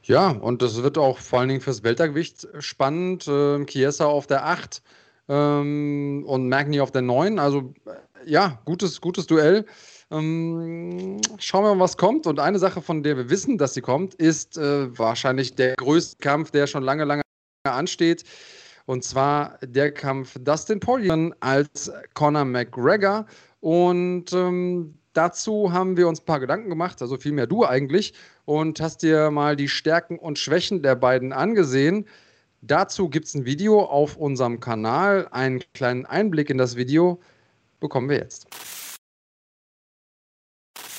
[0.05, 3.27] Ja, und das wird auch vor allen Dingen fürs Weltergewicht spannend.
[3.29, 4.83] Ähm, Chiesa auf der 8
[5.29, 7.39] ähm, und Magni auf der 9.
[7.39, 7.73] Also
[8.27, 9.65] ja, gutes, gutes Duell.
[10.11, 12.27] Ähm, schauen wir mal, was kommt.
[12.27, 16.19] Und eine Sache, von der wir wissen, dass sie kommt, ist äh, wahrscheinlich der größte
[16.19, 17.23] Kampf, der schon lange, lange
[17.65, 18.25] ansteht.
[18.87, 23.27] Und zwar der Kampf Dustin Poirier als Conor McGregor.
[23.61, 28.81] Und ähm, dazu haben wir uns ein paar Gedanken gemacht, also vielmehr du eigentlich, und
[28.81, 32.07] hast dir mal die Stärken und Schwächen der beiden angesehen.
[32.61, 35.29] Dazu gibt es ein Video auf unserem Kanal.
[35.31, 37.21] Einen kleinen Einblick in das Video
[37.81, 38.47] bekommen wir jetzt.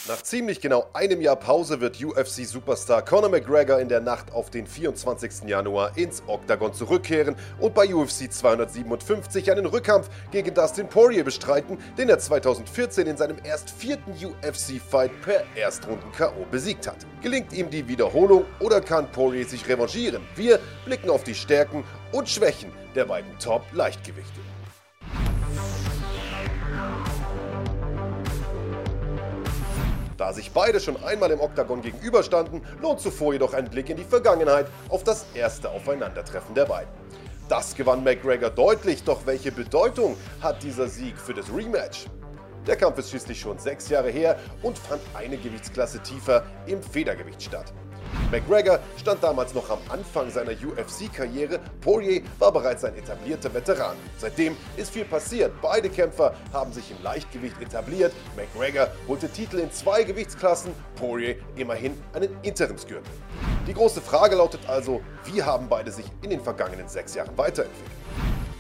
[0.05, 4.67] Nach ziemlich genau einem Jahr Pause wird UFC-Superstar Conor McGregor in der Nacht auf den
[4.67, 5.43] 24.
[5.47, 12.09] Januar ins Octagon zurückkehren und bei UFC 257 einen Rückkampf gegen Dustin Poirier bestreiten, den
[12.09, 16.97] er 2014 in seinem erst vierten UFC-Fight per Erstrunden-KO besiegt hat.
[17.21, 20.23] Gelingt ihm die Wiederholung oder kann Poirier sich revanchieren?
[20.35, 24.41] Wir blicken auf die Stärken und Schwächen der beiden Top-Leichtgewichte.
[30.17, 34.03] Da sich beide schon einmal im Oktagon gegenüberstanden, lohnt zuvor jedoch ein Blick in die
[34.03, 36.91] Vergangenheit auf das erste Aufeinandertreffen der beiden.
[37.49, 42.05] Das gewann McGregor deutlich, doch welche Bedeutung hat dieser Sieg für das Rematch?
[42.65, 47.43] Der Kampf ist schließlich schon sechs Jahre her und fand eine Gewichtsklasse tiefer im Federgewicht
[47.43, 47.73] statt.
[48.33, 53.95] McGregor stand damals noch am Anfang seiner UFC-Karriere, Poirier war bereits ein etablierter Veteran.
[54.17, 59.71] Seitdem ist viel passiert, beide Kämpfer haben sich im Leichtgewicht etabliert, McGregor holte Titel in
[59.71, 63.03] zwei Gewichtsklassen, Poirier immerhin einen Interimsgürtel.
[63.67, 67.91] Die große Frage lautet also, wie haben beide sich in den vergangenen sechs Jahren weiterentwickelt?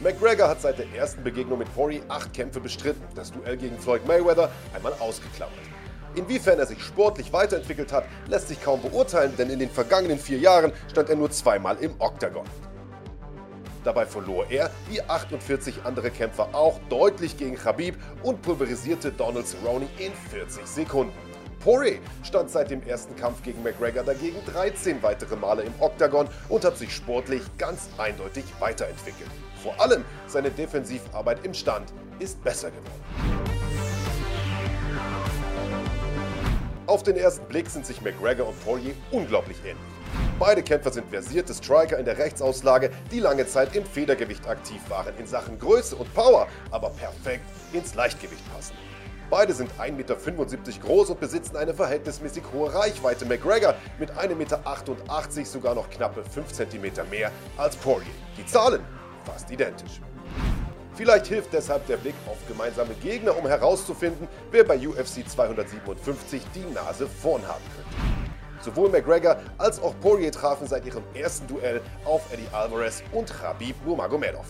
[0.01, 4.05] McGregor hat seit der ersten Begegnung mit Poirier acht Kämpfe bestritten, das Duell gegen Floyd
[4.05, 5.57] Mayweather einmal ausgeklammert.
[6.15, 10.37] Inwiefern er sich sportlich weiterentwickelt hat, lässt sich kaum beurteilen, denn in den vergangenen vier
[10.37, 12.45] Jahren stand er nur zweimal im Oktagon.
[13.83, 19.87] Dabei verlor er, wie 48 andere Kämpfer auch, deutlich gegen Khabib und pulverisierte Donald Cerrone
[19.97, 21.33] in 40 Sekunden.
[21.59, 26.65] Poirier stand seit dem ersten Kampf gegen McGregor dagegen 13 weitere Male im Oktagon und
[26.65, 29.29] hat sich sportlich ganz eindeutig weiterentwickelt.
[29.61, 33.72] Vor allem seine Defensivarbeit im Stand ist besser geworden.
[36.85, 39.77] Auf den ersten Blick sind sich McGregor und Poirier unglaublich ähnlich.
[40.37, 45.17] Beide Kämpfer sind versierte Striker in der Rechtsauslage, die lange Zeit im Federgewicht aktiv waren,
[45.17, 48.75] in Sachen Größe und Power, aber perfekt ins Leichtgewicht passen.
[49.29, 50.15] Beide sind 1,75 Meter
[50.81, 53.25] groß und besitzen eine verhältnismäßig hohe Reichweite.
[53.25, 58.11] McGregor mit 1,88 Meter sogar noch knappe 5 cm mehr als Poirier.
[58.37, 58.81] Die Zahlen
[59.25, 60.01] fast identisch.
[60.95, 66.71] Vielleicht hilft deshalb der Blick auf gemeinsame Gegner, um herauszufinden, wer bei UFC 257 die
[66.71, 68.63] Nase vorn haben könnte.
[68.63, 73.75] Sowohl McGregor als auch Poirier trafen seit ihrem ersten Duell auf Eddie Alvarez und Khabib
[73.85, 74.45] Nurmagomedov.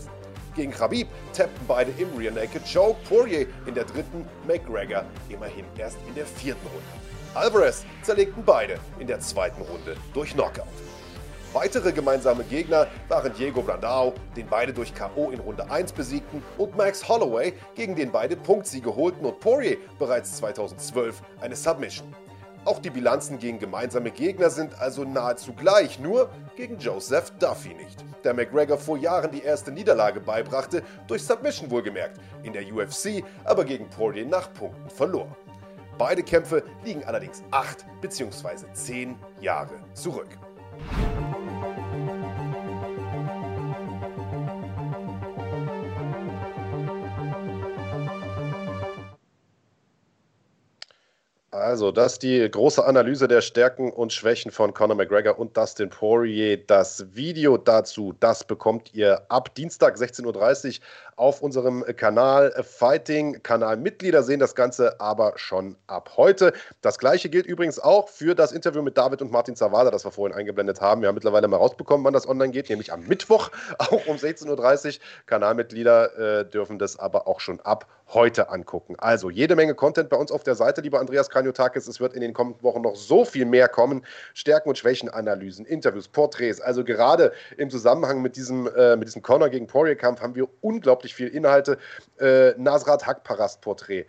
[0.55, 5.97] Gegen Khabib tappten beide im Rear Naked Choke, Poirier in der dritten, McGregor immerhin erst
[6.07, 6.85] in der vierten Runde.
[7.33, 10.67] Alvarez zerlegten beide in der zweiten Runde durch Knockout.
[11.53, 15.29] Weitere gemeinsame Gegner waren Diego Brandao, den beide durch K.O.
[15.29, 20.37] in Runde 1 besiegten, und Max Holloway, gegen den beide Punktsiege holten und Poirier bereits
[20.37, 22.07] 2012 eine Submission.
[22.65, 28.03] Auch die Bilanzen gegen gemeinsame Gegner sind also nahezu gleich, nur gegen Joseph Duffy nicht.
[28.23, 33.63] Der McGregor vor Jahren die erste Niederlage beibrachte, durch Submission wohlgemerkt, in der UFC aber
[33.63, 35.27] gegen Poirier nach Punkten verlor.
[35.99, 38.65] Beide Kämpfe liegen allerdings 8 bzw.
[38.73, 40.29] 10 Jahre zurück.
[51.63, 55.89] Also, das ist die große Analyse der Stärken und Schwächen von Conor McGregor und Dustin
[55.89, 56.57] Poirier.
[56.57, 60.85] Das Video dazu, das bekommt ihr ab Dienstag 16.30 Uhr
[61.15, 63.41] auf unserem Kanal Fighting.
[63.43, 66.51] Kanalmitglieder sehen das Ganze aber schon ab heute.
[66.81, 70.11] Das gleiche gilt übrigens auch für das Interview mit David und Martin Zawada, das wir
[70.11, 71.01] vorhin eingeblendet haben.
[71.01, 74.97] Wir haben mittlerweile mal rausbekommen, wann das online geht, nämlich am Mittwoch, auch um 16.30
[74.97, 75.01] Uhr.
[75.27, 78.95] Kanalmitglieder äh, dürfen das aber auch schon ab heute angucken.
[78.97, 81.87] Also jede Menge Content bei uns auf der Seite, lieber Andreas Kranjo Stereotakis.
[81.87, 84.05] Es wird in den kommenden Wochen noch so viel mehr kommen.
[84.33, 86.59] Stärken- und Schwächenanalysen, Interviews, Porträts.
[86.59, 91.13] Also gerade im Zusammenhang mit diesem, äh, mit diesem Connor gegen Poirier-Kampf haben wir unglaublich
[91.13, 91.77] viel Inhalte.
[92.19, 94.05] Äh, Nasrat Hakparast-Porträt.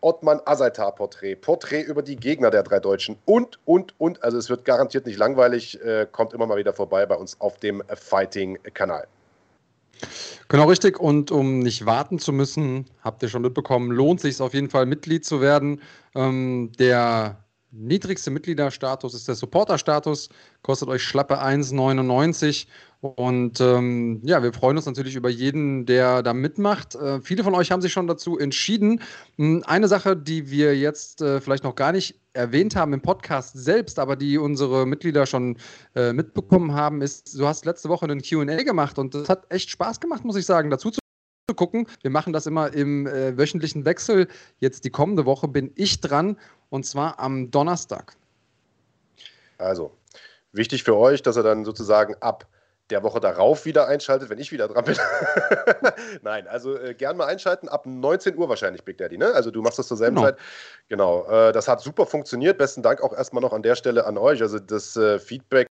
[0.00, 4.22] Ottmann Asaitar-Porträt, Porträt über die Gegner der drei Deutschen und, und, und.
[4.22, 5.82] Also es wird garantiert nicht langweilig.
[5.84, 9.08] Äh, kommt immer mal wieder vorbei bei uns auf dem Fighting-Kanal.
[10.48, 10.98] Genau richtig.
[10.98, 14.86] Und um nicht warten zu müssen, habt ihr schon mitbekommen, lohnt sich auf jeden Fall
[14.86, 15.80] Mitglied zu werden.
[16.14, 20.30] Ähm, der niedrigste Mitgliederstatus ist der Supporterstatus,
[20.62, 22.66] kostet euch schlappe 1,99.
[23.00, 26.96] Und ähm, ja, wir freuen uns natürlich über jeden, der da mitmacht.
[26.96, 29.00] Äh, viele von euch haben sich schon dazu entschieden.
[29.36, 33.56] Hm, eine Sache, die wir jetzt äh, vielleicht noch gar nicht erwähnt haben im Podcast
[33.56, 35.58] selbst, aber die unsere Mitglieder schon
[35.94, 39.70] äh, mitbekommen haben, ist, du hast letzte Woche einen QA gemacht und das hat echt
[39.70, 40.98] Spaß gemacht, muss ich sagen, dazu zu
[41.54, 41.86] gucken.
[42.02, 44.26] Wir machen das immer im äh, wöchentlichen Wechsel.
[44.58, 46.36] Jetzt die kommende Woche bin ich dran
[46.68, 48.16] und zwar am Donnerstag.
[49.56, 49.92] Also,
[50.52, 52.46] wichtig für euch, dass ihr dann sozusagen ab
[52.90, 54.96] der Woche darauf wieder einschaltet, wenn ich wieder dran bin.
[56.22, 59.32] Nein, also äh, gern mal einschalten, ab 19 Uhr wahrscheinlich, Big Daddy, ne?
[59.34, 60.28] Also du machst das zur selben genau.
[60.28, 60.38] Zeit.
[60.88, 62.58] Genau, äh, das hat super funktioniert.
[62.58, 64.40] Besten Dank auch erstmal noch an der Stelle an euch.
[64.40, 65.67] Also das äh, Feedback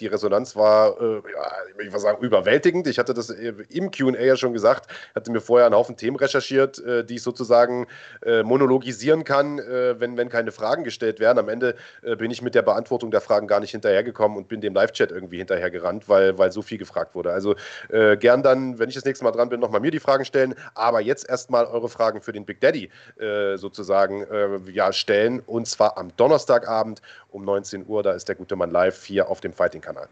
[0.00, 2.86] die Resonanz war, äh, ja, ich würde sagen, überwältigend.
[2.86, 6.16] Ich hatte das äh, im QA ja schon gesagt, hatte mir vorher einen Haufen Themen
[6.16, 7.86] recherchiert, äh, die ich sozusagen
[8.24, 11.38] äh, monologisieren kann, äh, wenn, wenn keine Fragen gestellt werden.
[11.38, 14.60] Am Ende äh, bin ich mit der Beantwortung der Fragen gar nicht hinterhergekommen und bin
[14.60, 17.32] dem Live-Chat irgendwie hinterhergerannt, weil, weil so viel gefragt wurde.
[17.32, 17.54] Also
[17.88, 20.54] gern dann, wenn ich das nächste Mal dran bin, nochmal mir die Fragen stellen.
[20.74, 22.90] Aber jetzt erstmal eure Fragen für den Big Daddy
[23.56, 24.26] sozusagen
[24.72, 25.40] ja, stellen.
[25.40, 27.02] Und zwar am Donnerstagabend
[27.32, 28.02] um 19 Uhr.
[28.02, 29.52] Da ist der gute Mann live hier auf dem
[29.90, 30.08] Fighting-Kanal.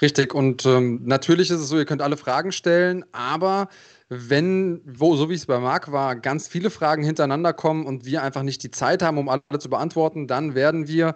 [0.00, 3.68] Richtig, und ähm, natürlich ist es so, ihr könnt alle Fragen stellen, aber
[4.08, 8.22] wenn, wo, so wie es bei Marc war, ganz viele Fragen hintereinander kommen und wir
[8.22, 11.14] einfach nicht die Zeit haben, um alle zu beantworten, dann werden wir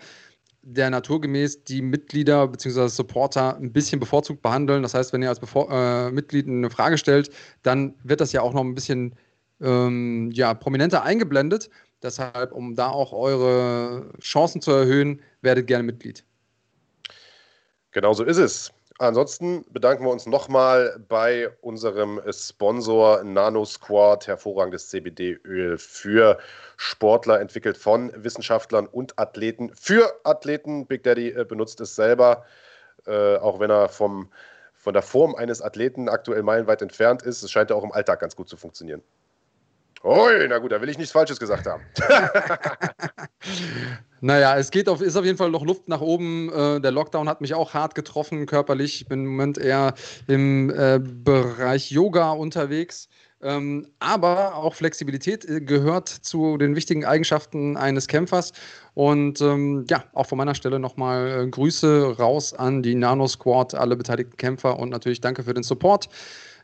[0.62, 2.88] der naturgemäß die Mitglieder bzw.
[2.88, 4.82] Supporter ein bisschen bevorzugt behandeln.
[4.82, 7.30] Das heißt, wenn ihr als Bevor äh, Mitglied eine Frage stellt,
[7.62, 9.14] dann wird das ja auch noch ein bisschen
[9.60, 11.70] ähm, ja, prominenter eingeblendet.
[12.02, 16.24] Deshalb, um da auch eure Chancen zu erhöhen, werdet gerne Mitglied.
[17.92, 18.72] Genau so ist es.
[18.98, 26.38] Ansonsten bedanken wir uns nochmal bei unserem Sponsor Nano Squad, hervorragendes CBD-Öl für
[26.76, 29.72] Sportler, entwickelt von Wissenschaftlern und Athleten.
[29.74, 32.44] Für Athleten, Big Daddy äh, benutzt es selber,
[33.06, 34.30] äh, auch wenn er vom,
[34.74, 37.42] von der Form eines Athleten aktuell meilenweit entfernt ist.
[37.42, 39.02] Es scheint ja auch im Alltag ganz gut zu funktionieren.
[40.04, 41.82] Ui, na gut, da will ich nichts Falsches gesagt haben.
[44.20, 46.52] naja, es geht auf, ist auf jeden Fall noch Luft nach oben.
[46.52, 49.02] Äh, der Lockdown hat mich auch hart getroffen, körperlich.
[49.02, 49.94] Ich bin im Moment eher
[50.26, 53.08] im äh, Bereich Yoga unterwegs.
[53.42, 58.52] Ähm, aber auch Flexibilität äh, gehört zu den wichtigen Eigenschaften eines Kämpfers.
[58.94, 63.74] Und ähm, ja, auch von meiner Stelle nochmal äh, Grüße raus an die Nano Squad,
[63.74, 66.08] alle beteiligten Kämpfer und natürlich danke für den Support.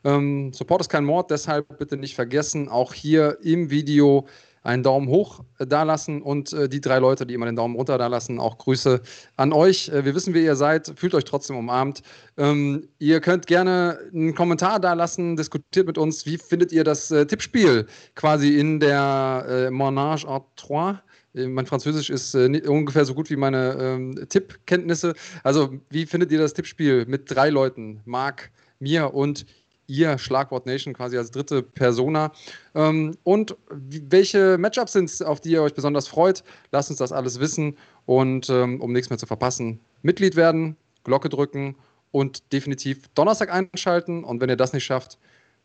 [0.03, 4.27] Ähm, Support ist kein Mord, deshalb bitte nicht vergessen, auch hier im Video
[4.63, 7.97] einen Daumen hoch äh, dalassen und äh, die drei Leute, die immer den Daumen runter
[7.97, 9.01] dalassen, auch Grüße
[9.37, 9.89] an euch.
[9.89, 12.01] Äh, wir wissen, wer ihr seid, fühlt euch trotzdem umarmt.
[12.37, 17.25] Ähm, ihr könnt gerne einen Kommentar dalassen, diskutiert mit uns, wie findet ihr das äh,
[17.25, 20.99] Tippspiel quasi in der äh, Monage à Trois?
[21.33, 25.13] Äh, mein Französisch ist äh, ungefähr so gut wie meine ähm, Tippkenntnisse.
[25.43, 28.01] Also, wie findet ihr das Tippspiel mit drei Leuten?
[28.05, 29.45] Marc, mir und
[29.89, 32.31] ihr Schlagwort Nation quasi als dritte Persona.
[32.75, 36.43] Ähm, und welche Matchups sind es, auf die ihr euch besonders freut?
[36.71, 37.75] Lasst uns das alles wissen
[38.05, 41.75] und ähm, um nichts mehr zu verpassen, Mitglied werden, Glocke drücken
[42.11, 44.23] und definitiv Donnerstag einschalten.
[44.23, 45.17] Und wenn ihr das nicht schafft,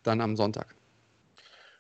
[0.03, 0.75] dann am Sonntag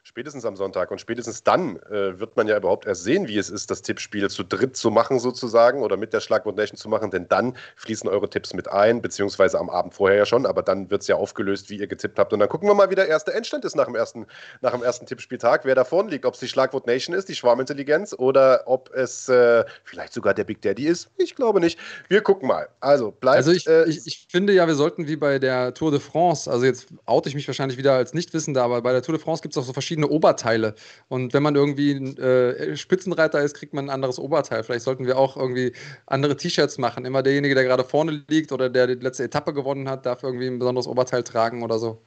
[0.04, 0.90] spätestens am Sonntag.
[0.90, 4.30] Und spätestens dann äh, wird man ja überhaupt erst sehen, wie es ist, das Tippspiel
[4.30, 8.08] zu dritt zu machen, sozusagen, oder mit der Schlagwort Nation zu machen, denn dann fließen
[8.08, 11.16] eure Tipps mit ein, beziehungsweise am Abend vorher ja schon, aber dann wird es ja
[11.16, 12.32] aufgelöst, wie ihr getippt habt.
[12.32, 14.26] Und dann gucken wir mal, wie der erste Endstand ist nach dem ersten,
[14.60, 17.34] nach dem ersten Tippspieltag, wer da vorne liegt, ob es die Schlagwort Nation ist, die
[17.34, 21.08] Schwarmintelligenz, oder ob es äh, vielleicht sogar der Big Daddy ist.
[21.16, 21.78] Ich glaube nicht.
[22.08, 22.68] Wir gucken mal.
[22.80, 23.38] Also bleibt.
[23.38, 26.50] Also ich, äh, ich, ich finde ja, wir sollten wie bei der Tour de France,
[26.50, 29.40] also jetzt oute ich mich wahrscheinlich wieder als Nichtwissender, aber bei der Tour de France
[29.42, 30.74] gibt es auch so verschiedene verschiedene Oberteile.
[31.08, 34.64] Und wenn man irgendwie äh, Spitzenreiter ist, kriegt man ein anderes Oberteil.
[34.64, 35.72] Vielleicht sollten wir auch irgendwie
[36.06, 37.04] andere T-Shirts machen.
[37.04, 40.48] Immer derjenige, der gerade vorne liegt oder der die letzte Etappe gewonnen hat, darf irgendwie
[40.48, 42.02] ein besonderes Oberteil tragen oder so.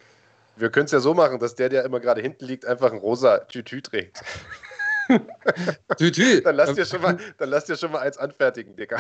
[0.57, 2.97] Wir können es ja so machen, dass der, der immer gerade hinten liegt, einfach ein
[2.97, 4.23] rosa Tütü trägt.
[5.97, 6.41] Tütü.
[6.41, 8.99] dann lass dir schon mal, dann lass dir schon mal eins anfertigen, Dicker.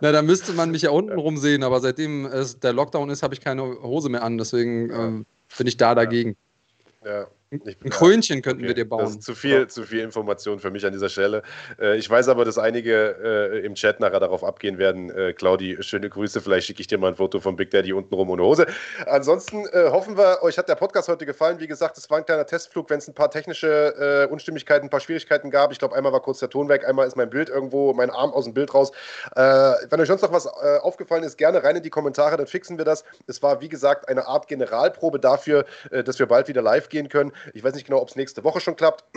[0.00, 3.22] Na, da müsste man mich ja unten rum sehen, aber seitdem es der Lockdown ist,
[3.22, 5.26] habe ich keine Hose mehr an, deswegen ähm,
[5.56, 6.36] bin ich da dagegen.
[7.04, 8.68] Ja, Ein Krönchen könnten okay.
[8.68, 9.00] wir dir bauen.
[9.00, 11.42] Das ist zu viel, zu viel Information für mich an dieser Stelle.
[11.80, 15.10] Äh, ich weiß aber, dass einige äh, im Chat nachher darauf abgehen werden.
[15.10, 16.40] Äh, Claudi, schöne Grüße.
[16.40, 18.66] Vielleicht schicke ich dir mal ein Foto von Big Daddy unten rum ohne Hose.
[19.06, 21.58] Ansonsten hoffen wir, euch hat der Podcast heute gefallen.
[21.58, 25.00] Wie gesagt, es war ein kleiner Testflug, wenn es ein paar technische Unstimmigkeiten, ein paar
[25.00, 25.72] Schwierigkeiten gab.
[25.72, 28.30] Ich glaube, einmal war kurz der Ton weg, einmal ist mein Bild irgendwo, mein Arm
[28.30, 28.92] aus dem Bild raus.
[29.34, 32.84] Wenn euch sonst noch was aufgefallen ist, gerne rein in die Kommentare, dann fixen wir
[32.84, 33.04] das.
[33.26, 37.32] Es war, wie gesagt, eine Art Generalprobe dafür, dass wir bald wieder live gehen können.
[37.54, 39.04] Ich weiß nicht genau, ob es nächste Woche schon klappt.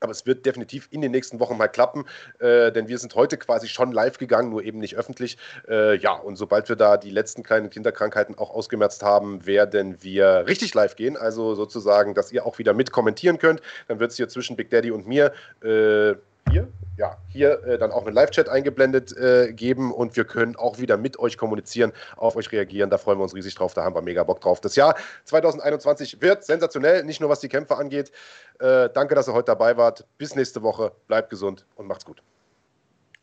[0.00, 2.04] Aber es wird definitiv in den nächsten Wochen mal klappen,
[2.38, 5.38] äh, denn wir sind heute quasi schon live gegangen, nur eben nicht öffentlich.
[5.66, 10.44] Äh, ja, und sobald wir da die letzten kleinen Kinderkrankheiten auch ausgemerzt haben, werden wir
[10.46, 11.16] richtig live gehen.
[11.16, 13.62] Also sozusagen, dass ihr auch wieder mit kommentieren könnt.
[13.88, 15.32] Dann wird es hier zwischen Big Daddy und mir
[15.62, 16.14] äh,
[16.54, 20.78] hier, ja, hier äh, dann auch einen Live-Chat eingeblendet äh, geben und wir können auch
[20.78, 22.90] wieder mit euch kommunizieren, auf euch reagieren.
[22.90, 24.60] Da freuen wir uns riesig drauf, da haben wir mega Bock drauf.
[24.60, 24.94] Das Jahr
[25.24, 28.12] 2021 wird sensationell, nicht nur was die Kämpfe angeht.
[28.60, 30.06] Äh, danke, dass ihr heute dabei wart.
[30.18, 30.92] Bis nächste Woche.
[31.08, 32.22] Bleibt gesund und macht's gut.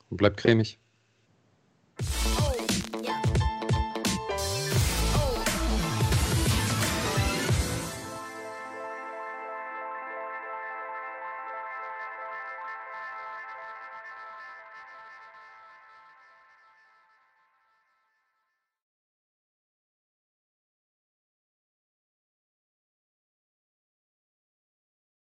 [0.09, 0.77] Und bleibt cremig.